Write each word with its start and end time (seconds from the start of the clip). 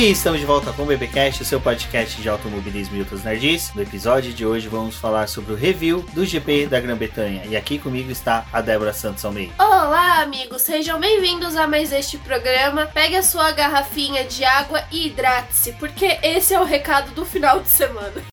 E 0.00 0.12
estamos 0.12 0.40
de 0.40 0.46
volta 0.46 0.72
com 0.72 0.84
o 0.84 0.86
BBcast, 0.86 1.42
o 1.42 1.44
seu 1.44 1.60
podcast 1.60 2.22
de 2.22 2.26
automobilismo 2.26 2.96
e 2.96 3.00
outras 3.00 3.22
nerds. 3.22 3.70
No 3.74 3.82
episódio 3.82 4.32
de 4.32 4.46
hoje 4.46 4.66
vamos 4.66 4.96
falar 4.96 5.28
sobre 5.28 5.52
o 5.52 5.54
review 5.54 6.02
do 6.14 6.24
GP 6.24 6.68
da 6.68 6.80
Grã-Bretanha. 6.80 7.44
E 7.44 7.54
aqui 7.54 7.78
comigo 7.78 8.10
está 8.10 8.46
a 8.50 8.62
Débora 8.62 8.94
Santos 8.94 9.22
Almeida. 9.26 9.52
Olá, 9.58 10.22
amigos, 10.22 10.62
sejam 10.62 10.98
bem-vindos 10.98 11.54
a 11.54 11.66
mais 11.66 11.92
este 11.92 12.16
programa. 12.16 12.86
Pegue 12.86 13.16
a 13.16 13.22
sua 13.22 13.52
garrafinha 13.52 14.24
de 14.24 14.42
água 14.42 14.82
e 14.90 15.06
hidrate-se, 15.08 15.72
porque 15.72 16.18
esse 16.22 16.54
é 16.54 16.58
o 16.58 16.64
recado 16.64 17.10
do 17.14 17.26
final 17.26 17.60
de 17.60 17.68
semana. 17.68 18.29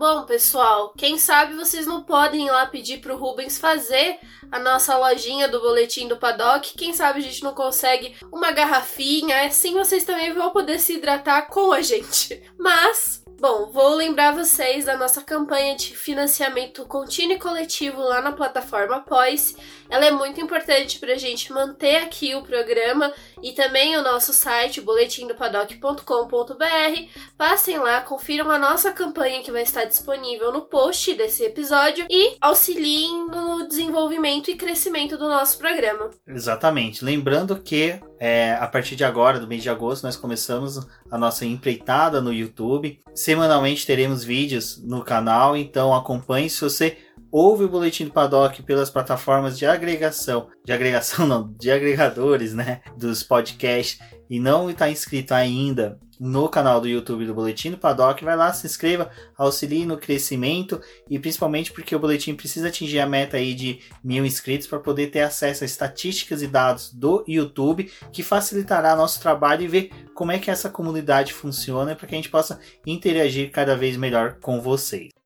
Bom, 0.00 0.24
pessoal, 0.24 0.94
quem 0.96 1.18
sabe 1.18 1.54
vocês 1.54 1.86
não 1.86 2.02
podem 2.02 2.46
ir 2.46 2.50
lá 2.50 2.64
pedir 2.64 3.02
pro 3.02 3.18
Rubens 3.18 3.58
fazer 3.58 4.18
a 4.50 4.58
nossa 4.58 4.96
lojinha 4.96 5.46
do 5.46 5.60
boletim 5.60 6.08
do 6.08 6.16
Paddock. 6.16 6.72
Quem 6.72 6.94
sabe 6.94 7.18
a 7.18 7.22
gente 7.22 7.42
não 7.42 7.52
consegue 7.52 8.16
uma 8.32 8.50
garrafinha, 8.50 9.44
assim 9.44 9.74
vocês 9.74 10.02
também 10.02 10.32
vão 10.32 10.52
poder 10.52 10.78
se 10.78 10.94
hidratar 10.94 11.48
com 11.48 11.70
a 11.70 11.82
gente. 11.82 12.42
Mas 12.58 13.20
Bom, 13.40 13.70
vou 13.72 13.94
lembrar 13.94 14.34
vocês 14.34 14.84
da 14.84 14.98
nossa 14.98 15.22
campanha 15.22 15.74
de 15.74 15.96
financiamento 15.96 16.84
contínuo 16.84 17.36
e 17.36 17.38
coletivo 17.38 18.02
lá 18.02 18.20
na 18.20 18.32
plataforma 18.32 18.96
Apoice. 18.96 19.56
Ela 19.90 20.06
é 20.06 20.10
muito 20.10 20.40
importante 20.40 20.98
para 21.00 21.12
a 21.14 21.18
gente 21.18 21.52
manter 21.52 21.96
aqui 21.96 22.34
o 22.34 22.42
programa 22.42 23.12
e 23.42 23.52
também 23.52 23.96
o 23.96 24.02
nosso 24.02 24.32
site, 24.32 24.80
boletimdopaddock.com.br. 24.80 27.08
Passem 27.36 27.78
lá, 27.78 28.00
confiram 28.00 28.48
a 28.50 28.58
nossa 28.58 28.92
campanha 28.92 29.42
que 29.42 29.50
vai 29.50 29.62
estar 29.62 29.84
disponível 29.84 30.52
no 30.52 30.62
post 30.62 31.12
desse 31.14 31.44
episódio 31.44 32.06
e 32.08 32.36
auxiliem 32.40 33.26
no 33.26 33.66
desenvolvimento 33.66 34.48
e 34.50 34.54
crescimento 34.54 35.18
do 35.18 35.28
nosso 35.28 35.58
programa. 35.58 36.10
Exatamente. 36.26 37.04
Lembrando 37.04 37.60
que 37.60 37.98
é, 38.20 38.52
a 38.60 38.66
partir 38.66 38.96
de 38.96 39.02
agora, 39.02 39.40
do 39.40 39.48
mês 39.48 39.62
de 39.62 39.70
agosto, 39.70 40.04
nós 40.04 40.16
começamos 40.16 40.86
a 41.10 41.18
nossa 41.18 41.46
empreitada 41.46 42.20
no 42.20 42.32
YouTube. 42.32 43.00
Semanalmente 43.14 43.86
teremos 43.86 44.22
vídeos 44.22 44.80
no 44.84 45.02
canal, 45.02 45.56
então 45.56 45.94
acompanhe. 45.94 46.48
Se 46.48 46.60
você 46.60 46.98
ouve 47.30 47.64
o 47.64 47.68
Boletim 47.68 48.04
do 48.06 48.12
Paddock 48.12 48.62
pelas 48.62 48.90
plataformas 48.90 49.58
de 49.58 49.66
agregação, 49.66 50.48
de 50.64 50.72
agregação 50.72 51.26
não, 51.28 51.52
de 51.58 51.70
agregadores, 51.70 52.54
né, 52.54 52.80
dos 52.96 53.22
podcasts, 53.22 53.98
e 54.28 54.38
não 54.38 54.70
está 54.70 54.88
inscrito 54.88 55.34
ainda 55.34 55.98
no 56.20 56.50
canal 56.50 56.82
do 56.82 56.86
YouTube 56.86 57.24
do 57.24 57.34
Boletim 57.34 57.70
do 57.70 57.78
Paddock, 57.78 58.22
vai 58.22 58.36
lá, 58.36 58.52
se 58.52 58.66
inscreva, 58.66 59.10
auxilie 59.38 59.86
no 59.86 59.96
crescimento 59.96 60.78
e 61.08 61.18
principalmente 61.18 61.72
porque 61.72 61.96
o 61.96 61.98
Boletim 61.98 62.34
precisa 62.34 62.68
atingir 62.68 63.00
a 63.00 63.06
meta 63.06 63.38
aí 63.38 63.54
de 63.54 63.80
mil 64.04 64.26
inscritos 64.26 64.66
para 64.66 64.78
poder 64.78 65.06
ter 65.06 65.22
acesso 65.22 65.64
a 65.64 65.66
estatísticas 65.66 66.42
e 66.42 66.46
dados 66.46 66.92
do 66.92 67.24
YouTube, 67.26 67.90
que 68.12 68.22
facilitará 68.22 68.94
nosso 68.94 69.18
trabalho 69.18 69.62
e 69.62 69.68
ver 69.68 69.90
como 70.14 70.30
é 70.30 70.38
que 70.38 70.50
essa 70.50 70.68
comunidade 70.68 71.32
funciona 71.32 71.96
para 71.96 72.06
que 72.06 72.14
a 72.14 72.18
gente 72.18 72.28
possa 72.28 72.60
interagir 72.86 73.50
cada 73.50 73.74
vez 73.74 73.96
melhor 73.96 74.34
com 74.40 74.60
vocês. 74.60 75.19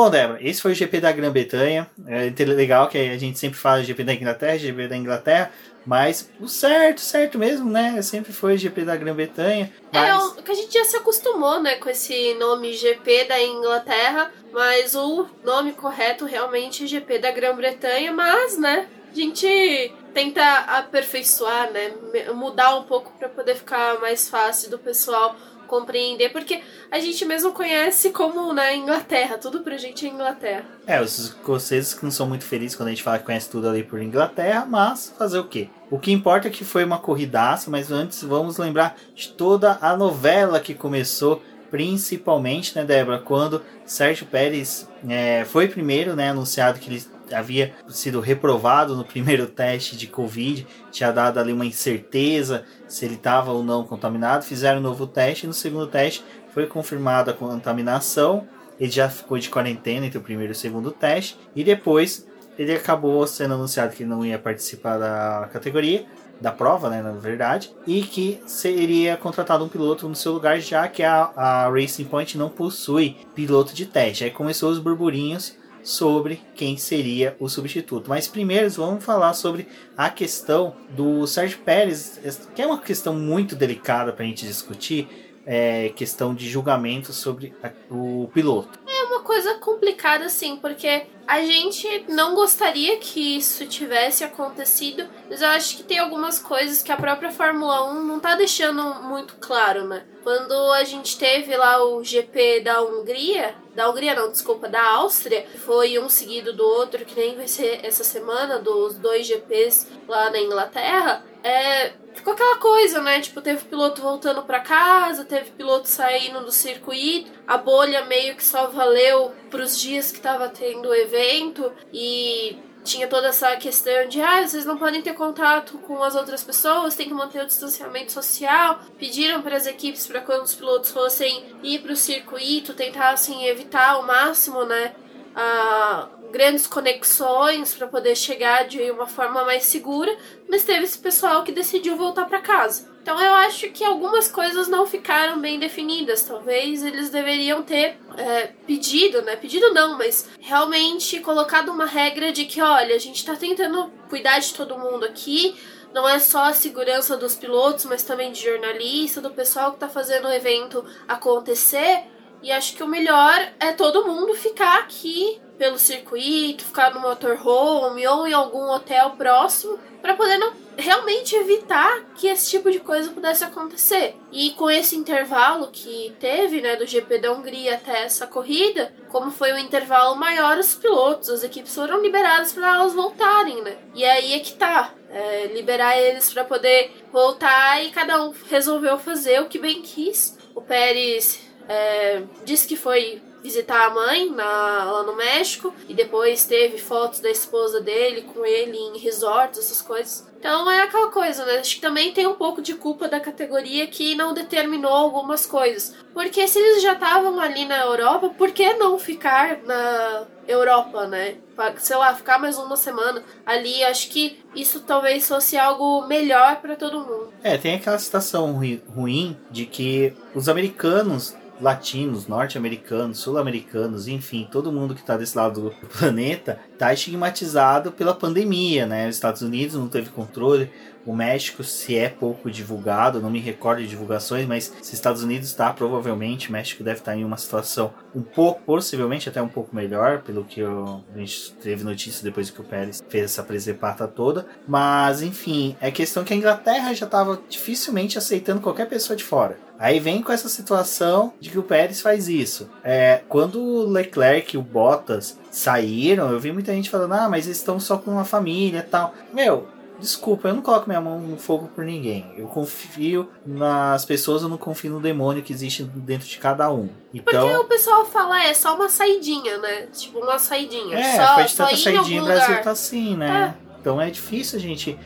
Bom, 0.00 0.08
Débora, 0.08 0.38
esse 0.40 0.62
foi 0.62 0.72
o 0.72 0.74
GP 0.74 0.98
da 0.98 1.12
Grã-Bretanha. 1.12 1.86
É 2.06 2.44
legal 2.46 2.88
que 2.88 2.96
a 2.96 3.18
gente 3.18 3.38
sempre 3.38 3.58
fala 3.58 3.84
GP 3.84 4.02
da 4.02 4.14
Inglaterra, 4.14 4.56
GP 4.56 4.88
da 4.88 4.96
Inglaterra, 4.96 5.52
mas 5.84 6.30
o 6.40 6.48
certo, 6.48 7.02
certo 7.02 7.38
mesmo, 7.38 7.70
né? 7.70 8.00
Sempre 8.00 8.32
foi 8.32 8.56
GP 8.56 8.86
da 8.86 8.96
Grã-Bretanha. 8.96 9.70
Mas... 9.92 10.08
É, 10.08 10.16
o 10.16 10.42
que 10.42 10.52
a 10.52 10.54
gente 10.54 10.72
já 10.72 10.86
se 10.86 10.96
acostumou, 10.96 11.60
né, 11.60 11.74
com 11.74 11.90
esse 11.90 12.32
nome 12.36 12.72
GP 12.72 13.24
da 13.24 13.42
Inglaterra, 13.42 14.32
mas 14.50 14.94
o 14.94 15.26
nome 15.44 15.72
correto 15.72 16.24
realmente 16.24 16.84
é 16.84 16.86
GP 16.86 17.18
da 17.18 17.30
Grã-Bretanha, 17.30 18.10
mas, 18.10 18.56
né, 18.56 18.88
a 19.12 19.14
gente 19.14 19.92
tenta 20.14 20.42
aperfeiçoar, 20.78 21.70
né, 21.72 21.92
mudar 22.32 22.74
um 22.76 22.84
pouco 22.84 23.12
para 23.18 23.28
poder 23.28 23.54
ficar 23.54 24.00
mais 24.00 24.30
fácil 24.30 24.70
do 24.70 24.78
pessoal 24.78 25.36
compreender, 25.70 26.30
porque 26.30 26.60
a 26.90 26.98
gente 26.98 27.24
mesmo 27.24 27.52
conhece 27.52 28.10
como 28.10 28.52
na 28.52 28.74
Inglaterra, 28.74 29.38
tudo 29.38 29.60
pra 29.60 29.78
gente 29.78 30.04
é 30.04 30.08
Inglaterra. 30.08 30.64
É, 30.84 31.00
os 31.00 31.16
escoceses 31.16 31.94
que 31.94 32.02
não 32.02 32.10
são 32.10 32.26
muito 32.26 32.44
felizes 32.44 32.76
quando 32.76 32.88
a 32.88 32.90
gente 32.90 33.04
fala 33.04 33.20
que 33.20 33.24
conhece 33.24 33.48
tudo 33.48 33.68
ali 33.68 33.84
por 33.84 34.02
Inglaterra, 34.02 34.66
mas 34.68 35.14
fazer 35.16 35.38
o 35.38 35.44
quê? 35.44 35.68
O 35.88 35.98
que 35.98 36.10
importa 36.10 36.48
é 36.48 36.50
que 36.50 36.64
foi 36.64 36.84
uma 36.84 36.98
corridaça, 36.98 37.70
mas 37.70 37.92
antes 37.92 38.22
vamos 38.24 38.58
lembrar 38.58 38.96
de 39.14 39.28
toda 39.28 39.78
a 39.80 39.96
novela 39.96 40.58
que 40.58 40.74
começou 40.74 41.40
principalmente, 41.70 42.74
né, 42.74 42.84
Débora, 42.84 43.18
quando 43.18 43.62
Sérgio 43.86 44.26
Pérez 44.26 44.88
é, 45.08 45.44
foi 45.44 45.68
primeiro, 45.68 46.16
né, 46.16 46.30
anunciado 46.30 46.80
que 46.80 46.90
ele 46.90 47.06
havia 47.32 47.74
sido 47.88 48.20
reprovado 48.20 48.96
no 48.96 49.04
primeiro 49.04 49.46
teste 49.46 49.96
de 49.96 50.06
Covid, 50.06 50.66
tinha 50.90 51.12
dado 51.12 51.38
ali 51.38 51.52
uma 51.52 51.66
incerteza 51.66 52.64
se 52.88 53.04
ele 53.04 53.14
estava 53.14 53.52
ou 53.52 53.62
não 53.62 53.84
contaminado. 53.84 54.44
Fizeram 54.44 54.78
um 54.78 54.82
novo 54.82 55.06
teste 55.06 55.44
e 55.44 55.46
no 55.46 55.54
segundo 55.54 55.86
teste 55.86 56.24
foi 56.52 56.66
confirmada 56.66 57.30
a 57.30 57.34
contaminação. 57.34 58.46
Ele 58.78 58.90
já 58.90 59.08
ficou 59.08 59.38
de 59.38 59.48
quarentena 59.48 60.06
entre 60.06 60.18
o 60.18 60.22
primeiro 60.22 60.52
e 60.52 60.54
o 60.54 60.56
segundo 60.56 60.90
teste 60.90 61.38
e 61.54 61.62
depois 61.62 62.26
ele 62.58 62.74
acabou 62.74 63.26
sendo 63.26 63.54
anunciado 63.54 63.94
que 63.94 64.04
não 64.04 64.24
ia 64.24 64.38
participar 64.38 64.98
da 64.98 65.48
categoria, 65.52 66.04
da 66.40 66.50
prova, 66.50 66.88
né, 66.88 67.02
na 67.02 67.12
verdade, 67.12 67.70
e 67.86 68.02
que 68.02 68.42
seria 68.46 69.16
contratado 69.16 69.64
um 69.64 69.68
piloto 69.68 70.08
no 70.08 70.14
seu 70.14 70.32
lugar, 70.32 70.58
já 70.60 70.88
que 70.88 71.02
a, 71.02 71.30
a 71.36 71.68
Racing 71.70 72.04
Point 72.04 72.36
não 72.38 72.48
possui 72.48 73.16
piloto 73.34 73.74
de 73.74 73.86
teste. 73.86 74.24
Aí 74.24 74.30
começou 74.30 74.70
os 74.70 74.78
burburinhos 74.78 75.54
sobre 75.82 76.40
quem 76.54 76.76
seria 76.76 77.36
o 77.38 77.48
substituto. 77.48 78.08
Mas 78.08 78.28
primeiro 78.28 78.68
vamos 78.70 79.04
falar 79.04 79.34
sobre 79.34 79.66
a 79.96 80.08
questão 80.10 80.74
do 80.90 81.26
Sérgio 81.26 81.58
Pérez, 81.58 82.20
que 82.54 82.62
é 82.62 82.66
uma 82.66 82.78
questão 82.78 83.14
muito 83.14 83.56
delicada 83.56 84.12
para 84.12 84.24
a 84.24 84.28
gente 84.28 84.46
discutir, 84.46 85.08
é 85.46 85.88
questão 85.90 86.34
de 86.34 86.48
julgamento 86.48 87.12
sobre 87.12 87.52
o 87.90 88.28
piloto. 88.32 88.78
Uma 89.20 89.26
coisa 89.26 89.54
complicada, 89.56 90.30
sim, 90.30 90.56
porque 90.56 91.02
a 91.26 91.44
gente 91.44 92.06
não 92.08 92.34
gostaria 92.34 92.96
que 92.96 93.36
isso 93.36 93.66
tivesse 93.66 94.24
acontecido, 94.24 95.06
mas 95.28 95.42
eu 95.42 95.48
acho 95.48 95.76
que 95.76 95.82
tem 95.82 95.98
algumas 95.98 96.38
coisas 96.38 96.82
que 96.82 96.90
a 96.90 96.96
própria 96.96 97.30
Fórmula 97.30 97.92
1 97.92 98.02
não 98.02 98.18
tá 98.18 98.34
deixando 98.34 98.82
muito 99.02 99.36
claro, 99.38 99.86
né? 99.86 100.06
Quando 100.22 100.54
a 100.72 100.84
gente 100.84 101.18
teve 101.18 101.54
lá 101.54 101.84
o 101.84 102.02
GP 102.02 102.60
da 102.60 102.80
Hungria, 102.80 103.54
da 103.74 103.90
Hungria 103.90 104.14
não, 104.14 104.30
desculpa, 104.30 104.70
da 104.70 104.82
Áustria, 104.82 105.46
foi 105.66 105.98
um 105.98 106.08
seguido 106.08 106.54
do 106.54 106.64
outro, 106.64 107.04
que 107.04 107.20
nem 107.20 107.36
vai 107.36 107.46
ser 107.46 107.84
essa 107.84 108.02
semana, 108.02 108.58
dos 108.58 108.96
dois 108.96 109.26
GPs 109.26 109.86
lá 110.08 110.30
na 110.30 110.40
Inglaterra, 110.40 111.22
é, 111.42 111.92
ficou 112.14 112.32
aquela 112.32 112.56
coisa, 112.58 113.00
né? 113.00 113.20
Tipo, 113.20 113.40
teve 113.40 113.64
piloto 113.64 114.02
voltando 114.02 114.42
para 114.42 114.60
casa, 114.60 115.24
teve 115.24 115.50
piloto 115.50 115.88
saindo 115.88 116.40
do 116.44 116.52
circuito, 116.52 117.30
a 117.46 117.56
bolha 117.56 118.04
meio 118.04 118.36
que 118.36 118.44
só 118.44 118.68
valeu 118.68 119.32
pros 119.50 119.78
dias 119.80 120.12
que 120.12 120.20
tava 120.20 120.48
tendo 120.48 120.88
o 120.88 120.94
evento 120.94 121.72
e 121.92 122.58
tinha 122.82 123.06
toda 123.06 123.28
essa 123.28 123.56
questão 123.56 124.08
de 124.08 124.20
ah, 124.22 124.46
vocês 124.46 124.64
não 124.64 124.78
podem 124.78 125.02
ter 125.02 125.12
contato 125.12 125.78
com 125.78 126.02
as 126.02 126.14
outras 126.14 126.42
pessoas, 126.42 126.94
tem 126.94 127.08
que 127.08 127.14
manter 127.14 127.42
o 127.42 127.46
distanciamento 127.46 128.12
social. 128.12 128.80
Pediram 128.98 129.42
para 129.42 129.56
as 129.56 129.66
equipes 129.66 130.06
para 130.06 130.20
quando 130.20 130.44
os 130.44 130.54
pilotos 130.54 130.90
fossem 130.90 131.56
ir 131.62 131.80
para 131.80 131.92
o 131.92 131.96
circuito, 131.96 132.74
tentassem 132.74 133.46
evitar 133.46 133.90
ao 133.90 134.02
máximo, 134.02 134.64
né, 134.64 134.94
a 135.34 136.08
grandes 136.30 136.66
conexões 136.66 137.74
para 137.74 137.86
poder 137.86 138.16
chegar 138.16 138.66
de 138.66 138.90
uma 138.90 139.06
forma 139.06 139.44
mais 139.44 139.64
segura, 139.64 140.14
mas 140.48 140.64
teve 140.64 140.84
esse 140.84 140.98
pessoal 140.98 141.42
que 141.44 141.52
decidiu 141.52 141.96
voltar 141.96 142.26
para 142.26 142.40
casa. 142.40 142.88
Então 143.02 143.18
eu 143.20 143.34
acho 143.34 143.70
que 143.70 143.82
algumas 143.82 144.28
coisas 144.28 144.68
não 144.68 144.86
ficaram 144.86 145.40
bem 145.40 145.58
definidas. 145.58 146.22
Talvez 146.22 146.82
eles 146.82 147.10
deveriam 147.10 147.62
ter 147.62 147.98
é, 148.16 148.48
pedido, 148.66 149.22
né? 149.22 149.36
Pedido 149.36 149.72
não, 149.72 149.96
mas 149.96 150.28
realmente 150.38 151.18
colocado 151.20 151.70
uma 151.70 151.86
regra 151.86 152.30
de 152.30 152.44
que, 152.44 152.60
olha, 152.60 152.94
a 152.94 152.98
gente 152.98 153.24
tá 153.24 153.34
tentando 153.34 153.90
cuidar 154.08 154.38
de 154.38 154.52
todo 154.52 154.78
mundo 154.78 155.04
aqui. 155.04 155.56
Não 155.94 156.08
é 156.08 156.18
só 156.18 156.44
a 156.44 156.52
segurança 156.52 157.16
dos 157.16 157.34
pilotos, 157.34 157.84
mas 157.84 158.02
também 158.02 158.32
de 158.32 158.42
jornalista, 158.42 159.20
do 159.20 159.30
pessoal 159.30 159.72
que 159.72 159.80
tá 159.80 159.88
fazendo 159.88 160.28
o 160.28 160.32
evento 160.32 160.84
acontecer. 161.08 162.04
E 162.42 162.50
acho 162.50 162.74
que 162.74 162.82
o 162.82 162.88
melhor 162.88 163.52
é 163.58 163.72
todo 163.72 164.06
mundo 164.06 164.34
ficar 164.34 164.78
aqui 164.78 165.40
pelo 165.60 165.78
circuito, 165.78 166.64
ficar 166.64 166.94
no 166.94 167.00
motorhome 167.00 168.06
ou 168.06 168.26
em 168.26 168.32
algum 168.32 168.70
hotel 168.70 169.10
próximo, 169.10 169.78
para 170.00 170.14
poder 170.14 170.38
não 170.38 170.54
realmente 170.74 171.36
evitar 171.36 172.02
que 172.14 172.28
esse 172.28 172.48
tipo 172.48 172.70
de 172.70 172.80
coisa 172.80 173.10
pudesse 173.10 173.44
acontecer. 173.44 174.16
E 174.32 174.52
com 174.52 174.70
esse 174.70 174.96
intervalo 174.96 175.68
que 175.70 176.16
teve, 176.18 176.62
né, 176.62 176.76
do 176.76 176.86
GP 176.86 177.18
da 177.18 177.30
Hungria 177.30 177.74
até 177.74 178.04
essa 178.04 178.26
corrida, 178.26 178.94
como 179.10 179.30
foi 179.30 179.52
um 179.52 179.58
intervalo 179.58 180.16
maior, 180.16 180.56
os 180.56 180.74
pilotos, 180.74 181.28
as 181.28 181.44
equipes 181.44 181.74
foram 181.74 182.00
liberadas 182.00 182.54
para 182.54 182.76
elas 182.76 182.94
voltarem, 182.94 183.60
né? 183.60 183.76
E 183.94 184.02
aí 184.02 184.32
é 184.32 184.38
que 184.38 184.54
tá. 184.54 184.94
É, 185.10 185.50
liberar 185.52 185.98
eles 185.98 186.32
para 186.32 186.44
poder 186.44 187.04
voltar 187.12 187.84
e 187.84 187.90
cada 187.90 188.22
um 188.22 188.32
resolveu 188.48 188.96
fazer 188.96 189.42
o 189.42 189.48
que 189.48 189.58
bem 189.58 189.82
quis. 189.82 190.38
O 190.54 190.62
Pérez 190.62 191.49
é, 191.70 192.22
disse 192.44 192.66
que 192.66 192.74
foi 192.74 193.22
visitar 193.42 193.86
a 193.86 193.90
mãe 193.90 194.28
na, 194.28 194.44
lá 194.90 195.02
no 195.04 195.14
México 195.16 195.72
e 195.88 195.94
depois 195.94 196.44
teve 196.44 196.78
fotos 196.78 197.20
da 197.20 197.30
esposa 197.30 197.80
dele 197.80 198.22
com 198.22 198.44
ele 198.44 198.76
em 198.76 198.98
resorts, 198.98 199.60
essas 199.60 199.80
coisas. 199.80 200.28
Então 200.38 200.70
é 200.70 200.82
aquela 200.82 201.10
coisa, 201.10 201.44
né? 201.44 201.58
Acho 201.58 201.76
que 201.76 201.80
também 201.80 202.12
tem 202.12 202.26
um 202.26 202.34
pouco 202.34 202.60
de 202.60 202.74
culpa 202.74 203.06
da 203.06 203.20
categoria 203.20 203.86
que 203.86 204.14
não 204.14 204.34
determinou 204.34 204.92
algumas 204.92 205.46
coisas. 205.46 205.94
Porque 206.12 206.48
se 206.48 206.58
eles 206.58 206.82
já 206.82 206.94
estavam 206.94 207.38
ali 207.38 207.66
na 207.66 207.78
Europa, 207.78 208.30
por 208.30 208.50
que 208.50 208.72
não 208.74 208.98
ficar 208.98 209.58
na 209.64 210.26
Europa, 210.48 211.06
né? 211.06 211.36
Sei 211.78 211.94
lá, 211.94 212.14
ficar 212.14 212.38
mais 212.38 212.58
uma 212.58 212.76
semana 212.76 213.22
ali. 213.44 213.84
Acho 213.84 214.08
que 214.08 214.42
isso 214.54 214.80
talvez 214.80 215.28
fosse 215.28 215.58
algo 215.58 216.06
melhor 216.06 216.56
para 216.56 216.74
todo 216.74 217.00
mundo. 217.00 217.32
É, 217.42 217.58
tem 217.58 217.74
aquela 217.74 217.98
situação 217.98 218.58
ruim 218.94 219.36
de 219.50 219.66
que 219.66 220.14
os 220.34 220.48
americanos 220.48 221.36
latinos, 221.60 222.26
norte-americanos, 222.26 223.18
sul-americanos, 223.18 224.08
enfim, 224.08 224.48
todo 224.50 224.72
mundo 224.72 224.94
que 224.94 225.00
está 225.00 225.16
desse 225.16 225.36
lado 225.36 225.62
do 225.62 225.70
planeta 225.98 226.58
está 226.72 226.92
estigmatizado 226.92 227.92
pela 227.92 228.14
pandemia, 228.14 228.86
né? 228.86 229.08
Os 229.08 229.16
Estados 229.16 229.42
Unidos 229.42 229.76
não 229.76 229.88
teve 229.88 230.10
controle, 230.10 230.70
o 231.06 231.14
México, 231.14 231.64
se 231.64 231.96
é 231.96 232.08
pouco 232.08 232.50
divulgado, 232.50 233.20
não 233.20 233.30
me 233.30 233.40
recordo 233.40 233.80
de 233.80 233.88
divulgações, 233.88 234.46
mas 234.46 234.72
se 234.82 234.94
Estados 234.94 235.22
Unidos 235.22 235.48
está, 235.48 235.72
provavelmente 235.72 236.48
o 236.48 236.52
México 236.52 236.84
deve 236.84 236.98
estar 236.98 237.16
em 237.16 237.24
uma 237.24 237.36
situação 237.36 237.92
um 238.14 238.22
pouco, 238.22 238.62
possivelmente 238.62 239.28
até 239.28 239.40
um 239.40 239.48
pouco 239.48 239.74
melhor, 239.74 240.20
pelo 240.20 240.44
que 240.44 240.60
eu, 240.60 241.02
a 241.14 241.18
gente 241.18 241.52
teve 241.54 241.84
notícia 241.84 242.22
depois 242.22 242.50
que 242.50 242.60
o 242.60 242.64
Pérez 242.64 243.02
fez 243.08 243.24
essa 243.24 243.42
presepata 243.42 244.06
toda. 244.06 244.46
Mas, 244.68 245.22
enfim, 245.22 245.76
é 245.80 245.90
questão 245.90 246.22
que 246.22 246.34
a 246.34 246.36
Inglaterra 246.36 246.92
já 246.92 247.06
estava 247.06 247.40
dificilmente 247.48 248.18
aceitando 248.18 248.60
qualquer 248.60 248.88
pessoa 248.88 249.16
de 249.16 249.24
fora. 249.24 249.69
Aí 249.80 249.98
vem 249.98 250.20
com 250.20 250.30
essa 250.30 250.46
situação 250.50 251.32
de 251.40 251.48
que 251.48 251.58
o 251.58 251.62
Pérez 251.62 252.02
faz 252.02 252.28
isso. 252.28 252.68
É, 252.84 253.22
quando 253.30 253.58
o 253.58 253.88
Leclerc 253.88 254.54
e 254.54 254.58
o 254.58 254.62
Bottas 254.62 255.38
saíram, 255.50 256.30
eu 256.30 256.38
vi 256.38 256.52
muita 256.52 256.70
gente 256.74 256.90
falando: 256.90 257.14
ah, 257.14 257.30
mas 257.30 257.46
eles 257.46 257.56
estão 257.56 257.80
só 257.80 257.96
com 257.96 258.10
uma 258.10 258.26
família 258.26 258.80
e 258.80 258.82
tal. 258.82 259.14
Meu, 259.32 259.66
desculpa, 259.98 260.48
eu 260.48 260.54
não 260.54 260.60
coloco 260.60 260.86
minha 260.86 261.00
mão 261.00 261.18
no 261.18 261.38
fogo 261.38 261.70
por 261.74 261.82
ninguém. 261.82 262.30
Eu 262.36 262.46
confio 262.46 263.30
nas 263.46 264.04
pessoas, 264.04 264.42
eu 264.42 264.50
não 264.50 264.58
confio 264.58 264.90
no 264.90 265.00
demônio 265.00 265.42
que 265.42 265.50
existe 265.50 265.82
dentro 265.82 266.28
de 266.28 266.36
cada 266.36 266.70
um. 266.70 266.90
Então, 267.14 267.48
Porque 267.48 267.56
o 267.56 267.64
pessoal 267.64 268.04
fala, 268.04 268.42
é 268.44 268.52
só 268.52 268.76
uma 268.76 268.90
saidinha, 268.90 269.56
né? 269.56 269.86
Tipo, 269.86 270.18
uma 270.18 270.38
saidinha. 270.38 270.98
é, 270.98 271.16
só, 271.16 271.34
faz 271.36 271.52
só 271.52 271.64
tanta 271.64 271.76
saidinha, 271.78 272.22
o 272.22 272.26
Brasil 272.26 272.62
tá 272.62 272.72
assim, 272.72 273.16
né? 273.16 273.54
Então 273.80 273.98
é 273.98 274.10
difícil 274.10 274.58
a 274.58 274.62
gente. 274.62 274.98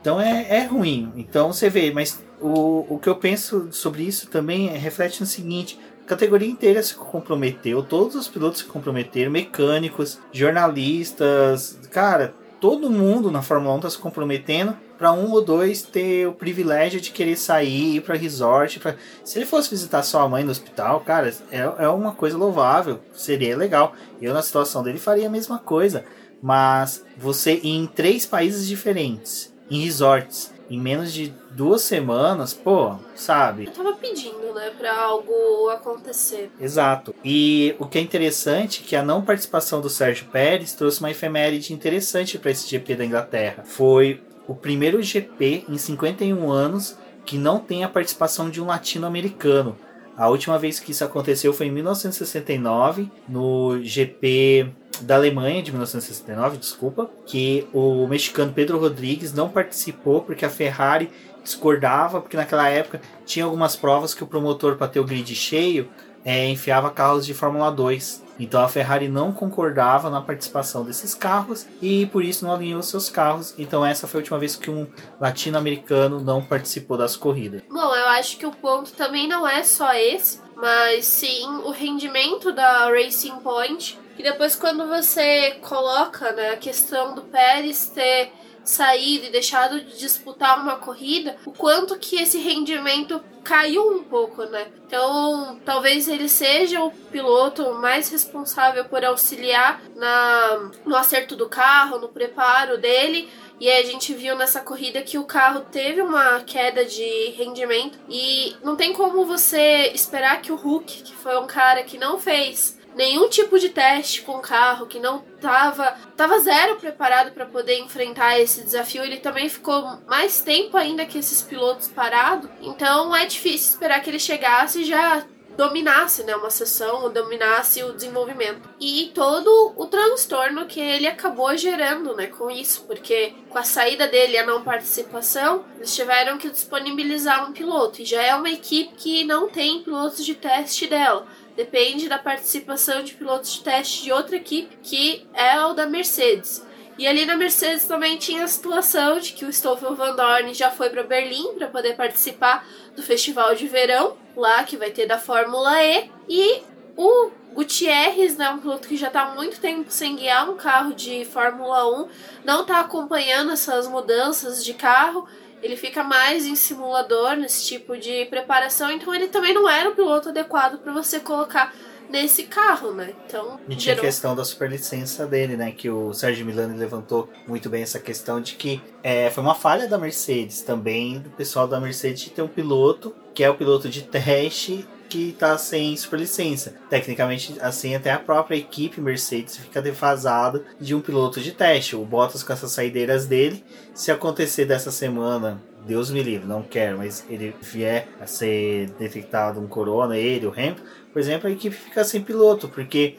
Então 0.00 0.20
é, 0.20 0.46
é 0.48 0.64
ruim. 0.66 1.12
Então 1.16 1.52
você 1.52 1.68
vê, 1.68 1.90
mas 1.90 2.22
o, 2.40 2.86
o 2.88 2.98
que 2.98 3.08
eu 3.08 3.16
penso 3.16 3.68
sobre 3.72 4.02
isso 4.02 4.28
também 4.28 4.68
é, 4.68 4.76
reflete 4.76 5.20
no 5.20 5.26
seguinte: 5.26 5.78
a 6.04 6.08
categoria 6.08 6.48
inteira 6.48 6.82
se 6.82 6.94
comprometeu, 6.94 7.82
todos 7.82 8.14
os 8.14 8.28
pilotos 8.28 8.60
se 8.60 8.64
comprometeram, 8.64 9.30
mecânicos, 9.30 10.18
jornalistas, 10.32 11.78
cara, 11.90 12.34
todo 12.60 12.90
mundo 12.90 13.30
na 13.30 13.42
Fórmula 13.42 13.74
1 13.76 13.80
tá 13.80 13.90
se 13.90 13.98
comprometendo 13.98 14.76
para 14.98 15.12
um 15.12 15.30
ou 15.30 15.42
dois 15.42 15.80
ter 15.80 16.28
o 16.28 16.32
privilégio 16.32 17.00
de 17.00 17.10
querer 17.10 17.36
sair, 17.36 17.96
ir 17.96 18.02
para 18.02 18.14
resort. 18.14 18.78
Pra... 18.78 18.96
Se 19.24 19.38
ele 19.38 19.46
fosse 19.46 19.70
visitar 19.70 20.02
sua 20.02 20.28
mãe 20.28 20.44
no 20.44 20.50
hospital, 20.50 21.00
cara, 21.00 21.32
é, 21.50 21.60
é 21.78 21.88
uma 21.88 22.12
coisa 22.12 22.36
louvável, 22.36 23.00
seria 23.14 23.56
legal. 23.56 23.94
Eu, 24.20 24.34
na 24.34 24.42
situação 24.42 24.82
dele, 24.82 24.98
faria 24.98 25.26
a 25.26 25.30
mesma 25.30 25.58
coisa. 25.58 26.04
Mas 26.42 27.02
você 27.16 27.54
ir 27.54 27.68
em 27.68 27.86
três 27.86 28.26
países 28.26 28.68
diferentes, 28.68 29.54
em 29.70 29.82
resorts, 29.82 30.52
em 30.68 30.78
menos 30.78 31.12
de 31.12 31.34
duas 31.50 31.82
semanas, 31.82 32.54
pô, 32.54 32.96
sabe? 33.14 33.66
Eu 33.66 33.72
tava 33.72 33.92
pedindo, 33.94 34.54
né, 34.54 34.70
pra 34.78 34.96
algo 34.96 35.68
acontecer. 35.70 36.50
Exato. 36.60 37.14
E 37.24 37.74
o 37.78 37.86
que 37.86 37.98
é 37.98 38.00
interessante 38.00 38.82
é 38.84 38.88
que 38.88 38.96
a 38.96 39.02
não 39.02 39.22
participação 39.22 39.80
do 39.80 39.90
Sérgio 39.90 40.26
Pérez 40.26 40.72
trouxe 40.72 41.00
uma 41.00 41.10
efeméride 41.10 41.72
interessante 41.72 42.38
para 42.38 42.50
esse 42.50 42.68
GP 42.68 42.96
da 42.96 43.04
Inglaterra. 43.04 43.64
Foi 43.66 44.22
o 44.46 44.54
primeiro 44.54 45.02
GP 45.02 45.64
em 45.68 45.78
51 45.78 46.50
anos 46.50 46.96
que 47.24 47.38
não 47.38 47.60
tem 47.60 47.84
a 47.84 47.88
participação 47.88 48.50
de 48.50 48.60
um 48.60 48.66
latino-americano. 48.66 49.76
A 50.16 50.28
última 50.28 50.58
vez 50.58 50.78
que 50.78 50.90
isso 50.90 51.04
aconteceu 51.04 51.52
foi 51.52 51.66
em 51.66 51.70
1969, 51.70 53.10
no 53.28 53.80
GP 53.82 54.70
da 55.00 55.14
Alemanha 55.14 55.62
de 55.62 55.70
1969, 55.70 56.58
desculpa, 56.58 57.10
que 57.24 57.66
o 57.72 58.06
mexicano 58.06 58.52
Pedro 58.52 58.78
Rodrigues 58.78 59.32
não 59.32 59.48
participou 59.48 60.20
porque 60.20 60.44
a 60.44 60.50
Ferrari 60.50 61.10
discordava, 61.42 62.20
porque 62.20 62.36
naquela 62.36 62.68
época 62.68 63.00
tinha 63.24 63.44
algumas 63.44 63.76
provas 63.76 64.14
que 64.14 64.24
o 64.24 64.26
promotor 64.26 64.76
para 64.76 64.88
ter 64.88 65.00
o 65.00 65.04
grid 65.04 65.34
cheio 65.34 65.88
é, 66.24 66.48
enfiava 66.48 66.90
carros 66.90 67.24
de 67.24 67.34
Fórmula 67.34 67.70
2. 67.70 68.24
Então 68.38 68.62
a 68.62 68.68
Ferrari 68.68 69.08
não 69.08 69.32
concordava 69.32 70.08
na 70.08 70.22
participação 70.22 70.82
desses 70.82 71.14
carros 71.14 71.66
e 71.80 72.06
por 72.06 72.24
isso 72.24 72.44
não 72.44 72.54
alinhou 72.54 72.82
seus 72.82 73.10
carros. 73.10 73.54
Então 73.58 73.84
essa 73.84 74.06
foi 74.06 74.20
a 74.20 74.22
última 74.22 74.38
vez 74.38 74.56
que 74.56 74.70
um 74.70 74.86
latino-americano 75.20 76.20
não 76.20 76.42
participou 76.42 76.96
das 76.96 77.16
corridas. 77.16 77.62
Bom, 77.68 77.94
eu 77.94 78.08
acho 78.08 78.38
que 78.38 78.46
o 78.46 78.52
ponto 78.52 78.92
também 78.92 79.28
não 79.28 79.46
é 79.46 79.62
só 79.62 79.92
esse, 79.92 80.40
mas 80.56 81.04
sim 81.04 81.46
o 81.64 81.70
rendimento 81.70 82.50
da 82.50 82.88
Racing 82.88 83.40
Point. 83.40 83.98
E 84.18 84.22
depois 84.22 84.56
quando 84.56 84.86
você 84.86 85.58
coloca 85.62 86.32
né, 86.32 86.50
a 86.50 86.56
questão 86.56 87.14
do 87.14 87.22
Pérez 87.22 87.86
ter 87.94 88.32
saído 88.70 89.26
e 89.26 89.30
deixado 89.30 89.80
de 89.80 89.98
disputar 89.98 90.60
uma 90.60 90.76
corrida, 90.76 91.36
o 91.44 91.50
quanto 91.52 91.98
que 91.98 92.16
esse 92.16 92.38
rendimento 92.38 93.20
caiu 93.42 93.90
um 93.90 94.04
pouco, 94.04 94.44
né? 94.44 94.68
Então, 94.86 95.60
talvez 95.64 96.06
ele 96.08 96.28
seja 96.28 96.82
o 96.82 96.90
piloto 96.90 97.74
mais 97.74 98.08
responsável 98.10 98.84
por 98.84 99.04
auxiliar 99.04 99.82
na, 99.96 100.70
no 100.86 100.94
acerto 100.94 101.34
do 101.34 101.48
carro, 101.48 101.98
no 101.98 102.08
preparo 102.08 102.78
dele. 102.78 103.28
E 103.58 103.70
a 103.70 103.82
gente 103.84 104.14
viu 104.14 104.36
nessa 104.36 104.60
corrida 104.60 105.02
que 105.02 105.18
o 105.18 105.24
carro 105.24 105.60
teve 105.70 106.00
uma 106.00 106.40
queda 106.40 106.84
de 106.84 107.30
rendimento. 107.36 107.98
E 108.08 108.56
não 108.62 108.74
tem 108.74 108.92
como 108.92 109.26
você 109.26 109.90
esperar 109.92 110.40
que 110.40 110.50
o 110.50 110.56
Hulk, 110.56 111.02
que 111.02 111.14
foi 111.14 111.36
um 111.38 111.46
cara 111.46 111.82
que 111.82 111.98
não 111.98 112.18
fez 112.18 112.79
nenhum 112.94 113.28
tipo 113.28 113.58
de 113.58 113.68
teste 113.68 114.22
com 114.22 114.32
o 114.32 114.40
carro, 114.40 114.86
que 114.86 114.98
não 114.98 115.20
tava, 115.40 115.96
tava 116.16 116.38
zero 116.40 116.76
preparado 116.76 117.32
para 117.32 117.46
poder 117.46 117.78
enfrentar 117.78 118.38
esse 118.38 118.62
desafio. 118.62 119.02
Ele 119.02 119.18
também 119.18 119.48
ficou 119.48 119.98
mais 120.06 120.40
tempo 120.40 120.76
ainda 120.76 121.06
que 121.06 121.18
esses 121.18 121.42
pilotos 121.42 121.88
parado. 121.88 122.50
Então 122.60 123.14
é 123.14 123.26
difícil 123.26 123.72
esperar 123.72 124.00
que 124.00 124.10
ele 124.10 124.18
chegasse 124.18 124.82
e 124.82 124.84
já 124.84 125.24
dominasse 125.56 126.22
né, 126.22 126.34
uma 126.34 126.48
sessão, 126.48 127.02
ou 127.02 127.10
dominasse 127.10 127.82
o 127.82 127.92
desenvolvimento. 127.92 128.68
E 128.80 129.10
todo 129.14 129.74
o 129.76 129.86
transtorno 129.86 130.66
que 130.66 130.80
ele 130.80 131.06
acabou 131.06 131.54
gerando 131.56 132.14
né, 132.16 132.28
com 132.28 132.50
isso, 132.50 132.84
porque 132.86 133.34
com 133.50 133.58
a 133.58 133.62
saída 133.62 134.06
dele 134.08 134.34
e 134.34 134.38
a 134.38 134.46
não 134.46 134.62
participação, 134.62 135.64
eles 135.76 135.94
tiveram 135.94 136.38
que 136.38 136.48
disponibilizar 136.48 137.48
um 137.48 137.52
piloto. 137.52 138.00
E 138.00 138.06
já 138.06 138.22
é 138.22 138.34
uma 138.34 138.50
equipe 138.50 138.94
que 138.96 139.24
não 139.24 139.48
tem 139.48 139.82
pilotos 139.82 140.24
de 140.24 140.34
teste 140.34 140.86
dela 140.86 141.26
depende 141.60 142.08
da 142.08 142.18
participação 142.18 143.02
de 143.02 143.12
pilotos 143.12 143.52
de 143.52 143.62
teste 143.62 144.02
de 144.02 144.10
outra 144.10 144.36
equipe, 144.36 144.78
que 144.82 145.26
é 145.34 145.62
o 145.62 145.74
da 145.74 145.84
Mercedes. 145.86 146.64
E 146.96 147.06
ali 147.06 147.26
na 147.26 147.36
Mercedes 147.36 147.84
também 147.84 148.16
tinha 148.16 148.44
a 148.44 148.48
situação 148.48 149.20
de 149.20 149.34
que 149.34 149.44
o 149.44 149.52
Stoffel 149.52 149.94
Van 149.94 150.16
Dorn 150.16 150.54
já 150.54 150.70
foi 150.70 150.88
para 150.88 151.02
Berlim 151.02 151.54
para 151.54 151.68
poder 151.68 151.96
participar 151.96 152.66
do 152.96 153.02
festival 153.02 153.54
de 153.54 153.68
verão, 153.68 154.16
lá 154.34 154.64
que 154.64 154.78
vai 154.78 154.90
ter 154.90 155.06
da 155.06 155.18
Fórmula 155.18 155.82
E. 155.84 156.10
E 156.26 156.62
o 156.96 157.30
Gutierrez, 157.52 158.38
né, 158.38 158.48
um 158.48 158.58
piloto 158.58 158.88
que 158.88 158.96
já 158.96 159.08
está 159.08 159.22
há 159.22 159.34
muito 159.34 159.60
tempo 159.60 159.90
sem 159.90 160.16
guiar 160.16 160.48
um 160.48 160.56
carro 160.56 160.94
de 160.94 161.26
Fórmula 161.26 161.86
1, 162.04 162.08
não 162.42 162.62
está 162.62 162.80
acompanhando 162.80 163.52
essas 163.52 163.86
mudanças 163.86 164.64
de 164.64 164.72
carro 164.72 165.28
ele 165.62 165.76
fica 165.76 166.02
mais 166.02 166.46
em 166.46 166.54
simulador 166.54 167.36
nesse 167.36 167.66
tipo 167.66 167.96
de 167.96 168.24
preparação, 168.26 168.90
então 168.90 169.14
ele 169.14 169.28
também 169.28 169.54
não 169.54 169.68
era 169.68 169.90
o 169.90 169.94
piloto 169.94 170.30
adequado 170.30 170.78
para 170.78 170.92
você 170.92 171.20
colocar 171.20 171.74
nesse 172.10 172.44
carro, 172.44 172.92
né? 172.92 173.14
Então, 173.26 173.58
E 173.68 173.76
tinha 173.76 173.94
a 173.94 173.98
questão 173.98 174.34
da 174.34 174.44
superlicença 174.44 175.26
dele, 175.26 175.56
né? 175.56 175.70
Que 175.70 175.88
o 175.88 176.12
Sérgio 176.12 176.44
Milani 176.44 176.76
levantou 176.76 177.30
muito 177.46 177.70
bem 177.70 177.82
essa 177.82 178.00
questão 178.00 178.40
de 178.40 178.54
que 178.54 178.82
é, 179.02 179.30
foi 179.30 179.42
uma 179.42 179.54
falha 179.54 179.86
da 179.86 179.96
Mercedes 179.96 180.60
também, 180.62 181.20
do 181.20 181.30
pessoal 181.30 181.68
da 181.68 181.80
Mercedes 181.80 182.22
de 182.24 182.30
ter 182.30 182.42
um 182.42 182.48
piloto, 182.48 183.14
que 183.32 183.44
é 183.44 183.48
o 183.48 183.54
piloto 183.54 183.88
de 183.88 184.02
teste, 184.02 184.86
que 185.10 185.30
está 185.30 185.58
sem 185.58 185.96
superlicença. 185.96 186.74
Tecnicamente, 186.88 187.56
assim, 187.60 187.94
até 187.94 188.12
a 188.12 188.18
própria 188.18 188.56
equipe 188.56 189.00
Mercedes 189.00 189.56
fica 189.56 189.82
defasada 189.82 190.64
de 190.80 190.94
um 190.94 191.00
piloto 191.00 191.40
de 191.40 191.52
teste. 191.52 191.96
O 191.96 192.04
Bottas 192.04 192.42
com 192.42 192.52
essas 192.52 192.70
saideiras 192.70 193.26
dele, 193.26 193.64
se 193.92 194.10
acontecer 194.10 194.64
dessa 194.64 194.90
semana 194.90 195.60
Deus 195.86 196.10
me 196.10 196.22
livre, 196.22 196.46
não 196.46 196.62
quero, 196.62 196.98
mas 196.98 197.24
ele 197.28 197.54
vier 197.60 198.06
a 198.20 198.26
ser 198.26 198.90
detectado 198.98 199.60
um 199.60 199.66
corona, 199.66 200.16
ele, 200.16 200.46
o 200.46 200.52
Hamilton, 200.52 200.82
por 201.10 201.18
exemplo, 201.18 201.48
a 201.48 201.50
equipe 201.50 201.74
fica 201.74 202.04
sem 202.04 202.22
piloto, 202.22 202.68
porque 202.68 203.16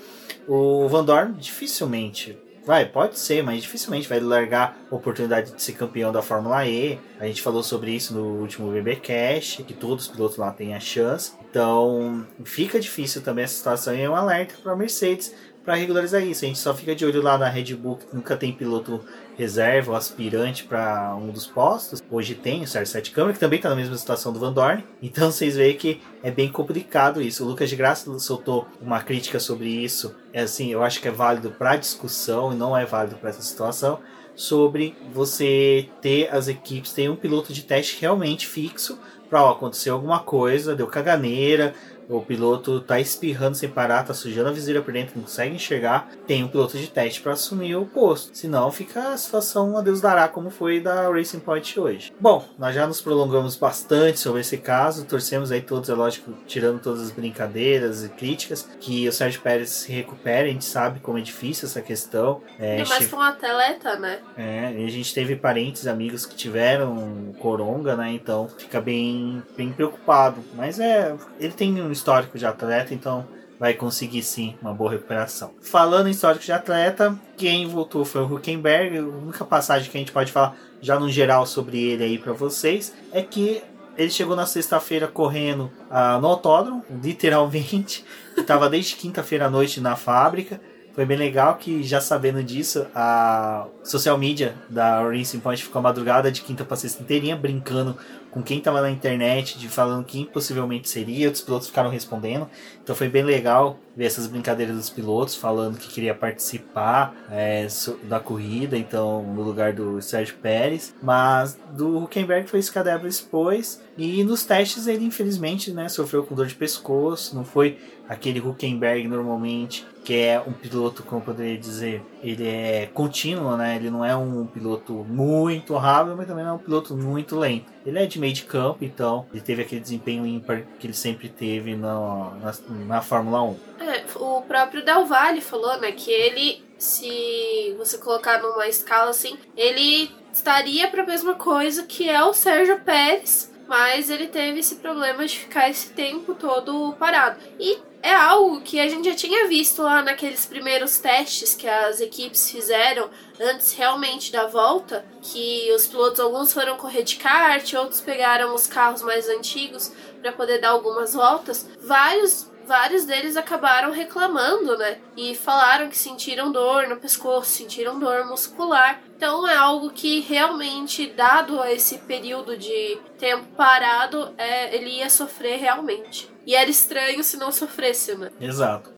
o 0.48 0.88
Van 0.88 1.04
Dorn 1.04 1.34
dificilmente 1.34 2.38
Vai, 2.64 2.86
pode 2.86 3.18
ser, 3.18 3.44
mas 3.44 3.64
dificilmente 3.64 4.08
vai 4.08 4.20
largar 4.20 4.78
a 4.90 4.96
oportunidade 4.96 5.52
de 5.52 5.62
ser 5.62 5.74
campeão 5.74 6.12
da 6.12 6.22
Fórmula 6.22 6.66
E. 6.68 7.00
A 7.20 7.26
gente 7.26 7.42
falou 7.42 7.64
sobre 7.64 7.92
isso 7.92 8.14
no 8.14 8.40
último 8.40 8.72
BB 8.72 8.98
Cash, 8.98 9.64
que 9.66 9.74
todos 9.74 10.06
os 10.06 10.12
pilotos 10.12 10.38
lá 10.38 10.52
têm 10.52 10.76
a 10.76 10.80
chance. 10.80 11.34
Então, 11.52 12.26
fica 12.46 12.80
difícil 12.80 13.22
também 13.22 13.44
essa 13.44 13.56
situação 13.56 13.94
e 13.94 14.00
é 14.00 14.10
um 14.10 14.16
alerta 14.16 14.56
para 14.64 14.72
a 14.72 14.76
Mercedes 14.76 15.36
para 15.66 15.76
regularizar 15.76 16.24
isso. 16.24 16.46
A 16.46 16.48
gente 16.48 16.60
só 16.60 16.74
fica 16.74 16.96
de 16.96 17.06
olho 17.06 17.22
lá 17.22 17.38
na 17.38 17.50
Red 17.50 17.76
Bull, 17.76 17.98
que 17.98 18.16
nunca 18.16 18.38
tem 18.38 18.54
piloto 18.54 19.02
reserva 19.38 19.92
ou 19.92 19.98
aspirante 19.98 20.64
para 20.64 21.14
um 21.16 21.30
dos 21.30 21.46
postos. 21.46 22.02
Hoje 22.10 22.36
tem 22.36 22.64
o 22.64 22.68
Sérgio 22.68 22.94
Sete 22.94 23.12
Câmara, 23.12 23.34
que 23.34 23.40
também 23.40 23.58
está 23.58 23.70
na 23.70 23.76
mesma 23.76 23.98
situação 23.98 24.32
do 24.32 24.40
Van 24.40 24.54
Dorn. 24.54 24.82
Então 25.02 25.30
vocês 25.30 25.58
veem 25.58 25.76
que 25.76 26.02
é 26.24 26.32
bem 26.32 26.50
complicado 26.50 27.22
isso. 27.22 27.44
O 27.44 27.48
Lucas 27.48 27.70
de 27.70 27.76
Graça 27.76 28.18
soltou 28.20 28.66
uma 28.82 29.02
crítica 29.02 29.38
sobre 29.38 29.68
isso. 29.68 30.16
É 30.32 30.44
assim, 30.44 30.72
eu 30.72 30.82
acho 30.82 31.02
que 31.02 31.10
é 31.10 31.12
válido 31.12 31.52
para 31.52 31.76
discussão 31.76 32.54
e 32.54 32.56
não 32.56 32.78
é 32.78 32.86
válido 32.86 33.18
para 33.18 33.30
essa 33.30 33.42
situação. 33.42 34.00
Sobre 34.34 34.96
você 35.14 35.90
ter 36.02 36.34
as 36.34 36.48
equipes, 36.48 36.94
ter 36.94 37.10
um 37.10 37.16
piloto 37.18 37.52
de 37.52 37.64
teste 37.64 38.00
realmente 38.00 38.48
fixo 38.48 38.98
para 39.32 39.50
acontecer 39.50 39.90
alguma 39.90 40.20
coisa, 40.20 40.76
deu 40.76 40.88
caganeira, 40.88 41.74
o 42.12 42.22
piloto 42.22 42.82
tá 42.82 43.00
espirrando 43.00 43.56
sem 43.56 43.70
parar, 43.70 44.04
tá 44.04 44.14
sujando 44.14 44.50
a 44.50 44.52
viseira 44.52 44.82
por 44.82 44.94
dentro, 44.94 45.14
não 45.16 45.24
consegue 45.24 45.56
enxergar, 45.56 46.10
tem 46.28 46.44
um 46.44 46.48
piloto 46.48 46.78
de 46.78 46.88
teste 46.88 47.22
para 47.22 47.34
assumir 47.34 47.76
o 47.76 47.86
posto. 47.86 48.36
Senão 48.36 48.72
fica 48.72 49.14
a 49.14 49.18
situação 49.18 49.78
a 49.78 49.82
Deus 49.82 50.02
dará, 50.02 50.28
como 50.28 50.50
foi 50.50 50.80
da 50.80 51.10
Racing 51.10 51.40
Point 51.40 51.80
hoje. 51.80 52.12
Bom, 52.20 52.46
nós 52.58 52.76
já 52.76 52.86
nos 52.86 53.02
prolongamos 53.02 53.56
bastante 53.56 54.20
sobre 54.20 54.42
esse 54.42 54.58
caso, 54.58 55.06
torcemos 55.06 55.52
aí 55.52 55.62
todos, 55.62 55.90
é 55.90 55.94
lógico, 55.94 56.34
tirando 56.46 56.82
todas 56.82 57.02
as 57.02 57.12
brincadeiras 57.12 58.04
e 58.04 58.10
críticas, 58.10 58.68
que 58.80 59.08
o 59.08 59.12
Sérgio 59.12 59.42
Pérez 59.42 59.70
se 59.70 59.92
recupere, 59.92 60.50
a 60.50 60.52
gente 60.52 60.66
sabe 60.66 61.00
como 61.00 61.18
é 61.18 61.22
difícil 61.22 61.68
essa 61.68 61.82
questão. 61.82 62.42
É, 62.60 62.78
Ainda 62.78 62.90
mais 62.90 63.08
com 63.08 63.18
um 63.18 63.22
atleta, 63.22 63.98
né? 63.98 64.20
É, 64.38 64.74
e 64.78 64.86
a 64.86 64.90
gente 64.90 65.14
teve 65.14 65.36
parentes, 65.36 65.88
amigos 65.88 66.26
que 66.26 66.36
tiveram 66.36 67.34
coronga, 67.40 67.96
né? 67.96 68.12
Então 68.12 68.50
fica 68.58 68.82
bem, 68.82 69.42
bem 69.56 69.72
preocupado. 69.72 70.42
Mas 70.56 70.80
é, 70.80 71.16
ele 71.40 71.54
tem 71.54 71.82
um 71.82 71.92
histórico 72.02 72.38
de 72.38 72.46
atleta, 72.46 72.94
então 72.94 73.26
vai 73.60 73.76
conseguir 73.76 74.24
sim 74.24 74.56
uma 74.60 74.74
boa 74.74 74.90
recuperação. 74.92 75.52
Falando 75.62 76.08
em 76.08 76.12
histórico 76.12 76.44
de 76.44 76.52
atleta, 76.52 77.16
quem 77.38 77.68
voltou 77.68 78.04
foi 78.04 78.22
o 78.22 78.26
Huckenberg. 78.26 78.98
A 78.98 79.04
única 79.04 79.46
passagem 79.46 79.90
que 79.90 79.96
a 79.96 80.00
gente 80.00 80.12
pode 80.12 80.32
falar 80.32 80.56
já 80.82 81.00
no 81.00 81.10
geral 81.10 81.46
sobre 81.46 81.80
ele 81.80 82.04
aí 82.04 82.18
para 82.18 82.34
vocês 82.34 82.92
é 83.12 83.22
que 83.22 83.62
ele 83.96 84.10
chegou 84.10 84.36
na 84.36 84.48
sexta-feira 84.48 85.08
correndo 85.08 85.72
ah, 85.92 86.18
no 86.20 86.28
autódromo, 86.28 86.84
literalmente. 87.04 88.04
Estava 88.36 88.68
desde 88.68 88.96
quinta-feira 88.96 89.46
à 89.46 89.50
noite 89.50 89.80
na 89.80 89.96
fábrica. 89.96 90.60
Foi 90.94 91.06
bem 91.06 91.18
legal 91.18 91.56
que, 91.56 91.84
já 91.84 92.02
sabendo 92.02 92.44
disso, 92.44 92.86
a 92.94 93.68
social 93.84 94.18
media 94.18 94.56
da 94.70 95.02
Racing 95.04 95.40
Point 95.40 95.64
ficou 95.64 95.80
a 95.80 95.84
madrugada 95.84 96.32
de 96.32 96.42
quinta 96.42 96.66
para 96.66 96.76
sexta 96.76 97.02
inteirinha 97.02 97.36
brincando 97.36 97.96
com 98.32 98.42
quem 98.42 98.60
estava 98.60 98.82
na 98.82 98.90
internet, 98.90 99.60
de 99.60 99.68
falando 99.68 100.06
quem 100.06 100.26
possivelmente 100.26 100.90
seria, 100.90 101.30
os 101.30 101.42
pilotos 101.42 101.68
ficaram 101.68 101.90
respondendo. 101.90 102.50
Então 102.82 102.96
foi 102.96 103.10
bem 103.10 103.24
legal 103.24 103.78
ver 103.96 104.06
essas 104.06 104.26
brincadeiras 104.26 104.76
dos 104.76 104.90
pilotos 104.90 105.36
falando 105.36 105.78
que 105.78 105.90
queria 105.90 106.16
participar 106.16 107.14
é, 107.30 107.68
da 108.04 108.20
corrida, 108.20 108.78
então 108.78 109.22
no 109.22 109.42
lugar 109.42 109.74
do 109.74 110.02
Sérgio 110.02 110.36
Pérez. 110.42 110.96
Mas 111.04 111.60
do 111.74 112.04
Huckenberg 112.04 112.50
foi 112.50 112.60
isso 112.60 112.72
que 112.72 112.80
a 112.80 112.84
Débora 112.84 113.10
expôs. 113.10 113.82
E 113.98 114.24
nos 114.24 114.46
testes 114.46 114.88
ele 114.88 115.06
infelizmente 115.06 115.72
né, 115.72 115.90
sofreu 115.90 116.24
com 116.24 116.34
dor 116.34 116.48
de 116.48 116.56
pescoço, 116.56 117.36
não 117.36 117.44
foi 117.44 117.78
aquele 118.12 118.42
Huckenberg 118.42 119.08
normalmente 119.08 119.88
que 120.04 120.16
é 120.16 120.42
um 120.46 120.52
piloto, 120.52 121.04
como 121.04 121.22
eu 121.22 121.26
poderia 121.26 121.58
dizer, 121.58 122.04
ele 122.24 122.48
é 122.48 122.90
contínuo, 122.92 123.56
né? 123.56 123.76
Ele 123.76 123.92
não 123.92 124.04
é 124.04 124.16
um 124.16 124.48
piloto 124.48 124.94
muito 124.94 125.76
rápido, 125.76 126.18
mas 126.18 126.28
também 126.28 126.44
não 126.44 126.54
é 126.54 126.56
um 126.56 126.60
piloto 126.60 126.98
muito 126.98 127.38
lento. 127.38 127.72
Ele 127.86 128.00
é 128.00 128.06
de 128.08 128.20
meio 128.20 128.34
de 128.34 128.44
campo, 128.44 128.84
então 128.84 129.28
ele 129.32 129.42
teve 129.42 129.62
aquele 129.62 129.80
desempenho 129.80 130.26
ímpar 130.26 130.64
que 130.80 130.88
ele 130.88 130.94
sempre 130.96 131.30
teve 131.30 131.76
na, 131.76 132.32
na, 132.42 132.54
na 132.88 133.02
Fórmula 133.02 133.44
1. 133.44 133.58
É, 133.80 134.04
o 134.16 134.42
próprio 134.42 134.84
Del 134.84 135.06
Valle 135.06 135.40
falou, 135.40 135.80
né, 135.80 135.92
que 135.92 136.12
ele, 136.12 136.64
se 136.80 137.76
você 137.78 138.00
colocar 138.00 138.42
numa 138.42 138.68
escala 138.68 139.12
assim, 139.12 139.38
ele 139.56 140.10
estaria 140.34 140.88
para 140.88 141.04
a 141.04 141.06
mesma 141.06 141.36
coisa 141.36 141.84
que 141.84 142.10
é 142.10 142.24
o 142.24 142.34
Sérgio 142.34 142.80
Pérez, 142.80 143.52
mas 143.68 144.10
ele 144.10 144.28
teve 144.28 144.60
esse 144.60 144.78
problema 144.78 145.26
de 145.26 145.38
ficar 145.38 145.70
esse 145.70 145.92
tempo 145.92 146.34
todo 146.34 146.94
parado. 147.00 147.40
E 147.60 147.78
é 148.02 148.14
algo 148.14 148.62
que 148.62 148.80
a 148.80 148.88
gente 148.88 149.10
já 149.10 149.16
tinha 149.16 149.48
visto 149.48 149.82
lá 149.82 150.02
naqueles 150.02 150.46
primeiros 150.46 150.98
testes 151.00 151.56
que 151.56 151.68
as 151.68 152.00
equipes 152.02 152.50
fizeram 152.50 153.10
antes 153.40 153.74
realmente 153.74 154.32
da 154.32 154.48
volta, 154.48 155.06
que 155.22 155.72
os 155.74 155.88
pilotos 155.88 156.20
alguns 156.20 156.54
foram 156.54 156.78
correr 156.78 157.04
de 157.04 157.18
kart, 157.18 157.74
outros 157.74 158.02
pegaram 158.02 158.54
os 158.56 158.68
carros 158.68 159.02
mais 159.02 159.30
antigos 159.30 159.92
para 160.22 160.32
poder 160.32 160.60
dar 160.60 160.70
algumas 160.70 161.14
voltas. 161.14 161.68
Vários 161.82 162.50
vários 162.66 163.04
deles 163.04 163.36
acabaram 163.36 163.92
reclamando, 163.92 164.78
né? 164.78 165.00
E 165.18 165.36
falaram 165.36 165.90
que 165.90 165.98
sentiram 165.98 166.52
dor 166.52 166.88
no 166.88 166.96
pescoço, 166.96 167.52
sentiram 167.52 168.00
dor 168.00 168.26
muscular. 168.26 169.02
Então 169.18 169.46
é 169.46 169.56
algo 169.56 169.90
que 169.90 170.22
realmente, 170.22 171.08
dado 171.08 171.62
esse 171.66 171.98
período 171.98 172.56
de 172.56 172.98
tempo 173.18 173.46
parado, 173.58 174.34
é, 174.38 174.74
ele 174.74 174.90
ia 174.90 175.10
sofrer 175.10 175.60
realmente. 175.60 176.31
E 176.46 176.56
era 176.56 176.70
estranho 176.70 177.24
se 177.24 177.38
não 177.38 177.52
sofresse, 177.52 178.16
né? 178.16 178.30
Exato. 178.40 178.92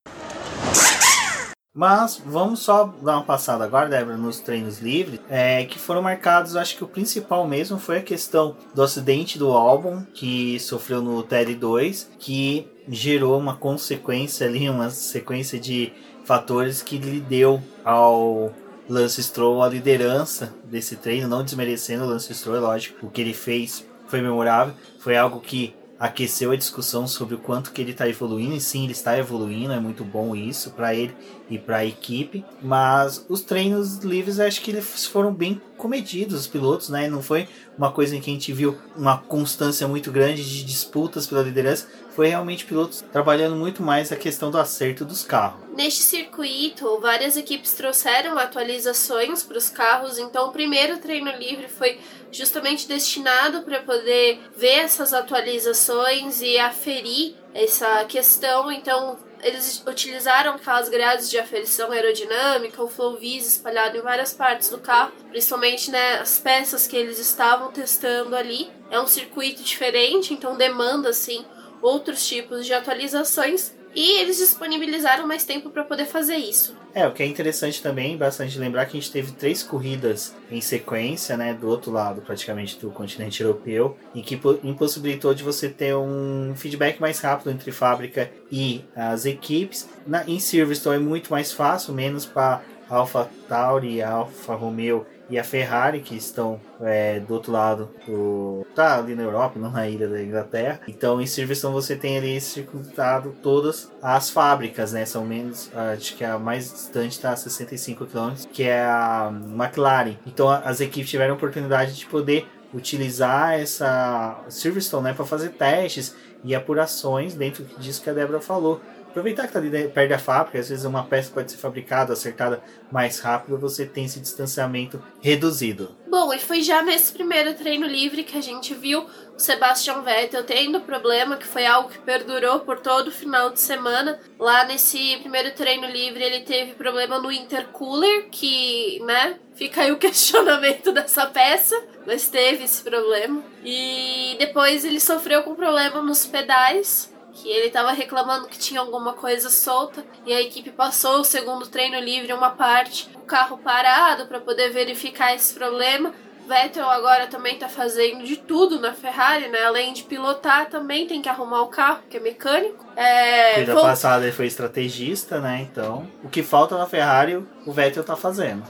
Mas 1.75 2.21
vamos 2.23 2.59
só 2.59 2.85
dar 3.01 3.13
uma 3.13 3.23
passada 3.23 3.63
agora, 3.63 3.89
Débora, 3.89 4.15
nos 4.15 4.39
treinos 4.39 4.79
livres, 4.79 5.19
é, 5.27 5.65
que 5.65 5.79
foram 5.79 6.03
marcados, 6.03 6.55
acho 6.55 6.77
que 6.77 6.83
o 6.83 6.88
principal 6.88 7.47
mesmo 7.47 7.79
foi 7.79 7.97
a 7.97 8.03
questão 8.03 8.55
do 8.75 8.83
acidente 8.83 9.39
do 9.39 9.51
álbum, 9.51 10.03
que 10.13 10.59
sofreu 10.59 11.01
no 11.01 11.23
TL2, 11.23 12.09
que 12.19 12.67
gerou 12.88 13.39
uma 13.39 13.55
consequência 13.55 14.45
ali, 14.45 14.69
uma 14.69 14.91
sequência 14.91 15.59
de 15.59 15.91
fatores 16.23 16.83
que 16.83 17.00
lhe 17.00 17.19
deu 17.19 17.59
ao 17.83 18.53
Lance 18.88 19.23
Stroll 19.23 19.63
a 19.63 19.67
liderança 19.67 20.53
desse 20.65 20.95
treino, 20.95 21.27
não 21.27 21.43
desmerecendo 21.43 22.03
o 22.03 22.07
Lance 22.07 22.33
Stroll, 22.35 22.57
é 22.57 22.59
lógico, 22.59 23.07
o 23.07 23.09
que 23.09 23.21
ele 23.21 23.33
fez 23.33 23.83
foi 24.07 24.21
memorável, 24.21 24.75
foi 25.00 25.17
algo 25.17 25.39
que 25.39 25.73
aqueceu 26.00 26.51
a 26.51 26.55
discussão 26.55 27.07
sobre 27.07 27.35
o 27.35 27.38
quanto 27.38 27.71
que 27.71 27.81
ele 27.81 27.91
está 27.91 28.07
evoluindo, 28.07 28.55
e 28.55 28.59
sim, 28.59 28.83
ele 28.83 28.91
está 28.91 29.17
evoluindo, 29.17 29.73
é 29.73 29.79
muito 29.79 30.03
bom 30.03 30.35
isso 30.35 30.71
para 30.71 30.93
ele 30.93 31.15
e 31.50 31.57
para 31.57 31.77
a 31.77 31.85
equipe, 31.85 32.43
mas 32.62 33.25
os 33.29 33.41
treinos 33.41 33.97
livres 34.00 34.39
acho 34.39 34.62
que 34.62 34.71
eles 34.71 35.05
foram 35.05 35.33
bem 35.33 35.62
comedidos, 35.77 36.41
os 36.41 36.47
pilotos, 36.47 36.89
né? 36.89 37.07
Não 37.07 37.21
foi 37.21 37.47
uma 37.77 37.91
coisa 37.91 38.15
em 38.15 38.21
que 38.21 38.29
a 38.29 38.33
gente 38.33 38.51
viu 38.53 38.77
uma 38.95 39.17
constância 39.17 39.88
muito 39.88 40.12
grande 40.12 40.43
de 40.43 40.63
disputas 40.63 41.27
pela 41.27 41.41
liderança, 41.41 41.88
foi 42.12 42.27
realmente 42.27 42.65
pilotos 42.65 43.03
trabalhando 43.12 43.55
muito 43.55 43.81
mais 43.81 44.12
a 44.12 44.15
questão 44.15 44.51
do 44.51 44.57
acerto 44.57 45.03
dos 45.03 45.23
carros. 45.23 45.62
Neste 45.75 46.03
circuito, 46.03 47.00
várias 47.01 47.35
equipes 47.35 47.73
trouxeram 47.73 48.38
atualizações 48.38 49.43
para 49.43 49.57
os 49.57 49.69
carros, 49.69 50.17
então 50.17 50.50
o 50.50 50.51
primeiro 50.51 50.97
treino 50.97 51.31
livre 51.31 51.67
foi 51.67 52.00
justamente 52.33 52.87
destinado 52.87 53.61
para 53.61 53.81
poder 53.81 54.39
ver 54.55 54.79
essas 54.79 55.13
atualizações 55.13 56.41
e 56.41 56.57
aferir 56.57 57.35
essa 57.53 58.03
questão. 58.05 58.71
Então, 58.71 59.17
eles 59.43 59.83
utilizaram 59.85 60.55
aquelas 60.55 60.89
grades 60.89 61.29
de 61.29 61.37
aferição 61.37 61.91
aerodinâmica, 61.91 62.81
o 62.81 62.87
flow 62.87 63.17
vis 63.17 63.45
espalhado 63.45 63.97
em 63.97 64.01
várias 64.01 64.33
partes 64.33 64.69
do 64.69 64.79
carro, 64.79 65.11
principalmente 65.29 65.91
né, 65.91 66.15
as 66.15 66.39
peças 66.39 66.87
que 66.87 66.95
eles 66.95 67.19
estavam 67.19 67.71
testando 67.71 68.35
ali. 68.35 68.69
É 68.89 68.99
um 68.99 69.07
circuito 69.07 69.61
diferente, 69.61 70.33
então 70.33 70.57
demanda 70.57 71.09
assim 71.09 71.45
outros 71.81 72.25
tipos 72.25 72.65
de 72.65 72.73
atualizações 72.73 73.73
e 73.95 74.19
eles 74.19 74.38
disponibilizaram 74.38 75.27
mais 75.27 75.43
tempo 75.45 75.69
para 75.69 75.83
poder 75.83 76.05
fazer 76.05 76.38
isso. 76.38 76.75
É, 76.93 77.07
o 77.07 77.12
que 77.12 77.23
é 77.23 77.25
interessante 77.25 77.81
também, 77.81 78.15
bastante 78.15 78.57
lembrar 78.59 78.85
que 78.85 78.97
a 78.97 79.00
gente 79.00 79.12
teve 79.12 79.31
três 79.31 79.63
corridas 79.63 80.35
em 80.51 80.62
sequência, 80.62 81.35
né, 81.35 81.53
do 81.53 81.67
outro 81.67 81.91
lado 81.91 82.21
praticamente 82.21 82.79
do 82.79 82.91
continente 82.91 83.41
europeu, 83.41 83.97
e 84.13 84.21
que 84.21 84.39
impossibilitou 84.63 85.33
de 85.33 85.43
você 85.43 85.69
ter 85.69 85.95
um 85.95 86.53
feedback 86.55 87.00
mais 87.00 87.19
rápido 87.19 87.50
entre 87.50 87.71
fábrica 87.71 88.31
e 88.51 88.83
as 88.95 89.25
equipes. 89.25 89.89
Na, 90.05 90.23
em 90.27 90.39
Silverstone 90.39 90.97
é 90.97 91.00
muito 91.00 91.31
mais 91.31 91.51
fácil, 91.51 91.93
menos 91.93 92.25
para 92.25 92.62
Alpha 92.89 93.29
Tauri, 93.47 94.01
Alfa 94.01 94.53
Romeo 94.53 95.05
e 95.33 95.39
a 95.39 95.43
Ferrari, 95.43 95.99
que 96.01 96.15
estão 96.15 96.61
é, 96.79 97.19
do 97.19 97.33
outro 97.33 97.51
lado 97.51 97.89
do. 98.05 98.63
tá 98.75 98.99
ali 98.99 99.15
na 99.15 99.23
Europa, 99.23 99.59
não 99.59 99.71
na 99.71 99.87
ilha 99.87 100.07
da 100.07 100.21
Inglaterra. 100.21 100.79
Então 100.87 101.19
em 101.19 101.25
Silverstone 101.25 101.73
você 101.73 101.95
tem 101.95 102.19
ali 102.19 102.39
circuitado 102.39 103.35
todas 103.41 103.91
as 103.99 104.29
fábricas, 104.29 104.93
né? 104.93 105.05
São 105.05 105.25
menos. 105.25 105.71
Acho 105.75 106.15
que 106.15 106.23
a 106.23 106.37
mais 106.37 106.71
distante 106.71 107.13
está 107.13 107.31
a 107.31 107.35
65 107.35 108.05
km, 108.05 108.33
que 108.53 108.61
é 108.61 108.83
a 108.83 109.33
McLaren. 109.33 110.17
Então 110.27 110.47
as 110.49 110.79
equipes 110.81 111.09
tiveram 111.09 111.33
oportunidade 111.33 111.95
de 111.95 112.05
poder 112.05 112.47
utilizar 112.71 113.59
essa 113.59 114.39
Silverstone 114.49 115.05
né, 115.05 115.13
para 115.13 115.25
fazer 115.25 115.49
testes 115.49 116.15
e 116.43 116.53
apurações 116.53 117.33
dentro 117.33 117.63
disso 117.79 118.03
que 118.03 118.09
a 118.09 118.13
Débora 118.13 118.39
falou. 118.39 118.79
Aproveitar 119.13 119.43
que 119.43 119.50
está 119.50 119.60
ali 119.60 119.88
perto 119.89 120.10
da 120.10 120.17
fábrica, 120.17 120.58
às 120.58 120.70
vezes 120.70 120.86
uma 120.86 121.03
peça 121.03 121.32
pode 121.32 121.51
ser 121.51 121.60
fabricada, 121.60 122.13
acertada 122.13 122.63
mais 122.91 123.20
rápido, 123.20 123.60
você 123.60 123.86
tem 123.86 124.05
esse 124.05 124.20
distanciamento 124.20 125.00
reduzido. 125.22 125.96
Bom, 126.10 126.34
e 126.34 126.39
foi 126.39 126.63
já 126.63 126.82
nesse 126.82 127.13
primeiro 127.13 127.53
treino 127.53 127.86
livre 127.86 128.24
que 128.24 128.36
a 128.36 128.41
gente 128.41 128.74
viu 128.74 129.05
o 129.36 129.39
Sebastian 129.39 130.01
Vettel 130.01 130.43
tendo 130.43 130.82
problema, 130.82 131.38
que 131.38 131.46
foi 131.46 131.63
algo 131.63 131.89
que 131.89 132.00
perdurou 132.00 132.62
por 132.62 132.79
todo 132.79 133.10
o 133.10 133.12
final 133.12 133.51
de 133.51 133.60
semana. 133.60 134.20
Lá 134.39 134.65
nesse 134.65 135.17
primeiro 135.17 135.51
treino 135.51 135.86
livre 135.86 136.24
ele 136.24 136.41
teve 136.41 136.74
problema 136.74 137.20
no 137.20 137.32
intercooler, 137.32 138.29
que, 138.32 139.00
né, 139.05 139.38
fica 139.53 139.82
aí 139.82 139.91
o 139.91 139.98
questionamento 140.01 140.91
dessa 140.91 141.27
peça, 141.27 141.79
mas 142.03 142.27
teve 142.29 142.63
esse 142.63 142.82
problema. 142.82 143.43
E 143.63 144.36
depois 144.39 144.84
ele 144.84 145.00
sofreu 145.00 145.43
com 145.43 145.53
problema 145.53 146.01
nos 146.01 146.25
pedais, 146.25 147.12
que 147.33 147.49
ele 147.49 147.67
estava 147.67 147.91
reclamando 147.91 148.47
que 148.47 148.57
tinha 148.59 148.79
alguma 148.79 149.13
coisa 149.13 149.49
solta 149.49 150.05
e 150.25 150.31
a 150.33 150.41
equipe 150.41 150.69
passou 150.71 151.21
o 151.21 151.23
segundo 151.25 151.67
treino 151.67 151.99
livre 151.99 152.31
uma 152.33 152.51
parte 152.51 153.09
o 153.15 153.21
carro 153.21 153.57
parado 153.57 154.27
para 154.27 154.39
poder 154.39 154.69
verificar 154.69 155.33
esse 155.35 155.53
problema. 155.53 156.13
Vettel 156.47 156.89
agora 156.89 157.25
também 157.27 157.53
está 157.53 157.69
fazendo 157.69 158.25
de 158.25 158.35
tudo 158.35 158.77
na 158.77 158.91
Ferrari, 158.93 159.47
né? 159.47 159.63
Além 159.63 159.93
de 159.93 160.03
pilotar, 160.03 160.69
também 160.69 161.07
tem 161.07 161.21
que 161.21 161.29
arrumar 161.29 161.61
o 161.61 161.67
carro, 161.67 162.01
que 162.09 162.17
é 162.17 162.19
mecânico. 162.19 162.85
É, 162.97 163.53
Corrida 163.53 163.73
vol- 163.73 163.81
passada 163.83 164.23
ele 164.25 164.33
foi 164.33 164.45
estrategista, 164.47 165.39
né? 165.39 165.61
Então, 165.61 166.05
o 166.21 166.27
que 166.27 166.43
falta 166.43 166.77
na 166.77 166.85
Ferrari, 166.85 167.37
o 167.65 167.71
Vettel 167.71 168.03
tá 168.03 168.17
fazendo. 168.17 168.61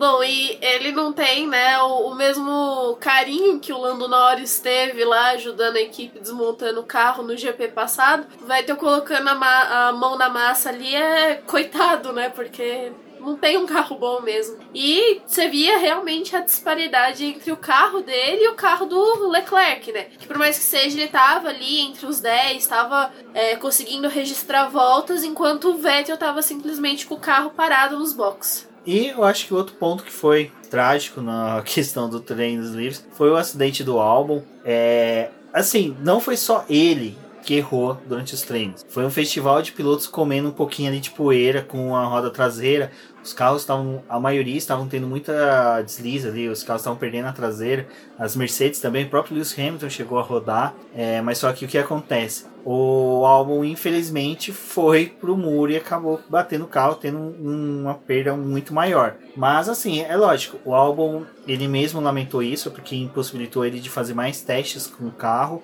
Bom, 0.00 0.24
e 0.24 0.56
ele 0.62 0.92
não 0.92 1.12
tem, 1.12 1.46
né, 1.46 1.78
o, 1.82 2.06
o 2.06 2.14
mesmo 2.14 2.96
carinho 3.02 3.60
que 3.60 3.70
o 3.70 3.76
Lando 3.76 4.08
Norris 4.08 4.58
teve 4.58 5.04
lá 5.04 5.32
ajudando 5.32 5.76
a 5.76 5.80
equipe 5.82 6.18
desmontando 6.18 6.80
o 6.80 6.84
carro 6.84 7.22
no 7.22 7.36
GP 7.36 7.68
passado. 7.68 8.26
Vai 8.40 8.62
ter 8.62 8.74
colocando 8.76 9.28
a, 9.28 9.88
a 9.88 9.92
mão 9.92 10.16
na 10.16 10.30
massa 10.30 10.70
ali 10.70 10.96
é 10.96 11.34
coitado, 11.46 12.14
né? 12.14 12.30
Porque 12.30 12.90
não 13.20 13.36
tem 13.36 13.58
um 13.58 13.66
carro 13.66 13.98
bom 13.98 14.22
mesmo. 14.22 14.56
E 14.74 15.20
você 15.26 15.50
via 15.50 15.76
realmente 15.76 16.34
a 16.34 16.40
disparidade 16.40 17.22
entre 17.22 17.52
o 17.52 17.56
carro 17.58 18.00
dele 18.00 18.44
e 18.44 18.48
o 18.48 18.54
carro 18.54 18.86
do 18.86 19.28
Leclerc, 19.28 19.92
né? 19.92 20.04
Que 20.18 20.26
por 20.26 20.38
mais 20.38 20.56
que 20.56 20.64
seja, 20.64 20.98
ele 20.98 21.08
tava 21.08 21.50
ali 21.50 21.78
entre 21.78 22.06
os 22.06 22.20
10, 22.20 22.66
tava 22.66 23.12
é, 23.34 23.54
conseguindo 23.56 24.08
registrar 24.08 24.70
voltas, 24.70 25.22
enquanto 25.22 25.68
o 25.68 25.76
Vettel 25.76 26.16
tava 26.16 26.40
simplesmente 26.40 27.04
com 27.04 27.16
o 27.16 27.20
carro 27.20 27.50
parado 27.50 27.98
nos 27.98 28.14
boxes. 28.14 28.69
E 28.86 29.08
eu 29.08 29.24
acho 29.24 29.46
que 29.46 29.54
outro 29.54 29.74
ponto 29.76 30.04
que 30.04 30.12
foi 30.12 30.50
trágico 30.70 31.20
na 31.20 31.62
questão 31.66 32.08
do 32.08 32.20
treinos 32.20 32.70
livres 32.70 33.06
foi 33.12 33.30
o 33.30 33.36
acidente 33.36 33.84
do 33.84 33.98
álbum. 33.98 34.42
É, 34.64 35.30
assim, 35.52 35.96
não 36.00 36.20
foi 36.20 36.36
só 36.36 36.64
ele 36.68 37.16
que 37.42 37.54
errou 37.54 37.98
durante 38.06 38.34
os 38.34 38.42
treinos. 38.42 38.84
Foi 38.88 39.04
um 39.04 39.10
festival 39.10 39.62
de 39.62 39.72
pilotos 39.72 40.06
comendo 40.06 40.48
um 40.48 40.52
pouquinho 40.52 40.88
ali 40.88 41.00
de 41.00 41.10
poeira 41.10 41.62
com 41.62 41.96
a 41.96 42.04
roda 42.04 42.30
traseira. 42.30 42.92
Os 43.22 43.32
carros 43.32 43.62
estavam, 43.62 44.02
a 44.08 44.18
maioria 44.18 44.56
estavam 44.56 44.88
tendo 44.88 45.06
muita 45.06 45.82
deslize 45.82 46.26
ali, 46.26 46.48
os 46.48 46.62
carros 46.62 46.80
estavam 46.80 46.98
perdendo 46.98 47.26
a 47.28 47.32
traseira. 47.32 47.86
As 48.18 48.34
Mercedes 48.34 48.80
também, 48.80 49.04
o 49.04 49.10
próprio 49.10 49.34
Lewis 49.34 49.56
Hamilton 49.58 49.90
chegou 49.90 50.18
a 50.18 50.22
rodar. 50.22 50.74
É, 50.94 51.20
mas 51.20 51.38
só 51.38 51.52
que 51.52 51.64
o 51.64 51.68
que 51.68 51.76
acontece? 51.76 52.46
O 52.64 53.24
álbum, 53.24 53.64
infelizmente, 53.64 54.52
foi 54.52 55.06
pro 55.06 55.36
muro 55.36 55.72
e 55.72 55.76
acabou 55.76 56.20
batendo 56.28 56.64
o 56.64 56.68
carro, 56.68 56.94
tendo 56.94 57.18
um- 57.18 57.82
uma 57.82 57.94
perda 57.94 58.34
muito 58.34 58.74
maior. 58.74 59.16
Mas, 59.36 59.68
assim, 59.68 60.00
é 60.02 60.16
lógico, 60.16 60.58
o 60.64 60.74
álbum, 60.74 61.24
ele 61.46 61.66
mesmo 61.68 62.00
lamentou 62.00 62.42
isso, 62.42 62.70
porque 62.70 62.96
impossibilitou 62.96 63.64
ele 63.64 63.80
de 63.80 63.88
fazer 63.88 64.14
mais 64.14 64.42
testes 64.42 64.86
com 64.86 65.06
o 65.06 65.10
carro. 65.12 65.62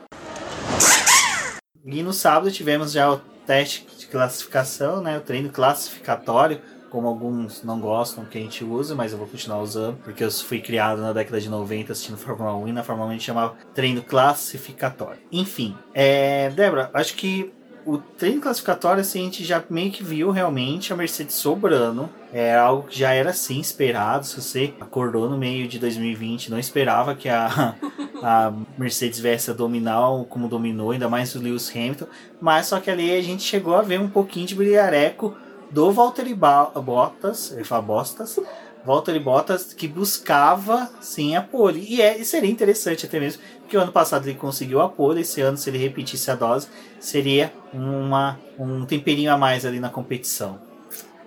E 1.85 2.03
no 2.03 2.13
sábado 2.13 2.51
tivemos 2.51 2.93
já 2.93 3.13
o 3.13 3.21
teste 3.47 3.87
de 3.97 4.07
classificação, 4.07 5.01
né? 5.01 5.19
O 5.19 5.21
treino 5.21 5.51
classificatório, 5.51 6.61
como 6.97 7.09
alguns 7.09 7.63
não 7.63 7.79
gostam 7.79 8.25
que 8.25 8.39
a 8.39 8.41
gente 8.41 8.65
usa, 8.65 8.95
mas 8.95 9.13
eu 9.13 9.19
vou 9.19 9.27
continuar 9.27 9.61
usando, 9.61 9.99
porque 10.03 10.25
eu 10.25 10.31
fui 10.31 10.63
criado 10.63 11.03
na 11.03 11.13
década 11.13 11.39
de 11.39 11.47
90 11.47 11.93
assistindo 11.93 12.17
Fórmula 12.17 12.57
1 12.57 12.69
e 12.69 12.73
na 12.73 12.83
Fórmula 12.83 13.09
1 13.09 13.11
a 13.11 13.13
gente 13.13 13.25
chamava 13.25 13.55
treino 13.75 14.01
classificatório. 14.03 15.19
Enfim, 15.31 15.77
é, 15.93 16.49
Débora, 16.49 16.91
acho 16.95 17.15
que 17.15 17.53
o 17.85 17.99
treino 17.99 18.41
classificatório, 18.41 19.03
assim, 19.03 19.21
a 19.21 19.25
gente 19.25 19.45
já 19.45 19.63
meio 19.69 19.93
que 19.93 20.03
viu 20.03 20.31
realmente 20.31 20.91
a 20.91 20.97
Mercedes 20.97 21.35
sobrando. 21.35 22.09
É 22.33 22.57
algo 22.57 22.89
que 22.89 22.99
já 22.99 23.13
era 23.13 23.29
assim 23.29 23.61
esperado. 23.61 24.25
Se 24.25 24.41
você 24.41 24.73
acordou 24.81 25.29
no 25.29 25.37
meio 25.37 25.69
de 25.69 25.79
2020, 25.79 26.51
não 26.51 26.59
esperava 26.59 27.15
que 27.15 27.29
a, 27.29 27.77
a 28.25 28.55
Mercedes 28.79 29.19
viesse 29.19 29.51
a 29.51 29.55
dominar 29.55 30.01
como 30.31 30.49
dominou, 30.49 30.93
ainda 30.93 31.11
mais 31.11 31.35
o 31.35 31.41
Lewis 31.43 31.71
Hamilton. 31.71 32.07
Mas 32.41 32.69
só 32.69 32.81
que 32.81 32.91
ali 32.91 33.15
a 33.15 33.23
gente 33.23 33.43
chegou 33.43 33.77
a 33.77 33.83
ver 33.83 34.01
um 34.01 34.09
pouquinho 34.09 34.47
de 34.47 34.55
brilhareco 34.55 35.37
do 35.71 35.93
Valtteri 35.93 36.35
Ba- 36.35 36.71
Bottas, 36.77 37.53
ele 37.53 37.65
fala 37.65 37.83
Bostas, 37.83 38.39
Valtteri 38.85 39.19
Bottas 39.19 39.75
que 39.75 39.89
buscava 39.89 40.91
sim 41.01 41.35
a 41.37 41.43
pole. 41.43 41.85
E, 41.89 42.01
é, 42.01 42.17
e 42.19 42.25
seria 42.25 42.51
interessante 42.51 43.05
até 43.05 43.19
mesmo, 43.19 43.43
porque 43.61 43.77
o 43.77 43.81
ano 43.81 43.93
passado 43.93 44.27
ele 44.29 44.39
conseguiu 44.39 44.81
a 44.81 44.89
pole, 44.89 45.23
esse 45.23 45.41
ano 45.41 45.57
se 45.57 45.69
ele 45.69 45.79
repetisse 45.79 46.31
a 46.31 46.35
dose, 46.35 46.69
seria 47.01 47.53
uma, 47.73 48.39
um 48.59 48.87
temperinho 48.87 49.33
a 49.33 49.37
mais 49.37 49.67
ali 49.67 49.81
na 49.81 49.91
competição. 49.91 50.61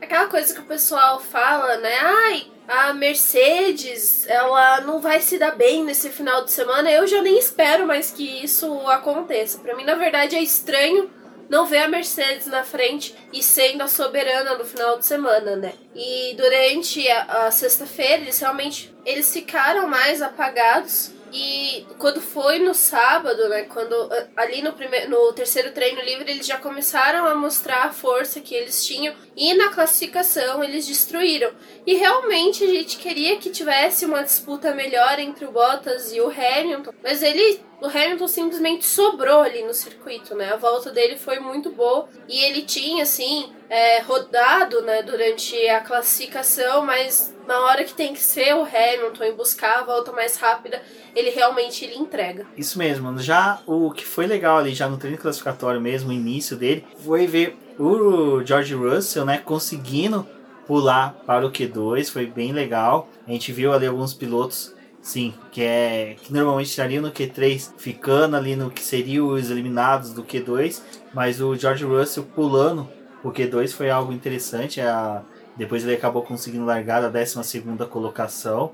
Aquela 0.02 0.28
coisa 0.28 0.54
que 0.54 0.62
o 0.62 0.66
pessoal 0.66 1.20
fala, 1.20 1.78
né? 1.78 1.94
Ai, 2.02 2.44
a 2.68 2.94
Mercedes, 2.94 4.26
ela 4.28 4.82
não 4.82 5.02
vai 5.02 5.20
se 5.20 5.38
dar 5.38 5.56
bem 5.56 5.84
nesse 5.84 6.10
final 6.10 6.46
de 6.46 6.52
semana. 6.52 6.90
Eu 6.90 7.06
já 7.06 7.22
nem 7.22 7.38
espero 7.38 7.86
mais 7.86 8.10
que 8.10 8.24
isso 8.44 8.72
aconteça. 8.88 9.60
Pra 9.60 9.76
mim, 9.76 9.84
na 9.84 9.96
verdade, 9.96 10.36
é 10.36 10.42
estranho 10.42 11.10
não 11.50 11.66
ver 11.66 11.80
a 11.80 11.88
Mercedes 11.88 12.46
na 12.46 12.64
frente 12.64 13.16
e 13.34 13.42
sendo 13.42 13.82
a 13.82 13.88
soberana 13.88 14.56
no 14.56 14.64
final 14.64 14.98
de 15.00 15.06
semana, 15.06 15.56
né? 15.56 15.74
E 15.96 16.36
durante 16.38 17.10
a, 17.10 17.48
a 17.48 17.52
sexta-feira, 17.52 18.22
eles 18.22 18.40
realmente 18.40 18.94
eles 19.06 19.34
ficaram 19.34 19.88
mais 19.88 20.22
apagados. 20.22 21.12
E 21.32 21.86
quando 22.00 22.20
foi 22.20 22.58
no 22.58 22.74
sábado, 22.74 23.50
né? 23.50 23.64
Quando 23.64 23.94
ali 24.36 24.62
no, 24.64 24.74
primeiro, 24.74 25.12
no 25.12 25.34
terceiro 25.34 25.72
treino 25.72 26.02
livre 26.02 26.32
eles 26.32 26.46
já 26.46 26.58
começaram 26.58 27.26
a 27.26 27.36
mostrar 27.36 27.86
a 27.86 27.94
força 27.94 28.40
que 28.40 28.56
eles 28.56 28.84
tinham 28.84 29.14
e 29.36 29.54
na 29.54 29.70
classificação 29.70 30.64
eles 30.64 30.88
destruíram. 30.88 31.52
E 31.86 31.96
realmente 31.96 32.64
a 32.64 32.68
gente 32.68 32.98
queria 32.98 33.38
que 33.38 33.52
tivesse 33.52 34.06
uma 34.06 34.24
disputa 34.24 34.74
melhor 34.74 35.20
entre 35.20 35.46
o 35.46 35.52
Bottas 35.52 36.12
e 36.14 36.20
o 36.20 36.30
Hamilton, 36.30 36.94
mas 37.04 37.22
ele 37.22 37.62
o 37.82 37.88
Hamilton 37.88 38.28
simplesmente 38.28 38.86
sobrou 38.86 39.42
ali 39.42 39.64
no 39.64 39.74
circuito, 39.74 40.36
né? 40.36 40.52
A 40.52 40.58
volta 40.58 40.92
dele 40.92 41.18
foi 41.18 41.40
muito 41.40 41.72
boa 41.72 42.08
e 42.28 42.44
ele 42.44 42.64
tinha 42.64 43.04
assim 43.04 43.52
é, 43.70 44.02
rodado, 44.02 44.82
né, 44.82 45.04
durante 45.04 45.56
a 45.70 45.80
classificação, 45.80 46.86
mas 46.86 47.34
na 47.48 47.60
hora 47.60 47.84
que 47.84 47.94
tem 47.94 48.14
que 48.14 48.20
ser 48.20 48.56
o 48.56 48.64
Hamilton 48.64 49.24
e 49.24 49.32
buscar 49.32 49.80
a 49.80 49.84
volta 49.84 50.12
mais 50.12 50.38
rápida, 50.38 50.82
ele 51.16 51.30
realmente 51.30 51.86
ele 51.86 51.96
entrega. 51.96 52.46
Isso 52.58 52.78
mesmo, 52.78 53.18
já 53.20 53.62
o 53.66 53.92
que 53.92 54.06
foi 54.06 54.26
legal 54.28 54.58
ali, 54.58 54.74
já 54.74 54.90
no 54.90 54.98
treino 54.98 55.18
classificatório 55.18 55.80
mesmo, 55.80 56.10
o 56.10 56.14
início 56.14 56.58
dele, 56.58 56.86
foi 57.04 57.28
ver 57.28 57.58
o 57.78 58.44
George 58.44 58.74
Russell, 58.74 59.26
né, 59.26 59.38
conseguindo 59.38 60.28
pular 60.68 61.16
para 61.26 61.46
o 61.48 61.52
Q2, 61.52 62.12
foi 62.12 62.28
bem 62.28 62.52
legal. 62.52 63.10
A 63.28 63.32
gente 63.32 63.52
viu 63.52 63.74
ali 63.74 63.88
alguns 63.88 64.14
pilotos, 64.14 64.76
sim, 65.02 65.34
que 65.52 65.62
é 65.62 66.16
que 66.22 66.32
normalmente 66.32 66.70
estariam 66.70 67.02
no 67.02 67.12
Q3, 67.12 67.74
ficando 67.78 68.36
ali 68.36 68.56
no 68.56 68.70
que 68.70 68.84
seriam 68.84 69.28
os 69.28 69.50
eliminados 69.50 70.14
do 70.14 70.24
Q2, 70.24 70.82
mas 71.14 71.42
o 71.42 71.56
George 71.56 71.86
Russell 71.86 72.24
pulando 72.24 72.88
o 73.24 73.32
Q2 73.32 73.74
foi 73.74 73.90
algo 73.90 74.14
interessante. 74.14 74.80
A, 74.82 75.22
depois 75.58 75.84
ele 75.84 75.96
acabou 75.96 76.22
conseguindo 76.22 76.66
largar 76.66 77.04
a 77.04 77.10
12 77.10 77.62
colocação. 77.90 78.74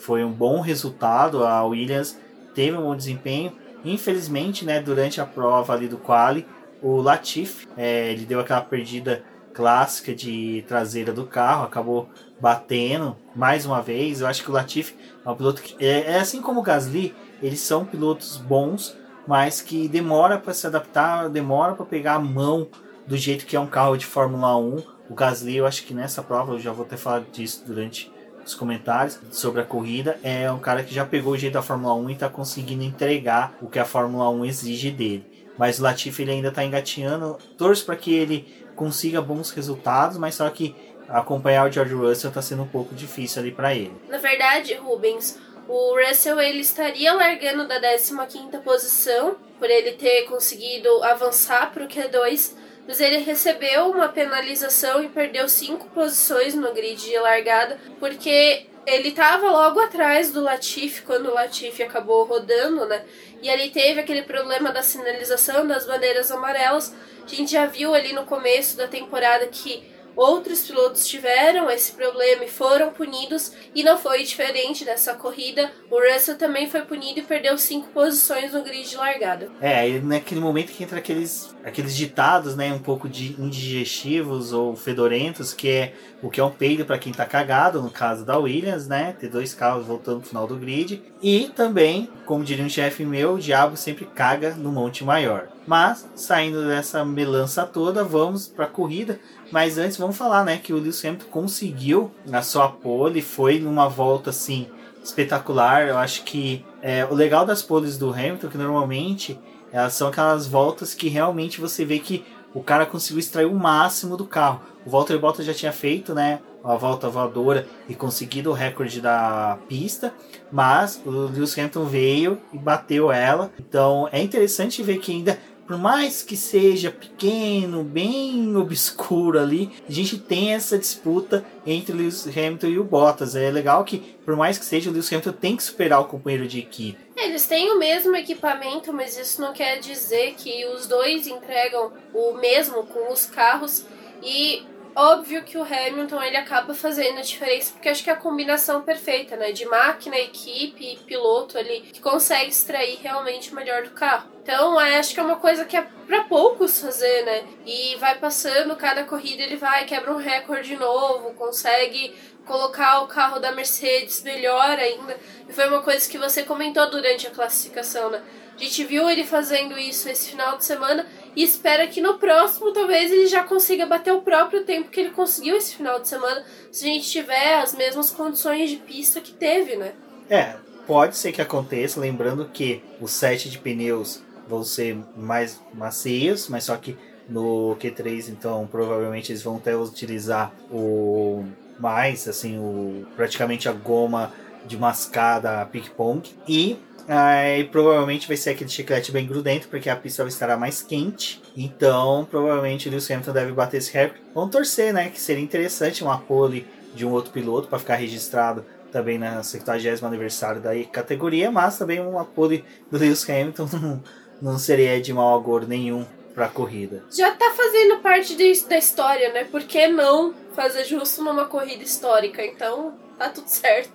Foi 0.00 0.24
um 0.24 0.32
bom 0.32 0.60
resultado. 0.60 1.44
A 1.44 1.64
Williams 1.64 2.18
teve 2.54 2.76
um 2.76 2.82
bom 2.82 2.96
desempenho. 2.96 3.52
Infelizmente, 3.84 4.64
né, 4.64 4.80
durante 4.80 5.20
a 5.20 5.26
prova 5.26 5.74
ali 5.74 5.86
do 5.86 5.98
quali, 5.98 6.46
o 6.82 7.00
Latifi, 7.00 7.68
é, 7.76 8.10
ele 8.10 8.24
deu 8.24 8.40
aquela 8.40 8.62
perdida 8.62 9.22
clássica 9.54 10.14
de 10.14 10.64
traseira 10.66 11.12
do 11.12 11.24
carro, 11.24 11.64
acabou 11.64 12.08
batendo 12.40 13.16
mais 13.34 13.64
uma 13.64 13.80
vez. 13.80 14.20
Eu 14.20 14.26
acho 14.26 14.42
que 14.42 14.50
o 14.50 14.52
Latifi 14.52 14.94
é 15.24 15.30
um 15.30 15.36
piloto 15.36 15.62
que 15.62 15.82
é, 15.82 16.12
é 16.12 16.18
assim 16.18 16.42
como 16.42 16.60
o 16.60 16.62
Gasly, 16.62 17.14
eles 17.40 17.60
são 17.60 17.84
pilotos 17.84 18.36
bons, 18.36 18.96
mas 19.26 19.62
que 19.62 19.88
demora 19.88 20.38
para 20.38 20.52
se 20.52 20.66
adaptar, 20.66 21.30
demora 21.30 21.74
para 21.74 21.86
pegar 21.86 22.14
a 22.14 22.20
mão 22.20 22.68
do 23.06 23.16
jeito 23.16 23.46
que 23.46 23.56
é 23.56 23.60
um 23.60 23.66
carro 23.66 23.96
de 23.96 24.04
Fórmula 24.04 24.56
1. 24.56 24.82
O 25.08 25.14
Gasly, 25.14 25.56
eu 25.56 25.66
acho 25.66 25.84
que 25.84 25.94
nessa 25.94 26.22
prova, 26.22 26.54
eu 26.54 26.58
já 26.58 26.72
vou 26.72 26.84
ter 26.84 26.96
falado 26.96 27.26
disso 27.30 27.62
durante 27.66 28.12
os 28.44 28.54
comentários 28.54 29.18
sobre 29.30 29.62
a 29.62 29.64
corrida, 29.64 30.18
é 30.22 30.50
um 30.52 30.58
cara 30.58 30.82
que 30.82 30.94
já 30.94 31.04
pegou 31.04 31.32
o 31.32 31.38
jeito 31.38 31.54
da 31.54 31.62
Fórmula 31.62 31.94
1 31.94 32.10
e 32.10 32.12
está 32.12 32.28
conseguindo 32.28 32.82
entregar 32.82 33.56
o 33.62 33.68
que 33.68 33.78
a 33.78 33.86
Fórmula 33.86 34.28
1 34.28 34.44
exige 34.44 34.90
dele. 34.90 35.24
Mas 35.56 35.78
o 35.78 35.82
Latifi 35.82 36.22
ele 36.22 36.32
ainda 36.32 36.48
está 36.48 36.64
engatinhando. 36.64 37.38
Torço 37.56 37.86
para 37.86 37.96
que 37.96 38.12
ele 38.12 38.63
consiga 38.74 39.20
bons 39.20 39.50
resultados, 39.50 40.18
mas 40.18 40.34
só 40.34 40.48
que 40.50 40.74
acompanhar 41.08 41.68
o 41.68 41.72
George 41.72 41.94
Russell 41.94 42.28
está 42.28 42.42
sendo 42.42 42.62
um 42.62 42.68
pouco 42.68 42.94
difícil 42.94 43.42
ali 43.42 43.52
para 43.52 43.74
ele. 43.74 43.94
Na 44.08 44.18
verdade, 44.18 44.74
Rubens, 44.74 45.38
o 45.68 45.98
Russell 45.98 46.40
ele 46.40 46.60
estaria 46.60 47.12
largando 47.12 47.66
da 47.66 47.80
15ª 47.80 48.60
posição 48.62 49.36
por 49.58 49.70
ele 49.70 49.92
ter 49.92 50.22
conseguido 50.22 50.88
avançar 51.02 51.72
para 51.72 51.84
o 51.84 51.88
Q2, 51.88 52.52
mas 52.86 53.00
ele 53.00 53.18
recebeu 53.18 53.90
uma 53.90 54.08
penalização 54.08 55.02
e 55.02 55.08
perdeu 55.08 55.48
cinco 55.48 55.88
posições 55.88 56.54
no 56.54 56.72
grid 56.72 56.96
de 56.96 57.18
largada 57.18 57.78
porque 57.98 58.66
ele 58.86 59.08
estava 59.08 59.50
logo 59.50 59.80
atrás 59.80 60.30
do 60.30 60.42
Latifi 60.42 61.02
quando 61.02 61.28
o 61.28 61.34
Latifi 61.34 61.82
acabou 61.82 62.24
rodando, 62.24 62.84
né? 62.86 63.02
E 63.44 63.48
ele 63.50 63.68
teve 63.68 64.00
aquele 64.00 64.22
problema 64.22 64.72
da 64.72 64.82
sinalização 64.82 65.66
das 65.66 65.84
bandeiras 65.84 66.30
amarelas. 66.30 66.94
A 67.22 67.28
gente 67.28 67.52
já 67.52 67.66
viu 67.66 67.94
ali 67.94 68.14
no 68.14 68.24
começo 68.24 68.74
da 68.74 68.88
temporada 68.88 69.46
que 69.48 69.84
Outros 70.16 70.62
pilotos 70.66 71.06
tiveram 71.06 71.68
esse 71.68 71.92
problema 71.92 72.44
e 72.44 72.48
foram 72.48 72.92
punidos, 72.92 73.52
e 73.74 73.82
não 73.82 73.98
foi 73.98 74.22
diferente 74.22 74.84
dessa 74.84 75.14
corrida. 75.14 75.72
O 75.90 75.98
Russell 75.98 76.36
também 76.36 76.68
foi 76.68 76.82
punido 76.82 77.18
e 77.18 77.22
perdeu 77.22 77.58
cinco 77.58 77.88
posições 77.88 78.52
no 78.52 78.62
grid 78.62 78.88
de 78.88 78.96
largada. 78.96 79.50
É, 79.60 79.88
e 79.88 80.00
naquele 80.00 80.40
momento 80.40 80.72
que 80.72 80.84
entra 80.84 80.98
aqueles, 80.98 81.54
aqueles 81.64 81.96
ditados, 81.96 82.54
né, 82.54 82.72
um 82.72 82.78
pouco 82.78 83.08
de 83.08 83.34
indigestivos 83.40 84.52
ou 84.52 84.76
fedorentos, 84.76 85.52
que 85.52 85.68
é 85.68 85.94
o 86.24 86.30
que 86.30 86.40
é 86.40 86.44
um 86.44 86.50
peido 86.50 86.86
para 86.86 86.96
quem 86.96 87.12
tá 87.12 87.26
cagado, 87.26 87.82
no 87.82 87.90
caso 87.90 88.24
da 88.24 88.38
Williams, 88.38 88.88
né, 88.88 89.14
ter 89.20 89.28
dois 89.28 89.52
carros 89.52 89.86
voltando 89.86 90.20
pro 90.20 90.28
final 90.30 90.46
do 90.46 90.56
grid. 90.56 91.02
E 91.22 91.50
também, 91.54 92.08
como 92.24 92.42
diria 92.42 92.64
um 92.64 92.68
chefe 92.68 93.04
meu, 93.04 93.34
o 93.34 93.38
diabo 93.38 93.76
sempre 93.76 94.06
caga 94.06 94.54
no 94.54 94.72
monte 94.72 95.04
maior. 95.04 95.48
Mas, 95.66 96.08
saindo 96.14 96.66
dessa 96.66 97.04
melança 97.04 97.66
toda, 97.66 98.02
vamos 98.02 98.48
para 98.48 98.64
a 98.64 98.68
corrida. 98.68 99.20
Mas 99.52 99.76
antes, 99.76 99.98
vamos 99.98 100.16
falar 100.16 100.46
né, 100.46 100.56
que 100.56 100.72
o 100.72 100.78
Lewis 100.78 101.04
Hamilton 101.04 101.26
conseguiu 101.30 102.10
na 102.24 102.40
sua 102.40 102.68
pole, 102.68 103.20
foi 103.20 103.58
numa 103.58 103.86
volta 103.86 104.30
assim 104.30 104.66
espetacular. 105.04 105.86
Eu 105.86 105.98
acho 105.98 106.24
que 106.24 106.64
é, 106.80 107.04
o 107.04 107.14
legal 107.14 107.44
das 107.44 107.62
poles 107.62 107.98
do 107.98 108.10
Hamilton, 108.10 108.48
que 108.48 108.56
normalmente 108.56 109.38
elas 109.74 109.92
são 109.92 110.08
aquelas 110.08 110.46
voltas 110.46 110.94
que 110.94 111.08
realmente 111.08 111.60
você 111.60 111.84
vê 111.84 111.98
que 111.98 112.24
o 112.54 112.62
cara 112.62 112.86
conseguiu 112.86 113.18
extrair 113.18 113.46
o 113.46 113.54
máximo 113.54 114.16
do 114.16 114.24
carro. 114.24 114.60
O 114.86 114.90
Valtteri 114.90 115.18
Bottas 115.18 115.44
já 115.44 115.52
tinha 115.52 115.72
feito, 115.72 116.14
né, 116.14 116.40
a 116.62 116.76
volta 116.76 117.08
voadora 117.10 117.66
e 117.88 117.94
conseguido 117.94 118.50
o 118.50 118.54
recorde 118.54 119.00
da 119.00 119.58
pista, 119.68 120.14
mas 120.50 121.02
o 121.04 121.10
Lewis 121.10 121.58
Hamilton 121.58 121.84
veio 121.84 122.38
e 122.52 122.58
bateu 122.58 123.12
ela. 123.12 123.50
Então 123.58 124.08
é 124.10 124.22
interessante 124.22 124.82
ver 124.82 124.98
que 124.98 125.12
ainda 125.12 125.38
por 125.66 125.78
mais 125.78 126.22
que 126.22 126.36
seja 126.36 126.90
pequeno, 126.90 127.82
bem 127.82 128.54
obscuro 128.54 129.38
ali, 129.38 129.70
a 129.88 129.92
gente 129.92 130.18
tem 130.18 130.52
essa 130.52 130.78
disputa 130.78 131.42
entre 131.66 131.94
o 131.94 131.96
Lewis 131.96 132.26
Hamilton 132.26 132.66
e 132.66 132.78
o 132.78 132.84
Bottas. 132.84 133.34
É 133.34 133.50
legal 133.50 133.82
que, 133.82 133.98
por 134.24 134.36
mais 134.36 134.58
que 134.58 134.64
seja, 134.64 134.90
o 134.90 134.92
Lewis 134.92 135.10
Hamilton 135.10 135.32
tem 135.32 135.56
que 135.56 135.62
superar 135.62 136.00
o 136.00 136.04
companheiro 136.04 136.46
de 136.46 136.58
equipe. 136.58 136.98
Eles 137.16 137.46
têm 137.46 137.70
o 137.70 137.78
mesmo 137.78 138.16
equipamento, 138.16 138.92
mas 138.92 139.16
isso 139.16 139.40
não 139.40 139.52
quer 139.52 139.78
dizer 139.78 140.34
que 140.34 140.66
os 140.66 140.86
dois 140.86 141.26
entregam 141.26 141.92
o 142.12 142.32
mesmo 142.34 142.84
com 142.86 143.12
os 143.12 143.26
carros. 143.26 143.86
E 144.22 144.66
óbvio 144.96 145.42
que 145.44 145.56
o 145.56 145.62
Hamilton 145.62 146.22
ele 146.22 146.36
acaba 146.36 146.74
fazendo 146.74 147.18
a 147.18 147.22
diferença, 147.22 147.72
porque 147.72 147.88
acho 147.88 148.02
que 148.02 148.10
é 148.10 148.12
a 148.12 148.16
combinação 148.16 148.82
perfeita, 148.82 149.36
né? 149.36 149.52
De 149.52 149.64
máquina, 149.64 150.16
equipe 150.16 150.92
e 150.92 150.96
piloto 150.96 151.58
ali, 151.58 151.82
que 151.92 152.00
consegue 152.00 152.50
extrair 152.50 152.98
realmente 153.02 153.52
o 153.52 153.54
melhor 153.54 153.82
do 153.82 153.90
carro. 153.90 154.28
Então, 154.42 154.78
acho 154.78 155.14
que 155.14 155.20
é 155.20 155.22
uma 155.22 155.36
coisa 155.36 155.64
que 155.64 155.76
é 155.76 155.86
para 156.06 156.24
poucos 156.24 156.80
fazer, 156.80 157.24
né? 157.24 157.44
E 157.64 157.96
vai 157.96 158.18
passando, 158.18 158.76
cada 158.76 159.04
corrida 159.04 159.42
ele 159.42 159.56
vai, 159.56 159.86
quebra 159.86 160.12
um 160.12 160.18
recorde 160.18 160.76
novo, 160.76 161.32
consegue 161.34 162.14
colocar 162.44 163.00
o 163.02 163.06
carro 163.06 163.38
da 163.38 163.52
Mercedes 163.52 164.22
melhor 164.22 164.78
ainda. 164.78 165.16
E 165.48 165.52
foi 165.52 165.68
uma 165.68 165.82
coisa 165.82 166.08
que 166.08 166.18
você 166.18 166.42
comentou 166.42 166.88
durante 166.90 167.26
a 167.26 167.30
classificação, 167.30 168.10
né? 168.10 168.22
A 168.56 168.58
gente 168.62 168.84
viu 168.84 169.10
ele 169.10 169.24
fazendo 169.24 169.76
isso 169.76 170.08
esse 170.08 170.30
final 170.30 170.56
de 170.56 170.64
semana 170.64 171.06
e 171.34 171.42
espera 171.42 171.88
que 171.88 172.00
no 172.00 172.18
próximo 172.18 172.72
talvez 172.72 173.10
ele 173.10 173.26
já 173.26 173.42
consiga 173.42 173.84
bater 173.84 174.12
o 174.12 174.22
próprio 174.22 174.64
tempo 174.64 174.90
que 174.90 175.00
ele 175.00 175.10
conseguiu 175.10 175.56
esse 175.56 175.74
final 175.74 176.00
de 176.00 176.08
semana, 176.08 176.44
se 176.70 176.84
a 176.84 176.88
gente 176.88 177.10
tiver 177.10 177.56
as 177.56 177.74
mesmas 177.74 178.10
condições 178.10 178.70
de 178.70 178.76
pista 178.76 179.20
que 179.20 179.32
teve, 179.32 179.74
né? 179.74 179.92
É, 180.30 180.56
pode 180.86 181.16
ser 181.16 181.32
que 181.32 181.42
aconteça, 181.42 181.98
lembrando 181.98 182.48
que 182.48 182.80
o 183.00 183.08
set 183.08 183.50
de 183.50 183.58
pneus 183.58 184.22
vão 184.46 184.62
ser 184.62 184.96
mais 185.16 185.60
macios, 185.72 186.48
mas 186.48 186.64
só 186.64 186.76
que 186.76 186.96
no 187.28 187.76
Q3 187.80 188.28
então 188.28 188.68
provavelmente 188.70 189.32
eles 189.32 189.42
vão 189.42 189.56
até 189.56 189.76
utilizar 189.76 190.52
o 190.70 191.44
mais 191.78 192.28
assim 192.28 192.58
o 192.58 193.06
praticamente 193.16 193.68
a 193.68 193.72
goma 193.72 194.32
de 194.66 194.76
mascada 194.76 195.64
pique 195.66 195.90
pong 195.90 196.30
e 196.48 196.78
Aí 197.06 197.64
provavelmente 197.64 198.26
vai 198.26 198.36
ser 198.36 198.50
aquele 198.50 198.70
chiclete 198.70 199.12
bem 199.12 199.26
grudento, 199.26 199.68
porque 199.68 199.90
a 199.90 199.96
pista 199.96 200.22
vai 200.22 200.30
estar 200.30 200.56
mais 200.56 200.80
quente. 200.80 201.42
Então, 201.54 202.26
provavelmente 202.30 202.88
o 202.88 202.90
Lewis 202.90 203.10
Hamilton 203.10 203.32
deve 203.32 203.52
bater 203.52 203.76
esse 203.76 203.92
recorde. 203.92 204.22
Vamos 204.34 204.50
torcer, 204.50 204.92
né? 204.92 205.10
Que 205.10 205.20
seria 205.20 205.44
interessante 205.44 206.02
uma 206.02 206.18
pole 206.18 206.66
de 206.94 207.04
um 207.04 207.10
outro 207.10 207.30
piloto 207.30 207.68
para 207.68 207.78
ficar 207.78 207.96
registrado 207.96 208.64
também 208.90 209.18
na 209.18 209.42
70 209.42 210.06
aniversário 210.06 210.60
da 210.62 210.70
categoria, 210.84 211.50
mas 211.50 211.76
também 211.76 212.00
uma 212.00 212.24
pole 212.24 212.64
do 212.90 212.96
Lewis 212.96 213.28
Hamilton 213.28 213.68
não, 213.76 214.02
não 214.40 214.58
seria 214.58 215.00
de 215.00 215.12
mau 215.12 215.36
agouro 215.36 215.66
nenhum 215.66 216.06
para 216.34 216.46
a 216.46 216.48
corrida. 216.48 217.04
Já 217.10 217.30
tá 217.30 217.52
fazendo 217.56 217.98
parte 218.00 218.34
de, 218.34 218.68
da 218.68 218.76
história, 218.76 219.32
né? 219.32 219.44
Por 219.44 219.62
que 219.62 219.86
não 219.86 220.34
fazer 220.54 220.84
justo 220.84 221.22
numa 221.22 221.44
corrida 221.46 221.82
histórica? 221.82 222.44
Então, 222.44 222.94
tá 223.16 223.28
tudo 223.28 223.46
certo. 223.46 223.92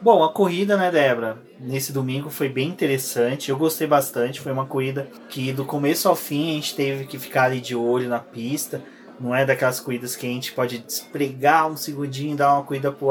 Bom, 0.00 0.22
a 0.22 0.32
corrida, 0.32 0.76
né, 0.76 0.90
Débora, 0.92 1.38
nesse 1.58 1.92
domingo 1.92 2.30
foi 2.30 2.48
bem 2.48 2.68
interessante. 2.68 3.50
Eu 3.50 3.56
gostei 3.56 3.86
bastante. 3.86 4.40
Foi 4.40 4.52
uma 4.52 4.66
corrida 4.66 5.08
que 5.28 5.52
do 5.52 5.64
começo 5.64 6.08
ao 6.08 6.14
fim 6.14 6.50
a 6.50 6.54
gente 6.54 6.74
teve 6.74 7.04
que 7.04 7.18
ficar 7.18 7.44
ali 7.44 7.60
de 7.60 7.74
olho 7.74 8.08
na 8.08 8.20
pista. 8.20 8.82
Não 9.18 9.34
é 9.34 9.44
daquelas 9.44 9.80
corridas 9.80 10.14
que 10.14 10.26
a 10.26 10.30
gente 10.30 10.52
pode 10.52 10.78
despregar 10.78 11.68
um 11.68 11.76
segundinho 11.76 12.34
e 12.34 12.36
dar 12.36 12.54
uma 12.54 12.62
corrida 12.62 12.92
pro, 12.92 13.08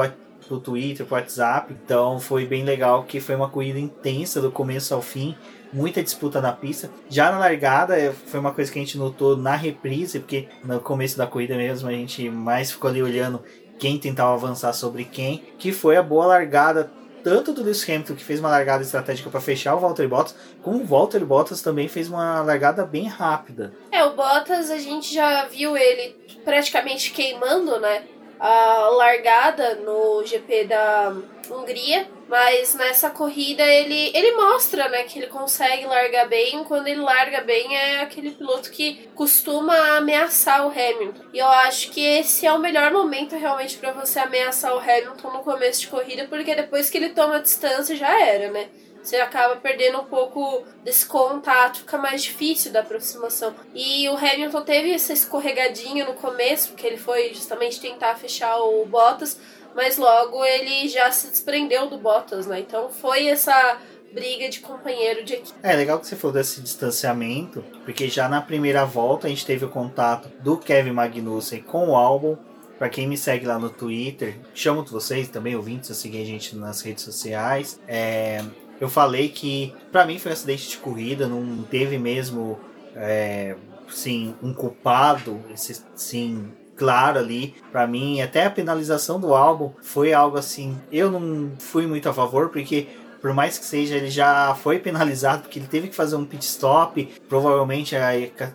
pro 0.47 0.59
Twitter, 0.61 1.05
pro 1.05 1.15
WhatsApp. 1.15 1.73
Então 1.73 2.21
foi 2.21 2.45
bem 2.45 2.63
legal 2.63 3.03
que 3.03 3.19
foi 3.19 3.35
uma 3.35 3.49
corrida 3.49 3.79
intensa 3.79 4.41
do 4.41 4.49
começo 4.49 4.93
ao 4.93 5.01
fim. 5.01 5.35
Muita 5.73 6.03
disputa 6.03 6.41
na 6.41 6.51
pista. 6.51 6.89
Já 7.09 7.31
na 7.31 7.39
largada, 7.39 7.97
é, 7.97 8.11
foi 8.11 8.39
uma 8.39 8.53
coisa 8.53 8.71
que 8.71 8.79
a 8.79 8.81
gente 8.81 8.97
notou 8.97 9.35
na 9.35 9.55
reprise, 9.55 10.19
porque 10.19 10.47
no 10.63 10.79
começo 10.79 11.17
da 11.17 11.27
corrida 11.27 11.55
mesmo 11.55 11.89
a 11.89 11.91
gente 11.91 12.29
mais 12.29 12.71
ficou 12.71 12.89
ali 12.89 13.01
olhando 13.01 13.43
quem 13.77 13.97
tentava 13.97 14.33
avançar 14.33 14.73
sobre 14.73 15.05
quem, 15.05 15.43
que 15.57 15.71
foi 15.71 15.97
a 15.97 16.03
boa 16.03 16.25
largada 16.25 16.91
tanto 17.23 17.51
do 17.51 17.61
Lewis 17.61 17.83
Hamilton, 17.83 18.15
que 18.15 18.23
fez 18.23 18.39
uma 18.39 18.49
largada 18.49 18.83
estratégica 18.83 19.29
para 19.29 19.41
fechar 19.41 19.75
o 19.75 19.79
Valtteri 19.79 20.07
Bottas, 20.07 20.33
como 20.63 20.77
o 20.77 20.85
Valtteri 20.85 21.25
Bottas 21.25 21.61
também 21.61 21.89
fez 21.89 22.07
uma 22.07 22.41
largada 22.41 22.85
bem 22.85 23.05
rápida. 23.05 23.73
É, 23.91 24.01
o 24.05 24.15
Bottas 24.15 24.71
a 24.71 24.77
gente 24.77 25.13
já 25.13 25.45
viu 25.45 25.75
ele 25.75 26.15
praticamente 26.45 27.11
queimando, 27.11 27.81
né? 27.81 28.03
A 28.39 28.89
largada 28.91 29.75
no 29.75 30.23
GP 30.23 30.65
da 30.65 31.13
Hungria, 31.49 32.07
mas 32.27 32.73
nessa 32.73 33.09
corrida 33.09 33.63
ele, 33.63 34.11
ele 34.13 34.35
mostra, 34.35 34.89
né, 34.89 35.03
que 35.03 35.19
ele 35.19 35.27
consegue 35.27 35.85
largar 35.85 36.27
bem. 36.27 36.63
Quando 36.65 36.87
ele 36.87 37.01
larga 37.01 37.41
bem 37.41 37.75
é 37.75 38.01
aquele 38.01 38.31
piloto 38.31 38.69
que 38.69 39.09
costuma 39.15 39.97
ameaçar 39.97 40.65
o 40.65 40.69
Hamilton. 40.69 41.23
E 41.33 41.37
eu 41.37 41.47
acho 41.47 41.89
que 41.91 42.01
esse 42.01 42.45
é 42.45 42.53
o 42.53 42.59
melhor 42.59 42.91
momento 42.91 43.35
realmente 43.35 43.77
para 43.77 43.91
você 43.91 44.19
ameaçar 44.19 44.75
o 44.75 44.79
Hamilton 44.79 45.31
no 45.31 45.43
começo 45.43 45.81
de 45.81 45.87
corrida, 45.87 46.27
porque 46.27 46.55
depois 46.55 46.89
que 46.89 46.97
ele 46.97 47.09
toma 47.09 47.39
distância 47.39 47.95
já 47.95 48.19
era, 48.19 48.51
né? 48.51 48.69
Você 49.01 49.15
acaba 49.17 49.55
perdendo 49.55 50.01
um 50.01 50.03
pouco 50.03 50.65
desse 50.83 51.05
contato, 51.05 51.79
fica 51.79 51.97
mais 51.97 52.23
difícil 52.23 52.73
da 52.73 52.81
aproximação. 52.81 53.55
E 53.73 54.09
o 54.09 54.17
Hamilton 54.17 54.61
teve 54.63 54.91
essa 54.91 55.13
escorregadinha 55.13 56.03
no 56.03 56.13
começo, 56.13 56.69
porque 56.69 56.85
ele 56.85 56.97
foi 56.97 57.33
justamente 57.33 57.79
tentar 57.79 58.15
fechar 58.15 58.57
o 58.57 58.85
Bottas 58.85 59.39
mas 59.77 59.95
logo 59.95 60.43
ele 60.43 60.89
já 60.89 61.11
se 61.11 61.29
desprendeu 61.29 61.87
do 61.87 61.99
Bottas, 61.99 62.47
né? 62.47 62.59
Então 62.61 62.89
foi 62.89 63.27
essa 63.27 63.77
briga 64.11 64.49
de 64.49 64.59
companheiro 64.59 65.23
de 65.23 65.35
equipe. 65.35 65.59
É 65.61 65.75
legal 65.75 65.99
que 65.99 66.07
você 66.07 66.15
falou 66.15 66.33
desse 66.33 66.59
distanciamento, 66.61 67.63
porque 67.85 68.09
já 68.09 68.27
na 68.27 68.41
primeira 68.41 68.83
volta 68.85 69.27
a 69.27 69.29
gente 69.29 69.45
teve 69.45 69.65
o 69.65 69.69
contato 69.69 70.29
do 70.41 70.57
Kevin 70.57 70.93
Magnussen 70.93 71.61
com 71.61 71.89
o 71.89 71.95
Albon. 71.95 72.35
Para 72.79 72.89
quem 72.89 73.07
me 73.07 73.17
segue 73.17 73.45
lá 73.45 73.59
no 73.59 73.69
Twitter, 73.69 74.35
chamo 74.53 74.83
vocês 74.83 75.29
também, 75.29 75.55
ouvintes, 75.55 75.91
a 75.91 75.93
seguir 75.93 76.21
a 76.21 76.25
gente 76.25 76.55
nas 76.55 76.81
redes 76.81 77.03
sociais. 77.03 77.79
É, 77.87 78.43
eu 78.81 78.89
falei 78.89 79.29
que 79.29 79.75
para 79.91 80.05
mim 80.05 80.17
foi 80.17 80.31
um 80.31 80.33
acidente 80.33 80.69
de 80.69 80.77
corrida, 80.77 81.27
não 81.27 81.63
teve 81.63 81.99
mesmo 81.99 82.59
é, 82.95 83.55
sim, 83.89 84.35
um 84.41 84.53
culpado, 84.53 85.39
esse, 85.51 85.83
sim, 85.95 86.51
claro 86.77 87.19
ali 87.19 87.55
para 87.71 87.87
mim. 87.87 88.21
Até 88.21 88.45
a 88.45 88.51
penalização 88.51 89.19
do 89.19 89.33
álbum 89.33 89.71
foi 89.81 90.13
algo 90.13 90.37
assim 90.37 90.77
eu 90.91 91.11
não 91.11 91.51
fui 91.59 91.87
muito 91.87 92.07
a 92.07 92.13
favor 92.13 92.49
porque 92.49 92.87
por 93.21 93.33
mais 93.33 93.57
que 93.57 93.65
seja 93.65 93.95
ele 93.95 94.09
já 94.09 94.55
foi 94.55 94.79
penalizado 94.79 95.41
porque 95.41 95.59
ele 95.59 95.67
teve 95.67 95.87
que 95.87 95.95
fazer 95.95 96.15
um 96.15 96.25
pit 96.25 96.45
stop. 96.45 97.03
Provavelmente 97.27 97.95
a, 97.95 98.09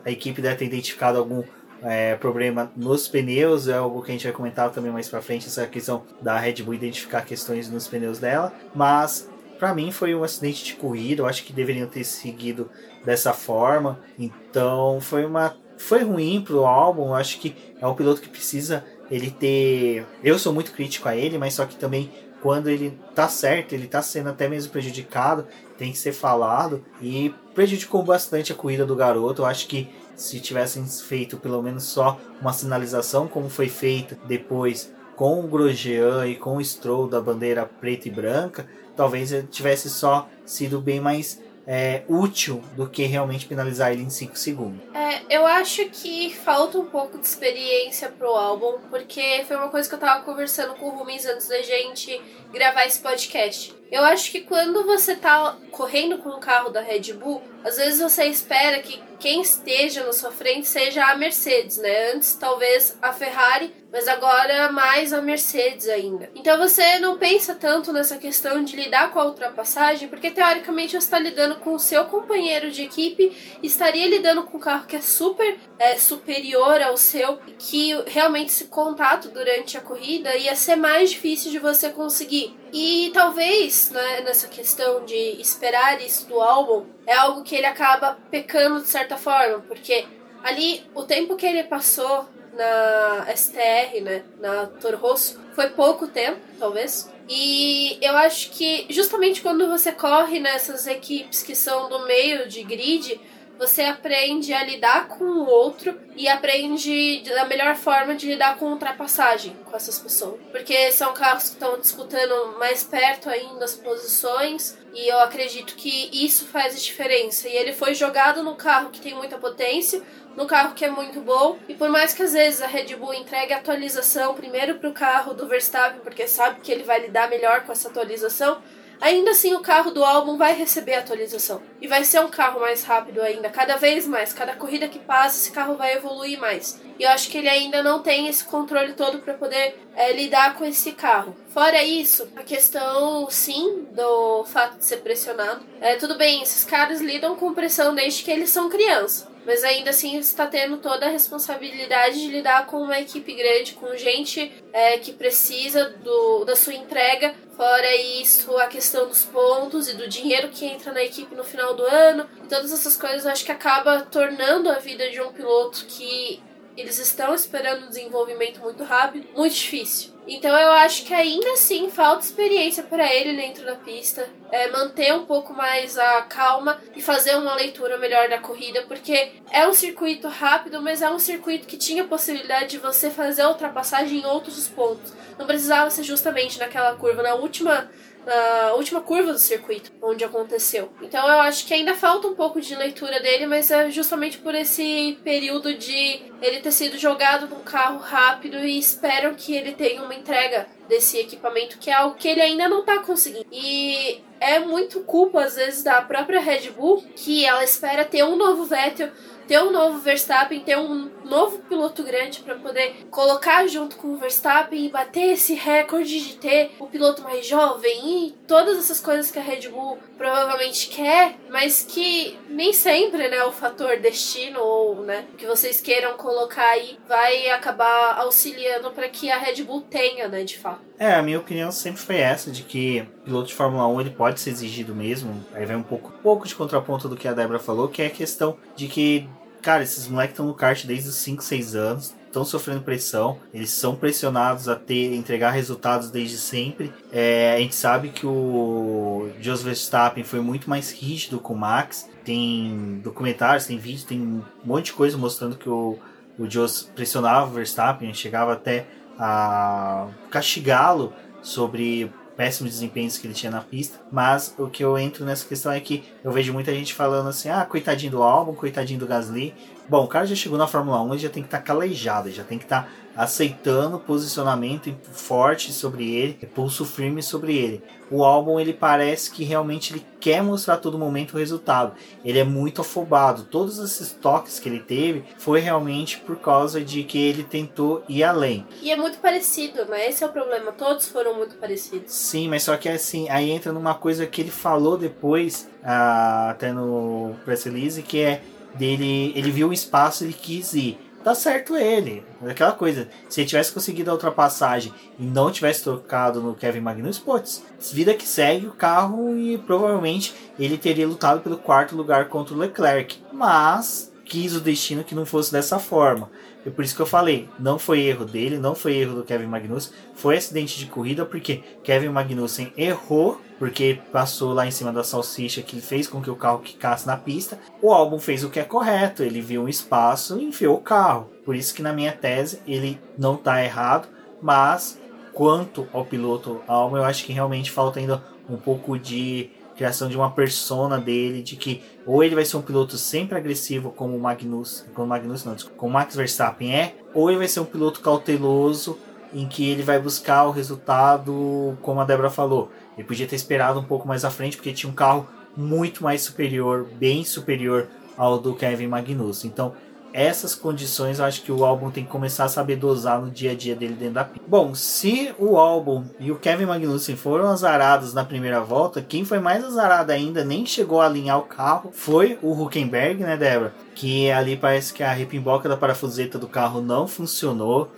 a 0.04 0.10
equipe 0.10 0.40
deve 0.40 0.56
ter 0.56 0.64
identificado 0.66 1.18
algum 1.18 1.42
é, 1.82 2.14
problema 2.14 2.70
nos 2.76 3.08
pneus, 3.08 3.68
é 3.68 3.74
algo 3.74 4.02
que 4.02 4.10
a 4.10 4.14
gente 4.14 4.24
vai 4.24 4.32
comentar 4.32 4.70
também 4.70 4.92
mais 4.92 5.08
para 5.08 5.20
frente, 5.20 5.46
essa 5.46 5.66
questão 5.66 6.04
da 6.20 6.38
Red 6.38 6.62
Bull 6.62 6.74
identificar 6.74 7.22
questões 7.22 7.68
nos 7.68 7.88
pneus 7.88 8.18
dela, 8.18 8.52
mas 8.74 9.28
para 9.58 9.74
mim 9.74 9.90
foi 9.90 10.14
um 10.14 10.24
acidente 10.24 10.64
de 10.64 10.74
corrida, 10.74 11.22
eu 11.22 11.26
acho 11.26 11.44
que 11.44 11.52
deveriam 11.52 11.88
ter 11.88 12.04
seguido 12.04 12.70
dessa 13.04 13.32
forma, 13.32 13.98
então 14.18 15.00
foi 15.00 15.24
uma 15.24 15.56
foi 15.82 16.02
ruim 16.02 16.40
pro 16.40 16.64
álbum, 16.64 17.08
eu 17.08 17.14
acho 17.14 17.38
que 17.38 17.54
é 17.80 17.86
um 17.86 17.94
piloto 17.94 18.20
que 18.20 18.28
precisa 18.28 18.84
ele 19.10 19.30
ter, 19.30 20.06
eu 20.22 20.38
sou 20.38 20.52
muito 20.52 20.72
crítico 20.72 21.08
a 21.08 21.16
ele, 21.16 21.36
mas 21.36 21.54
só 21.54 21.66
que 21.66 21.76
também 21.76 22.10
quando 22.40 22.68
ele 22.68 22.98
tá 23.14 23.28
certo, 23.28 23.72
ele 23.72 23.86
tá 23.86 24.02
sendo 24.02 24.30
até 24.30 24.48
mesmo 24.48 24.72
prejudicado, 24.72 25.46
tem 25.78 25.92
que 25.92 25.98
ser 25.98 26.12
falado 26.12 26.84
e 27.00 27.32
prejudicou 27.54 28.02
bastante 28.02 28.52
a 28.52 28.54
corrida 28.54 28.84
do 28.84 28.96
garoto. 28.96 29.42
Eu 29.42 29.46
acho 29.46 29.68
que 29.68 29.88
se 30.16 30.40
tivessem 30.40 30.84
feito 30.86 31.36
pelo 31.36 31.62
menos 31.62 31.84
só 31.84 32.18
uma 32.40 32.52
sinalização, 32.52 33.28
como 33.28 33.48
foi 33.48 33.68
feito 33.68 34.16
depois 34.26 34.92
com 35.14 35.38
o 35.38 35.46
Grosjean 35.46 36.26
e 36.26 36.34
com 36.34 36.56
o 36.56 36.64
Stroll 36.64 37.06
da 37.06 37.20
bandeira 37.20 37.64
preta 37.64 38.08
e 38.08 38.10
branca, 38.10 38.66
talvez 38.96 39.32
tivesse 39.50 39.88
só 39.88 40.28
sido 40.44 40.80
bem 40.80 41.00
mais 41.00 41.40
é, 41.66 42.02
útil 42.08 42.62
do 42.76 42.88
que 42.88 43.04
realmente 43.04 43.46
penalizar 43.46 43.92
ele 43.92 44.02
em 44.02 44.10
5 44.10 44.36
segundos. 44.36 44.80
É, 44.94 45.22
eu 45.30 45.46
acho 45.46 45.84
que 45.86 46.34
falta 46.34 46.78
um 46.78 46.86
pouco 46.86 47.18
de 47.18 47.26
experiência 47.26 48.08
pro 48.08 48.28
álbum, 48.28 48.78
porque 48.90 49.44
foi 49.46 49.56
uma 49.56 49.68
coisa 49.68 49.88
que 49.88 49.94
eu 49.94 49.98
tava 49.98 50.24
conversando 50.24 50.74
com 50.74 50.86
o 50.86 50.90
Rumis 50.90 51.24
antes 51.26 51.48
da 51.48 51.62
gente 51.62 52.20
gravar 52.52 52.84
esse 52.84 53.00
podcast. 53.00 53.74
Eu 53.90 54.02
acho 54.04 54.30
que 54.30 54.40
quando 54.40 54.84
você 54.84 55.14
tá 55.14 55.56
correndo 55.70 56.18
com 56.18 56.30
o 56.30 56.40
carro 56.40 56.70
da 56.70 56.80
Red 56.80 57.12
Bull, 57.12 57.42
às 57.62 57.76
vezes 57.76 58.00
você 58.00 58.24
espera 58.24 58.80
que 58.80 59.00
quem 59.22 59.40
esteja 59.40 60.02
na 60.02 60.12
sua 60.12 60.32
frente 60.32 60.66
seja 60.66 61.04
a 61.04 61.16
Mercedes, 61.16 61.76
né? 61.76 62.10
Antes 62.12 62.34
talvez 62.34 62.98
a 63.00 63.12
Ferrari, 63.12 63.72
mas 63.92 64.08
agora 64.08 64.72
mais 64.72 65.12
a 65.12 65.22
Mercedes 65.22 65.88
ainda. 65.88 66.28
Então 66.34 66.58
você 66.58 66.98
não 66.98 67.16
pensa 67.16 67.54
tanto 67.54 67.92
nessa 67.92 68.18
questão 68.18 68.64
de 68.64 68.74
lidar 68.74 69.12
com 69.12 69.20
a 69.20 69.26
ultrapassagem, 69.26 70.08
porque 70.08 70.32
teoricamente 70.32 70.90
você 70.90 70.96
está 70.96 71.20
lidando 71.20 71.54
com 71.60 71.72
o 71.74 71.78
seu 71.78 72.04
companheiro 72.06 72.72
de 72.72 72.82
equipe, 72.82 73.30
estaria 73.62 74.08
lidando 74.08 74.42
com 74.42 74.56
um 74.56 74.60
carro 74.60 74.88
que 74.88 74.96
é 74.96 75.00
super 75.00 75.56
é, 75.78 75.96
superior 75.96 76.82
ao 76.82 76.96
seu, 76.96 77.38
que 77.60 77.92
realmente 78.08 78.50
esse 78.50 78.64
contato 78.64 79.28
durante 79.28 79.78
a 79.78 79.80
corrida 79.80 80.36
ia 80.36 80.56
ser 80.56 80.74
mais 80.74 81.10
difícil 81.10 81.52
de 81.52 81.60
você 81.60 81.90
conseguir. 81.90 82.60
E 82.72 83.10
talvez 83.12 83.90
né, 83.90 84.22
nessa 84.22 84.48
questão 84.48 85.04
de 85.04 85.40
esperar 85.40 86.00
isso 86.00 86.26
do 86.26 86.40
álbum 86.40 86.86
é 87.06 87.14
algo 87.14 87.42
que 87.42 87.54
ele 87.54 87.66
acaba 87.66 88.16
pecando 88.30 88.80
de 88.80 88.88
certa 88.88 89.18
forma, 89.18 89.60
porque 89.60 90.06
ali 90.42 90.82
o 90.94 91.04
tempo 91.04 91.36
que 91.36 91.44
ele 91.44 91.64
passou 91.64 92.26
na 92.54 93.26
STR, 93.36 94.00
né, 94.02 94.24
na 94.40 94.66
Toro 94.66 94.96
Rosso, 94.96 95.38
foi 95.54 95.68
pouco 95.70 96.06
tempo, 96.06 96.40
talvez. 96.58 97.10
E 97.28 97.98
eu 98.00 98.16
acho 98.16 98.50
que 98.50 98.86
justamente 98.90 99.42
quando 99.42 99.68
você 99.68 99.92
corre 99.92 100.40
nessas 100.40 100.86
equipes 100.86 101.42
que 101.42 101.54
são 101.54 101.88
do 101.88 102.06
meio 102.06 102.48
de 102.48 102.62
grid, 102.62 103.20
você 103.58 103.82
aprende 103.82 104.52
a 104.52 104.64
lidar 104.64 105.08
com 105.08 105.24
o 105.24 105.46
outro 105.46 105.98
e 106.16 106.28
aprende 106.28 107.22
a 107.38 107.44
melhor 107.44 107.74
forma 107.76 108.14
de 108.14 108.26
lidar 108.26 108.58
com 108.58 108.70
ultrapassagem 108.72 109.56
com 109.64 109.76
essas 109.76 109.98
pessoas. 109.98 110.40
Porque 110.50 110.90
são 110.90 111.12
carros 111.12 111.44
que 111.44 111.54
estão 111.54 111.78
disputando 111.78 112.58
mais 112.58 112.82
perto 112.82 113.28
ainda 113.28 113.64
as 113.64 113.74
posições 113.74 114.76
e 114.94 115.08
eu 115.08 115.20
acredito 115.20 115.74
que 115.74 116.10
isso 116.12 116.46
faz 116.46 116.74
a 116.74 116.78
diferença. 116.78 117.48
E 117.48 117.56
ele 117.56 117.72
foi 117.72 117.94
jogado 117.94 118.42
no 118.42 118.56
carro 118.56 118.90
que 118.90 119.00
tem 119.00 119.14
muita 119.14 119.38
potência, 119.38 120.02
no 120.36 120.46
carro 120.46 120.74
que 120.74 120.84
é 120.84 120.90
muito 120.90 121.20
bom. 121.20 121.58
E 121.68 121.74
por 121.74 121.88
mais 121.88 122.12
que 122.12 122.22
às 122.22 122.32
vezes 122.32 122.60
a 122.62 122.66
Red 122.66 122.96
Bull 122.96 123.14
entregue 123.14 123.52
atualização 123.52 124.34
primeiro 124.34 124.76
para 124.78 124.88
o 124.88 124.92
carro 124.92 125.34
do 125.34 125.46
Verstappen, 125.46 126.00
porque 126.00 126.26
sabe 126.26 126.60
que 126.60 126.72
ele 126.72 126.82
vai 126.82 127.00
lidar 127.00 127.28
melhor 127.28 127.62
com 127.62 127.72
essa 127.72 127.88
atualização, 127.88 128.60
ainda 129.02 129.32
assim 129.32 129.52
o 129.54 129.60
carro 129.60 129.90
do 129.90 130.04
álbum 130.04 130.36
vai 130.38 130.54
receber 130.54 130.94
atualização. 130.94 131.60
E 131.80 131.88
vai 131.88 132.04
ser 132.04 132.20
um 132.20 132.28
carro 132.28 132.60
mais 132.60 132.84
rápido 132.84 133.20
ainda, 133.20 133.50
cada 133.50 133.76
vez 133.76 134.06
mais. 134.06 134.32
Cada 134.32 134.54
corrida 134.54 134.88
que 134.88 135.00
passa, 135.00 135.36
esse 135.36 135.50
carro 135.50 135.74
vai 135.74 135.94
evoluir 135.94 136.38
mais. 136.38 136.80
E 136.98 137.02
eu 137.02 137.10
acho 137.10 137.28
que 137.28 137.38
ele 137.38 137.48
ainda 137.48 137.82
não 137.82 138.00
tem 138.00 138.28
esse 138.28 138.44
controle 138.44 138.92
todo 138.92 139.18
para 139.18 139.34
poder 139.34 139.76
é, 139.96 140.12
lidar 140.12 140.54
com 140.54 140.64
esse 140.64 140.92
carro. 140.92 141.36
Fora 141.48 141.82
isso, 141.82 142.28
a 142.36 142.42
questão, 142.42 143.28
sim, 143.28 143.86
do 143.90 144.44
fato 144.44 144.78
de 144.78 144.84
ser 144.84 144.98
pressionado. 144.98 145.64
É, 145.80 145.96
tudo 145.96 146.16
bem, 146.16 146.42
esses 146.42 146.64
caras 146.64 147.00
lidam 147.00 147.34
com 147.34 147.52
pressão 147.52 147.94
desde 147.94 148.22
que 148.22 148.30
eles 148.30 148.50
são 148.50 148.70
crianças. 148.70 149.31
Mas 149.44 149.64
ainda 149.64 149.90
assim 149.90 150.16
está 150.18 150.46
tendo 150.46 150.76
toda 150.78 151.06
a 151.06 151.10
responsabilidade 151.10 152.20
de 152.20 152.28
lidar 152.28 152.66
com 152.66 152.78
uma 152.78 153.00
equipe 153.00 153.34
grande, 153.34 153.72
com 153.74 153.96
gente 153.96 154.52
é, 154.72 154.98
que 154.98 155.12
precisa 155.12 155.90
do, 155.90 156.44
da 156.44 156.54
sua 156.54 156.74
entrega. 156.74 157.34
Fora 157.56 157.94
isso, 157.96 158.56
a 158.58 158.66
questão 158.66 159.08
dos 159.08 159.24
pontos 159.24 159.88
e 159.88 159.94
do 159.94 160.08
dinheiro 160.08 160.48
que 160.48 160.64
entra 160.64 160.92
na 160.92 161.02
equipe 161.02 161.34
no 161.34 161.44
final 161.44 161.74
do 161.74 161.82
ano. 161.82 162.28
Todas 162.48 162.72
essas 162.72 162.96
coisas 162.96 163.26
acho 163.26 163.44
que 163.44 163.52
acaba 163.52 164.02
tornando 164.02 164.70
a 164.70 164.78
vida 164.78 165.10
de 165.10 165.20
um 165.20 165.32
piloto 165.32 165.84
que 165.86 166.40
eles 166.76 166.98
estão 166.98 167.34
esperando 167.34 167.84
um 167.84 167.88
desenvolvimento 167.88 168.60
muito 168.60 168.82
rápido, 168.84 169.28
muito 169.36 169.54
difícil. 169.54 170.11
Então 170.26 170.56
eu 170.56 170.70
acho 170.72 171.04
que 171.04 171.12
ainda 171.12 171.52
assim 171.52 171.90
falta 171.90 172.24
experiência 172.24 172.82
para 172.84 173.12
ele 173.12 173.36
dentro 173.36 173.64
da 173.64 173.74
pista, 173.74 174.28
é, 174.50 174.68
manter 174.70 175.12
um 175.14 175.26
pouco 175.26 175.52
mais 175.52 175.98
a 175.98 176.22
calma 176.22 176.80
e 176.94 177.02
fazer 177.02 177.36
uma 177.36 177.54
leitura 177.54 177.98
melhor 177.98 178.28
da 178.28 178.38
corrida, 178.38 178.82
porque 178.86 179.32
é 179.50 179.66
um 179.66 179.74
circuito 179.74 180.28
rápido, 180.28 180.80
mas 180.80 181.02
é 181.02 181.10
um 181.10 181.18
circuito 181.18 181.66
que 181.66 181.76
tinha 181.76 182.04
possibilidade 182.04 182.70
de 182.70 182.78
você 182.78 183.10
fazer 183.10 183.42
a 183.42 183.48
ultrapassagem 183.48 184.20
em 184.20 184.26
outros 184.26 184.68
pontos. 184.68 185.12
Não 185.38 185.46
precisava 185.46 185.90
ser 185.90 186.04
justamente 186.04 186.58
naquela 186.58 186.94
curva, 186.94 187.22
na 187.22 187.34
última 187.34 187.90
na 188.26 188.72
última 188.74 189.00
curva 189.00 189.32
do 189.32 189.38
circuito, 189.38 189.92
onde 190.00 190.24
aconteceu. 190.24 190.90
Então 191.00 191.26
eu 191.26 191.40
acho 191.40 191.66
que 191.66 191.74
ainda 191.74 191.94
falta 191.94 192.28
um 192.28 192.34
pouco 192.34 192.60
de 192.60 192.74
leitura 192.74 193.20
dele, 193.20 193.46
mas 193.46 193.70
é 193.70 193.90
justamente 193.90 194.38
por 194.38 194.54
esse 194.54 195.18
período 195.24 195.74
de 195.74 196.22
ele 196.40 196.60
ter 196.60 196.72
sido 196.72 196.98
jogado 196.98 197.48
num 197.48 197.60
carro 197.60 197.98
rápido 197.98 198.58
e 198.58 198.78
espero 198.78 199.34
que 199.34 199.54
ele 199.54 199.72
tenha 199.72 200.02
uma 200.02 200.14
entrega 200.14 200.66
desse 200.88 201.18
equipamento, 201.18 201.78
que 201.78 201.90
é 201.90 201.94
algo 201.94 202.16
que 202.16 202.28
ele 202.28 202.40
ainda 202.40 202.68
não 202.68 202.84
tá 202.84 202.98
conseguindo. 202.98 203.46
E 203.50 204.20
é 204.40 204.58
muito 204.58 205.00
culpa, 205.00 205.44
às 205.44 205.56
vezes, 205.56 205.82
da 205.82 206.02
própria 206.02 206.40
Red 206.40 206.70
Bull, 206.70 207.02
que 207.16 207.44
ela 207.44 207.64
espera 207.64 208.04
ter 208.04 208.24
um 208.24 208.36
novo 208.36 208.64
Vettel 208.64 209.10
ter 209.46 209.60
um 209.62 209.70
novo 209.70 209.98
Verstappen, 209.98 210.60
ter 210.60 210.78
um 210.78 211.10
novo 211.32 211.58
piloto 211.60 212.02
grande 212.02 212.40
para 212.40 212.56
poder 212.56 213.06
colocar 213.10 213.66
junto 213.66 213.96
com 213.96 214.08
o 214.08 214.16
Verstappen 214.18 214.84
e 214.84 214.90
bater 214.90 215.32
esse 215.32 215.54
recorde 215.54 216.20
de 216.20 216.36
ter 216.36 216.72
o 216.78 216.86
piloto 216.86 217.22
mais 217.22 217.46
jovem 217.46 218.26
e 218.26 218.32
todas 218.46 218.76
essas 218.76 219.00
coisas 219.00 219.30
que 219.30 219.38
a 219.38 219.42
Red 219.42 219.70
Bull 219.70 219.98
provavelmente 220.18 220.88
quer, 220.88 221.36
mas 221.50 221.82
que 221.88 222.38
nem 222.50 222.72
sempre, 222.74 223.28
né, 223.28 223.42
o 223.44 223.52
fator 223.52 223.98
destino 223.98 224.60
ou, 224.60 224.96
né, 224.96 225.24
que 225.38 225.46
vocês 225.46 225.80
queiram 225.80 226.18
colocar 226.18 226.68
aí 226.68 226.98
vai 227.08 227.48
acabar 227.50 228.18
auxiliando 228.18 228.90
para 228.90 229.08
que 229.08 229.30
a 229.30 229.38
Red 229.38 229.62
Bull 229.64 229.80
tenha, 229.80 230.28
né, 230.28 230.44
de 230.44 230.58
fato. 230.58 230.92
É, 230.98 231.14
a 231.14 231.22
minha 231.22 231.38
opinião 231.38 231.72
sempre 231.72 232.00
foi 232.00 232.16
essa, 232.18 232.50
de 232.50 232.62
que 232.62 233.04
piloto 233.24 233.48
de 233.48 233.54
Fórmula 233.54 233.86
1 233.88 234.00
ele 234.02 234.10
pode 234.10 234.40
ser 234.40 234.50
exigido 234.50 234.94
mesmo. 234.94 235.44
Aí 235.52 235.64
vem 235.64 235.76
um 235.76 235.82
pouco, 235.82 236.12
pouco 236.22 236.46
de 236.46 236.54
contraponto 236.54 237.08
do 237.08 237.16
que 237.16 237.26
a 237.26 237.32
Débora 237.32 237.58
falou, 237.58 237.88
que 237.88 238.02
é 238.02 238.06
a 238.06 238.10
questão 238.10 238.56
de 238.76 238.86
que, 238.86 239.28
cara, 239.62 239.82
esses 239.82 240.08
moleques 240.08 240.32
estão 240.32 240.46
no 240.46 240.54
kart 240.54 240.84
desde 240.84 241.08
os 241.08 241.14
5, 241.16 241.42
6 241.42 241.74
anos, 241.74 242.14
estão 242.26 242.44
sofrendo 242.44 242.82
pressão, 242.82 243.38
eles 243.54 243.70
são 243.70 243.94
pressionados 243.94 244.68
a 244.68 244.74
ter 244.74 245.14
entregar 245.14 245.50
resultados 245.50 246.10
desde 246.10 246.36
sempre. 246.36 246.92
É, 247.12 247.54
a 247.54 247.58
gente 247.60 247.74
sabe 247.74 248.08
que 248.08 248.26
o 248.26 249.30
Jos 249.40 249.62
Verstappen 249.62 250.24
foi 250.24 250.40
muito 250.40 250.68
mais 250.68 250.90
rígido 250.90 251.38
com 251.38 251.54
o 251.54 251.58
Max. 251.58 252.08
Tem 252.24 253.00
documentários, 253.02 253.66
tem 253.66 253.78
vídeos, 253.78 254.04
tem 254.04 254.20
um 254.20 254.42
monte 254.64 254.86
de 254.86 254.92
coisa 254.94 255.16
mostrando 255.16 255.56
que 255.56 255.68
o, 255.68 255.98
o 256.38 256.50
Jos 256.50 256.90
pressionava 256.94 257.50
o 257.50 257.54
Verstappen, 257.54 258.12
chegava 258.14 258.54
até 258.54 258.86
a 259.18 260.08
castigá-lo 260.30 261.12
sobre 261.42 262.10
péssimos 262.42 262.72
desempenhos 262.72 263.18
que 263.18 263.26
ele 263.28 263.34
tinha 263.34 263.52
na 263.52 263.60
pista, 263.60 264.00
mas 264.10 264.52
o 264.58 264.66
que 264.66 264.82
eu 264.82 264.98
entro 264.98 265.24
nessa 265.24 265.46
questão 265.46 265.70
é 265.70 265.78
que 265.78 266.02
eu 266.24 266.32
vejo 266.32 266.52
muita 266.52 266.74
gente 266.74 266.92
falando 266.92 267.28
assim, 267.28 267.48
ah, 267.48 267.64
coitadinho 267.64 268.10
do 268.10 268.20
álbum, 268.20 268.52
coitadinho 268.52 268.98
do 268.98 269.06
Gasly, 269.06 269.54
Bom, 269.88 270.04
o 270.04 270.08
cara 270.08 270.26
já 270.26 270.34
chegou 270.34 270.56
na 270.56 270.66
Fórmula 270.66 271.02
1 271.02 271.14
e 271.14 271.18
já 271.18 271.28
tem 271.28 271.42
que 271.42 271.48
estar 271.48 271.58
tá 271.58 271.64
calejado, 271.64 272.30
já 272.30 272.44
tem 272.44 272.58
que 272.58 272.64
estar 272.64 272.82
tá 272.82 272.88
aceitando 273.14 273.98
posicionamento 273.98 274.94
forte 275.12 275.72
sobre 275.72 276.14
ele, 276.14 276.34
pulso 276.54 276.84
firme 276.84 277.22
sobre 277.22 277.56
ele. 277.56 277.82
O 278.10 278.24
álbum 278.24 278.60
ele 278.60 278.74
parece 278.74 279.30
que 279.30 279.42
realmente 279.42 279.92
ele 279.92 280.06
quer 280.20 280.42
mostrar 280.42 280.74
a 280.74 280.76
todo 280.78 280.98
momento 280.98 281.34
o 281.34 281.38
resultado. 281.38 281.94
Ele 282.22 282.38
é 282.38 282.44
muito 282.44 282.82
afobado. 282.82 283.44
Todos 283.44 283.78
esses 283.78 284.12
toques 284.12 284.60
que 284.60 284.68
ele 284.68 284.80
teve 284.80 285.24
foi 285.38 285.60
realmente 285.60 286.18
por 286.18 286.36
causa 286.36 286.82
de 286.82 287.02
que 287.04 287.18
ele 287.18 287.42
tentou 287.42 288.04
ir 288.08 288.22
além. 288.22 288.66
E 288.82 288.90
é 288.90 288.96
muito 288.96 289.18
parecido, 289.18 289.86
né? 289.86 290.08
Esse 290.08 290.22
é 290.22 290.26
o 290.26 290.30
problema. 290.30 290.72
Todos 290.72 291.08
foram 291.08 291.34
muito 291.34 291.54
parecidos. 291.56 292.12
Sim, 292.12 292.48
mas 292.48 292.62
só 292.62 292.76
que 292.76 292.88
assim, 292.88 293.30
aí 293.30 293.50
entra 293.50 293.72
numa 293.72 293.94
coisa 293.94 294.26
que 294.26 294.42
ele 294.42 294.50
falou 294.50 294.98
depois, 294.98 295.68
ah, 295.82 296.50
até 296.50 296.70
no 296.70 297.34
press 297.46 297.64
release, 297.64 298.02
que 298.02 298.20
é 298.20 298.42
dele, 298.74 299.32
ele 299.36 299.50
viu 299.50 299.68
o 299.68 299.72
espaço, 299.72 300.24
ele 300.24 300.32
quis 300.32 300.72
ir 300.74 300.98
tá 301.22 301.34
certo 301.34 301.76
ele. 301.76 302.24
Aquela 302.46 302.72
coisa, 302.72 303.08
se 303.28 303.40
ele 303.40 303.48
tivesse 303.48 303.72
conseguido 303.72 304.10
a 304.10 304.14
ultrapassagem 304.14 304.92
e 305.18 305.22
não 305.22 305.50
tivesse 305.50 305.84
tocado 305.84 306.40
no 306.40 306.54
Kevin 306.54 306.80
Magnussen, 306.80 307.22
putz, 307.22 307.62
vida 307.92 308.14
que 308.14 308.26
segue 308.26 308.66
o 308.66 308.72
carro 308.72 309.36
e 309.36 309.56
provavelmente 309.58 310.34
ele 310.58 310.76
teria 310.76 311.06
lutado 311.06 311.40
pelo 311.40 311.56
quarto 311.56 311.96
lugar 311.96 312.28
contra 312.28 312.54
o 312.54 312.58
Leclerc. 312.58 313.18
Mas 313.32 314.12
quis 314.24 314.54
o 314.54 314.60
destino 314.60 315.04
que 315.04 315.14
não 315.14 315.26
fosse 315.26 315.52
dessa 315.52 315.78
forma. 315.78 316.30
E 316.64 316.70
por 316.70 316.84
isso 316.84 316.94
que 316.94 317.02
eu 317.02 317.06
falei, 317.06 317.48
não 317.58 317.78
foi 317.78 318.00
erro 318.00 318.24
dele, 318.24 318.56
não 318.56 318.74
foi 318.74 318.96
erro 318.96 319.16
do 319.16 319.24
Kevin 319.24 319.46
Magnussen, 319.46 319.92
foi 320.14 320.36
acidente 320.36 320.78
de 320.78 320.86
corrida 320.86 321.26
porque 321.26 321.62
Kevin 321.82 322.10
Magnussen 322.10 322.72
errou 322.76 323.40
porque 323.62 324.00
passou 324.10 324.52
lá 324.52 324.66
em 324.66 324.72
cima 324.72 324.92
da 324.92 325.04
salsicha 325.04 325.62
que 325.62 325.80
fez 325.80 326.08
com 326.08 326.20
que 326.20 326.28
o 326.28 326.34
carro 326.34 326.58
quicasse 326.58 327.06
na 327.06 327.16
pista. 327.16 327.56
O 327.80 327.92
álbum 327.92 328.18
fez 328.18 328.42
o 328.42 328.50
que 328.50 328.58
é 328.58 328.64
correto, 328.64 329.22
ele 329.22 329.40
viu 329.40 329.62
um 329.62 329.68
espaço 329.68 330.36
e 330.36 330.44
enfiou 330.46 330.74
o 330.74 330.80
carro. 330.80 331.30
Por 331.44 331.54
isso 331.54 331.72
que 331.72 331.80
na 331.80 331.92
minha 331.92 332.10
tese 332.10 332.60
ele 332.66 333.00
não 333.16 333.36
está 333.36 333.62
errado, 333.62 334.08
mas 334.42 335.00
quanto 335.32 335.86
ao 335.92 336.04
piloto 336.04 336.60
álbum, 336.66 336.96
eu 336.96 337.04
acho 337.04 337.24
que 337.24 337.32
realmente 337.32 337.70
falta 337.70 338.00
ainda 338.00 338.20
um 338.50 338.56
pouco 338.56 338.98
de 338.98 339.48
criação 339.76 340.08
de 340.08 340.16
uma 340.16 340.32
persona 340.32 340.98
dele, 340.98 341.40
de 341.40 341.54
que 341.54 341.84
ou 342.04 342.24
ele 342.24 342.34
vai 342.34 342.44
ser 342.44 342.56
um 342.56 342.62
piloto 342.62 342.98
sempre 342.98 343.38
agressivo 343.38 343.92
como 343.92 344.16
o 344.16 344.20
Magnus, 344.20 344.84
como 344.92 345.06
Magnus 345.06 345.44
não, 345.44 345.54
como 345.76 345.92
o 345.92 345.94
Max 345.94 346.16
Verstappen 346.16 346.74
é, 346.74 346.96
ou 347.14 347.30
ele 347.30 347.38
vai 347.38 347.46
ser 347.46 347.60
um 347.60 347.64
piloto 347.64 348.00
cauteloso 348.00 348.98
em 349.32 349.46
que 349.46 349.70
ele 349.70 349.82
vai 349.82 349.98
buscar 349.98 350.44
o 350.44 350.50
resultado, 350.50 351.76
como 351.80 352.00
a 352.00 352.04
Débora 352.04 352.28
falou. 352.28 352.70
Ele 352.96 353.06
podia 353.06 353.26
ter 353.26 353.36
esperado 353.36 353.80
um 353.80 353.84
pouco 353.84 354.06
mais 354.06 354.24
à 354.24 354.30
frente 354.30 354.56
porque 354.56 354.72
tinha 354.72 354.90
um 354.90 354.94
carro 354.94 355.26
muito 355.56 356.02
mais 356.02 356.22
superior, 356.22 356.86
bem 356.94 357.24
superior 357.24 357.88
ao 358.16 358.38
do 358.38 358.54
Kevin 358.54 358.86
Magnussen. 358.86 359.50
Então, 359.50 359.74
essas 360.12 360.54
condições 360.54 361.18
eu 361.18 361.24
acho 361.24 361.42
que 361.42 361.50
o 361.50 361.64
álbum 361.64 361.90
tem 361.90 362.04
que 362.04 362.10
começar 362.10 362.44
a 362.44 362.48
saber 362.48 362.76
dosar 362.76 363.20
no 363.20 363.30
dia 363.30 363.52
a 363.52 363.54
dia 363.54 363.74
dele 363.74 363.94
dentro 363.94 364.14
da 364.14 364.24
pista. 364.24 364.46
Bom, 364.46 364.74
se 364.74 365.34
o 365.38 365.56
álbum 365.56 366.04
e 366.20 366.30
o 366.30 366.36
Kevin 366.36 366.66
Magnussen 366.66 367.16
foram 367.16 367.48
azarados 367.48 368.12
na 368.12 368.24
primeira 368.24 368.60
volta, 368.60 369.00
quem 369.00 369.24
foi 369.24 369.38
mais 369.38 369.64
azarado 369.64 370.12
ainda, 370.12 370.44
nem 370.44 370.66
chegou 370.66 371.00
a 371.00 371.06
alinhar 371.06 371.38
o 371.38 371.44
carro, 371.44 371.90
foi 371.92 372.38
o 372.42 372.52
Huckenberg, 372.52 373.22
né, 373.22 373.36
Débora? 373.36 373.74
Que 373.94 374.30
ali 374.30 374.56
parece 374.56 374.92
que 374.92 375.02
a 375.02 375.12
repimboca 375.12 375.68
da 375.68 375.76
parafuseta 375.76 376.38
do 376.38 376.46
carro 376.46 376.82
não 376.82 377.08
funcionou. 377.08 377.90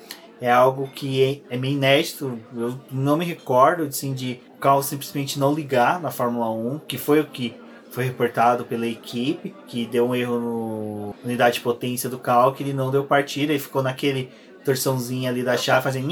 É 0.44 0.50
algo 0.50 0.90
que 0.94 1.42
é, 1.48 1.54
é 1.54 1.56
meio 1.56 1.72
inédito. 1.72 2.38
Eu 2.54 2.78
não 2.90 3.16
me 3.16 3.24
recordo 3.24 3.84
assim, 3.84 4.12
de 4.12 4.38
o 4.54 4.58
carro 4.58 4.82
simplesmente 4.82 5.38
não 5.38 5.54
ligar 5.54 5.98
na 5.98 6.10
Fórmula 6.10 6.50
1, 6.50 6.80
que 6.80 6.98
foi 6.98 7.18
o 7.18 7.24
que 7.24 7.54
foi 7.90 8.04
reportado 8.04 8.62
pela 8.66 8.86
equipe 8.86 9.54
que 9.66 9.86
deu 9.86 10.06
um 10.06 10.14
erro 10.14 10.38
no 10.38 11.14
unidade 11.24 11.54
de 11.54 11.60
potência 11.62 12.10
do 12.10 12.18
carro, 12.18 12.52
que 12.52 12.62
ele 12.62 12.74
não 12.74 12.90
deu 12.90 13.04
partida 13.04 13.54
e 13.54 13.58
ficou 13.58 13.82
naquele 13.82 14.30
torçãozinho 14.62 15.30
ali 15.30 15.42
da 15.42 15.56
chave 15.56 15.82
fazendo. 15.82 16.08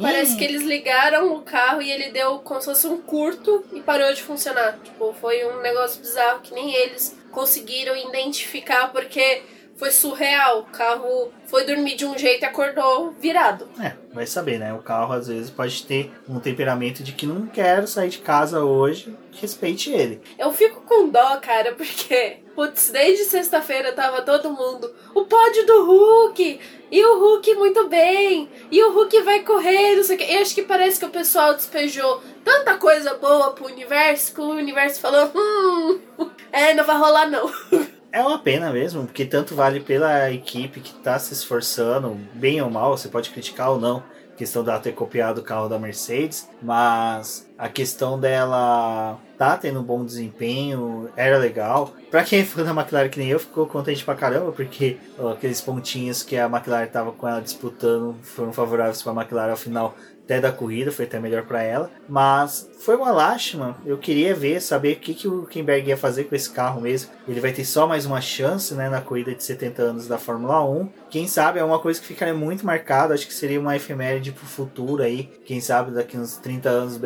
Parece 0.00 0.38
que 0.38 0.44
eles 0.44 0.62
ligaram 0.62 1.34
o 1.34 1.42
carro 1.42 1.82
e 1.82 1.90
ele 1.90 2.10
deu 2.12 2.38
como 2.38 2.60
se 2.60 2.66
fosse 2.66 2.86
um 2.86 2.96
curto 2.96 3.62
e 3.74 3.80
parou 3.80 4.10
de 4.14 4.22
funcionar. 4.22 4.78
Tipo, 4.82 5.14
foi 5.20 5.44
um 5.44 5.60
negócio 5.60 6.00
bizarro 6.00 6.40
que 6.40 6.54
nem 6.54 6.74
eles 6.74 7.14
conseguiram 7.30 7.94
identificar 7.94 8.90
porque 8.90 9.42
foi 9.80 9.90
surreal. 9.90 10.60
O 10.60 10.64
carro 10.64 11.32
foi 11.46 11.64
dormir 11.64 11.96
de 11.96 12.04
um 12.04 12.16
jeito 12.16 12.42
e 12.42 12.44
acordou 12.44 13.12
virado. 13.18 13.66
É, 13.82 13.94
vai 14.12 14.26
saber, 14.26 14.58
né? 14.58 14.74
O 14.74 14.82
carro 14.82 15.14
às 15.14 15.26
vezes 15.26 15.48
pode 15.48 15.84
ter 15.84 16.12
um 16.28 16.38
temperamento 16.38 17.02
de 17.02 17.12
que 17.12 17.26
não 17.26 17.46
quero 17.46 17.88
sair 17.88 18.10
de 18.10 18.18
casa 18.18 18.62
hoje, 18.62 19.16
respeite 19.32 19.90
ele. 19.90 20.20
Eu 20.38 20.52
fico 20.52 20.82
com 20.82 21.08
dó, 21.08 21.38
cara, 21.40 21.72
porque, 21.72 22.40
putz, 22.54 22.90
desde 22.90 23.24
sexta-feira 23.24 23.92
tava 23.92 24.20
todo 24.20 24.52
mundo. 24.52 24.94
O 25.14 25.24
pódio 25.24 25.64
do 25.64 25.84
Hulk! 25.86 26.60
E 26.92 27.04
o 27.04 27.18
Hulk 27.18 27.54
muito 27.54 27.88
bem! 27.88 28.50
E 28.70 28.82
o 28.82 28.92
Hulk 28.92 29.22
vai 29.22 29.42
correr, 29.42 29.96
não 29.96 30.04
sei 30.04 30.16
o 30.16 30.18
que. 30.18 30.30
Eu 30.30 30.42
acho 30.42 30.54
que 30.54 30.62
parece 30.62 30.98
que 31.00 31.06
o 31.06 31.10
pessoal 31.10 31.54
despejou 31.54 32.22
tanta 32.44 32.76
coisa 32.76 33.14
boa 33.14 33.52
pro 33.52 33.66
universo 33.66 34.34
que 34.34 34.40
o 34.42 34.50
universo 34.50 35.00
falou: 35.00 35.30
hum, 35.34 36.00
é, 36.52 36.74
não 36.74 36.84
vai 36.84 36.98
rolar 36.98 37.30
não. 37.30 37.50
É 38.12 38.20
uma 38.20 38.38
pena 38.38 38.72
mesmo, 38.72 39.04
porque 39.04 39.24
tanto 39.24 39.54
vale 39.54 39.80
pela 39.80 40.32
equipe 40.32 40.80
que 40.80 40.96
está 40.96 41.18
se 41.18 41.32
esforçando, 41.32 42.18
bem 42.34 42.60
ou 42.60 42.68
mal, 42.68 42.96
você 42.96 43.08
pode 43.08 43.30
criticar 43.30 43.70
ou 43.70 43.80
não, 43.80 44.02
questão 44.36 44.64
dela 44.64 44.80
ter 44.80 44.92
copiado 44.92 45.40
o 45.40 45.44
carro 45.44 45.68
da 45.68 45.78
Mercedes, 45.78 46.48
mas 46.60 47.48
a 47.60 47.68
questão 47.68 48.18
dela 48.18 49.18
tá 49.36 49.54
tendo 49.54 49.80
um 49.80 49.82
bom 49.82 50.02
desempenho, 50.02 51.10
era 51.14 51.36
legal. 51.36 51.94
Pra 52.10 52.24
quem 52.24 52.40
é 52.40 52.44
fã 52.44 52.64
da 52.64 52.70
McLaren 52.70 53.10
que 53.10 53.18
nem 53.18 53.28
eu, 53.28 53.38
ficou 53.38 53.66
contente 53.66 54.02
pra 54.02 54.14
caramba, 54.14 54.50
porque 54.50 54.96
ó, 55.18 55.32
aqueles 55.32 55.60
pontinhos 55.60 56.22
que 56.22 56.38
a 56.38 56.46
McLaren 56.46 56.86
tava 56.86 57.12
com 57.12 57.28
ela 57.28 57.40
disputando 57.40 58.16
foram 58.22 58.50
favoráveis 58.50 59.02
pra 59.02 59.12
McLaren 59.12 59.50
ao 59.50 59.56
final 59.58 59.94
até 60.30 60.40
da 60.40 60.52
corrida, 60.52 60.92
foi 60.92 61.06
até 61.06 61.18
melhor 61.18 61.42
para 61.42 61.60
ela. 61.60 61.90
Mas 62.08 62.70
foi 62.78 62.94
uma 62.94 63.10
lástima. 63.10 63.76
Eu 63.84 63.98
queria 63.98 64.32
ver, 64.32 64.62
saber 64.62 64.92
o 64.92 65.00
que, 65.00 65.12
que 65.12 65.26
o 65.26 65.44
Kimberg 65.44 65.88
ia 65.88 65.96
fazer 65.96 66.24
com 66.24 66.36
esse 66.36 66.48
carro 66.48 66.80
mesmo. 66.80 67.10
Ele 67.26 67.40
vai 67.40 67.50
ter 67.50 67.64
só 67.64 67.84
mais 67.84 68.06
uma 68.06 68.20
chance 68.20 68.72
né, 68.74 68.88
na 68.88 69.00
corrida 69.00 69.34
de 69.34 69.42
70 69.42 69.82
anos 69.82 70.06
da 70.06 70.18
Fórmula 70.18 70.64
1. 70.64 70.88
Quem 71.10 71.26
sabe 71.26 71.58
é 71.58 71.64
uma 71.64 71.80
coisa 71.80 72.00
que 72.00 72.06
ficaria 72.06 72.32
muito 72.32 72.64
marcada. 72.64 73.12
Acho 73.12 73.26
que 73.26 73.34
seria 73.34 73.58
uma 73.58 73.74
efeméride 73.74 74.30
pro 74.30 74.46
futuro 74.46 75.02
aí. 75.02 75.28
Quem 75.44 75.60
sabe 75.60 75.90
daqui 75.90 76.16
uns 76.16 76.36
30 76.36 76.68
anos 76.68 76.94
do 76.94 77.00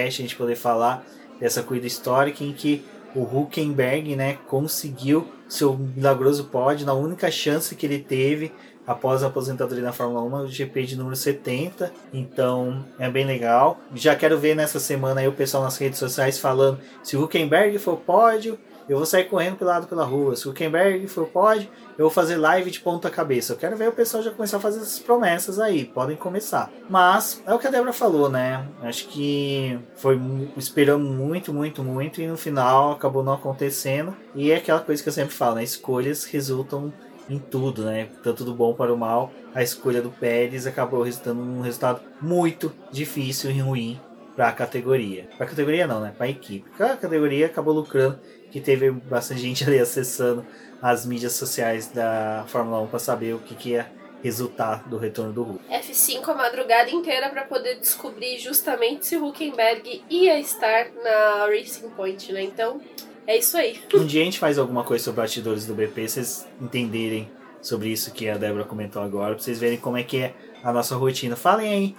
BBcast 0.00 0.22
a 0.22 0.24
gente 0.24 0.36
poder 0.36 0.56
falar 0.56 1.04
dessa 1.38 1.62
corrida 1.62 1.86
histórica 1.86 2.42
em 2.42 2.52
que 2.52 2.84
o 3.14 3.22
Huckenberg 3.22 4.14
né, 4.14 4.38
conseguiu 4.46 5.26
seu 5.48 5.76
milagroso 5.76 6.44
pódio 6.44 6.86
na 6.86 6.94
única 6.94 7.30
chance 7.30 7.74
que 7.74 7.84
ele 7.84 7.98
teve 7.98 8.52
após 8.86 9.22
a 9.22 9.26
aposentadoria 9.26 9.82
na 9.82 9.92
Fórmula 9.92 10.22
1, 10.22 10.44
o 10.44 10.48
GP 10.48 10.82
de 10.84 10.96
número 10.96 11.16
70. 11.16 11.92
Então 12.12 12.84
é 12.98 13.10
bem 13.10 13.26
legal. 13.26 13.80
Já 13.94 14.14
quero 14.14 14.38
ver 14.38 14.54
nessa 14.54 14.78
semana 14.78 15.20
aí 15.20 15.28
o 15.28 15.32
pessoal 15.32 15.62
nas 15.62 15.76
redes 15.76 15.98
sociais 15.98 16.38
falando 16.38 16.78
se 17.02 17.16
o 17.16 17.24
Huckenberg 17.24 17.78
for 17.78 17.96
pódio, 17.96 18.58
eu 18.90 18.96
vou 18.96 19.06
sair 19.06 19.24
correndo 19.24 19.56
pelo 19.56 19.70
lado 19.70 19.86
pela 19.86 20.04
rua. 20.04 20.34
Se 20.34 20.48
o 20.48 20.50
Huckenberg 20.50 21.06
for 21.06 21.26
pódio, 21.28 21.68
eu 21.96 22.06
vou 22.06 22.10
fazer 22.10 22.36
live 22.36 22.70
de 22.70 22.80
ponta 22.80 23.08
cabeça. 23.08 23.52
Eu 23.52 23.56
quero 23.56 23.76
ver 23.76 23.88
o 23.88 23.92
pessoal 23.92 24.22
já 24.22 24.30
começar 24.30 24.56
a 24.56 24.60
fazer 24.60 24.80
essas 24.80 24.98
promessas 24.98 25.60
aí. 25.60 25.84
Podem 25.84 26.16
começar. 26.16 26.70
Mas 26.88 27.40
é 27.46 27.54
o 27.54 27.58
que 27.58 27.68
a 27.68 27.70
Débora 27.70 27.92
falou, 27.92 28.28
né? 28.28 28.66
Acho 28.82 29.06
que 29.08 29.78
foi 29.94 30.20
esperando 30.56 31.04
muito, 31.04 31.52
muito, 31.52 31.84
muito 31.84 32.20
e 32.20 32.26
no 32.26 32.36
final 32.36 32.92
acabou 32.92 33.22
não 33.22 33.34
acontecendo. 33.34 34.16
E 34.34 34.50
é 34.50 34.56
aquela 34.56 34.80
coisa 34.80 35.00
que 35.00 35.08
eu 35.08 35.12
sempre 35.12 35.34
falo, 35.34 35.54
né? 35.54 35.62
Escolhas 35.62 36.24
resultam 36.24 36.92
em 37.28 37.38
tudo, 37.38 37.84
né? 37.84 38.08
Tanto 38.24 38.44
do 38.44 38.52
bom 38.52 38.74
para 38.74 38.92
o 38.92 38.98
mal, 38.98 39.32
a 39.54 39.62
escolha 39.62 40.02
do 40.02 40.10
Pérez 40.10 40.66
acabou 40.66 41.02
resultando 41.02 41.44
num 41.44 41.60
resultado 41.60 42.00
muito 42.20 42.72
difícil 42.90 43.52
e 43.52 43.60
ruim 43.60 44.00
para 44.34 44.48
a 44.48 44.52
categoria. 44.52 45.28
Para 45.36 45.46
a 45.46 45.48
categoria 45.48 45.86
não, 45.86 46.00
né? 46.00 46.12
Para 46.16 46.26
a 46.26 46.30
equipe. 46.30 46.68
A 46.78 46.96
categoria 46.96 47.46
acabou 47.46 47.74
lucrando, 47.74 48.18
que 48.50 48.60
teve 48.60 48.90
bastante 48.90 49.40
gente 49.40 49.64
ali 49.64 49.78
acessando 49.78 50.44
as 50.82 51.04
mídias 51.04 51.32
sociais 51.32 51.88
da 51.88 52.44
Fórmula 52.48 52.80
1 52.82 52.86
para 52.88 52.98
saber 52.98 53.34
o 53.34 53.38
que, 53.38 53.54
que 53.54 53.70
ia 53.70 53.90
resultar 54.22 54.88
do 54.88 54.98
retorno 54.98 55.32
do 55.32 55.42
Hulk. 55.42 55.64
F5 55.70 56.28
a 56.28 56.34
madrugada 56.34 56.90
inteira 56.90 57.28
para 57.30 57.42
poder 57.44 57.78
descobrir 57.78 58.38
justamente 58.38 59.06
se 59.06 59.16
o 59.16 59.26
Huckenberg 59.26 60.02
ia 60.10 60.38
estar 60.38 60.90
na 61.02 61.46
Racing 61.46 61.88
Point, 61.90 62.32
né? 62.32 62.42
Então, 62.42 62.80
é 63.26 63.38
isso 63.38 63.56
aí. 63.56 63.80
Um 63.94 64.06
dia 64.06 64.22
a 64.22 64.24
gente 64.24 64.38
faz 64.38 64.58
alguma 64.58 64.84
coisa 64.84 65.04
sobre 65.04 65.22
bastidores 65.22 65.66
do 65.66 65.74
BP, 65.74 66.08
vocês 66.08 66.46
entenderem 66.60 67.30
sobre 67.62 67.88
isso 67.90 68.12
que 68.12 68.28
a 68.28 68.36
Débora 68.36 68.64
comentou 68.64 69.02
agora, 69.02 69.34
pra 69.34 69.42
vocês 69.42 69.58
verem 69.58 69.78
como 69.78 69.96
é 69.96 70.02
que 70.02 70.18
é 70.18 70.34
a 70.62 70.72
nossa 70.72 70.96
rotina. 70.96 71.36
Falem 71.36 71.72
aí, 71.72 71.96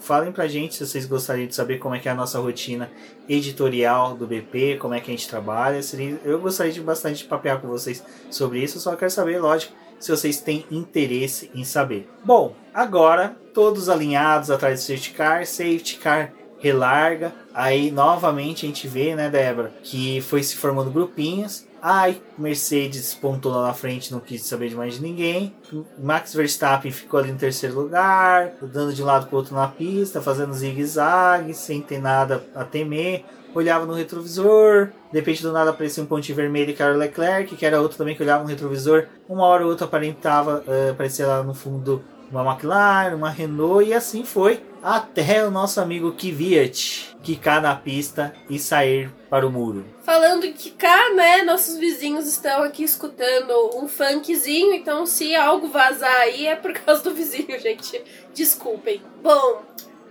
falem 0.00 0.32
pra 0.32 0.48
gente 0.48 0.74
se 0.74 0.86
vocês 0.86 1.06
gostariam 1.06 1.46
de 1.46 1.54
saber 1.54 1.78
como 1.78 1.94
é 1.94 1.98
que 1.98 2.08
é 2.08 2.12
a 2.12 2.14
nossa 2.14 2.38
rotina 2.38 2.90
editorial 3.28 4.14
do 4.14 4.26
BP, 4.26 4.76
como 4.80 4.94
é 4.94 5.00
que 5.00 5.10
a 5.10 5.14
gente 5.14 5.28
trabalha. 5.28 5.80
Eu 6.24 6.40
gostaria 6.40 6.72
de 6.72 6.80
bastante 6.80 7.18
de 7.18 7.24
papear 7.24 7.60
com 7.60 7.68
vocês 7.68 8.02
sobre 8.30 8.62
isso, 8.62 8.80
só 8.80 8.96
quero 8.96 9.10
saber, 9.10 9.40
lógico, 9.40 9.74
se 9.98 10.10
vocês 10.10 10.40
têm 10.40 10.66
interesse 10.70 11.50
em 11.54 11.64
saber. 11.64 12.08
Bom, 12.24 12.56
agora 12.74 13.36
todos 13.54 13.88
alinhados 13.88 14.50
atrás 14.50 14.80
do 14.80 14.82
safety 14.82 15.12
car, 15.12 15.46
safety 15.46 15.96
car 15.96 16.32
relarga. 16.58 17.32
Aí 17.52 17.90
novamente 17.90 18.64
a 18.64 18.68
gente 18.68 18.88
vê, 18.88 19.14
né, 19.14 19.28
Débora, 19.28 19.72
que 19.82 20.20
foi 20.22 20.42
se 20.42 20.56
formando 20.56 20.90
grupinhos. 20.90 21.66
Ai, 21.84 22.22
Mercedes 22.38 23.12
pontou 23.12 23.50
lá 23.50 23.66
na 23.66 23.74
frente, 23.74 24.12
não 24.12 24.20
quis 24.20 24.44
saber 24.44 24.68
de 24.68 24.76
mais 24.76 24.94
de 24.94 25.02
ninguém. 25.02 25.52
Max 25.98 26.32
Verstappen 26.32 26.92
ficou 26.92 27.18
ali 27.18 27.32
em 27.32 27.36
terceiro 27.36 27.74
lugar, 27.74 28.52
dando 28.62 28.94
de 28.94 29.02
um 29.02 29.06
lado 29.06 29.26
para 29.26 29.36
outro 29.36 29.56
na 29.56 29.66
pista, 29.66 30.22
fazendo 30.22 30.54
zigue-zague, 30.54 31.52
sem 31.52 31.82
ter 31.82 32.00
nada 32.00 32.46
a 32.54 32.62
temer. 32.62 33.24
Olhava 33.52 33.84
no 33.84 33.94
retrovisor, 33.94 34.90
de 35.10 35.18
repente 35.18 35.42
do 35.42 35.50
nada 35.50 35.70
aparecia 35.70 36.00
um 36.04 36.06
pontinho 36.06 36.36
vermelho 36.36 36.72
que 36.72 36.80
era 36.80 36.94
o 36.94 36.96
Leclerc, 36.98 37.56
que 37.56 37.66
era 37.66 37.82
outro 37.82 37.98
também 37.98 38.14
que 38.14 38.22
olhava 38.22 38.44
no 38.44 38.48
retrovisor. 38.48 39.06
Uma 39.28 39.44
hora 39.44 39.64
ou 39.64 39.70
outra 39.70 39.84
aparentava, 39.84 40.62
uh, 40.64 40.92
aparecia 40.92 41.26
lá 41.26 41.42
no 41.42 41.52
fundo 41.52 42.00
uma 42.32 42.50
McLaren, 42.50 43.14
uma 43.14 43.28
Renault 43.28 43.86
e 43.86 43.92
assim 43.92 44.24
foi 44.24 44.62
até 44.82 45.46
o 45.46 45.50
nosso 45.50 45.80
amigo 45.80 46.12
Kvyat 46.12 47.14
quicar 47.22 47.60
na 47.60 47.76
pista 47.76 48.34
e 48.50 48.58
sair 48.58 49.12
para 49.30 49.46
o 49.46 49.50
muro. 49.52 49.84
Falando 50.02 50.44
em 50.44 50.52
quicar, 50.52 51.14
né? 51.14 51.42
Nossos 51.42 51.76
vizinhos 51.76 52.26
estão 52.26 52.62
aqui 52.62 52.82
escutando 52.82 53.76
um 53.76 53.86
funkzinho, 53.86 54.72
então 54.72 55.06
se 55.06 55.36
algo 55.36 55.68
vazar 55.68 56.16
aí 56.22 56.46
é 56.46 56.56
por 56.56 56.72
causa 56.80 57.02
do 57.02 57.14
vizinho, 57.14 57.58
gente. 57.60 58.02
Desculpem. 58.34 59.02
Bom, 59.22 59.62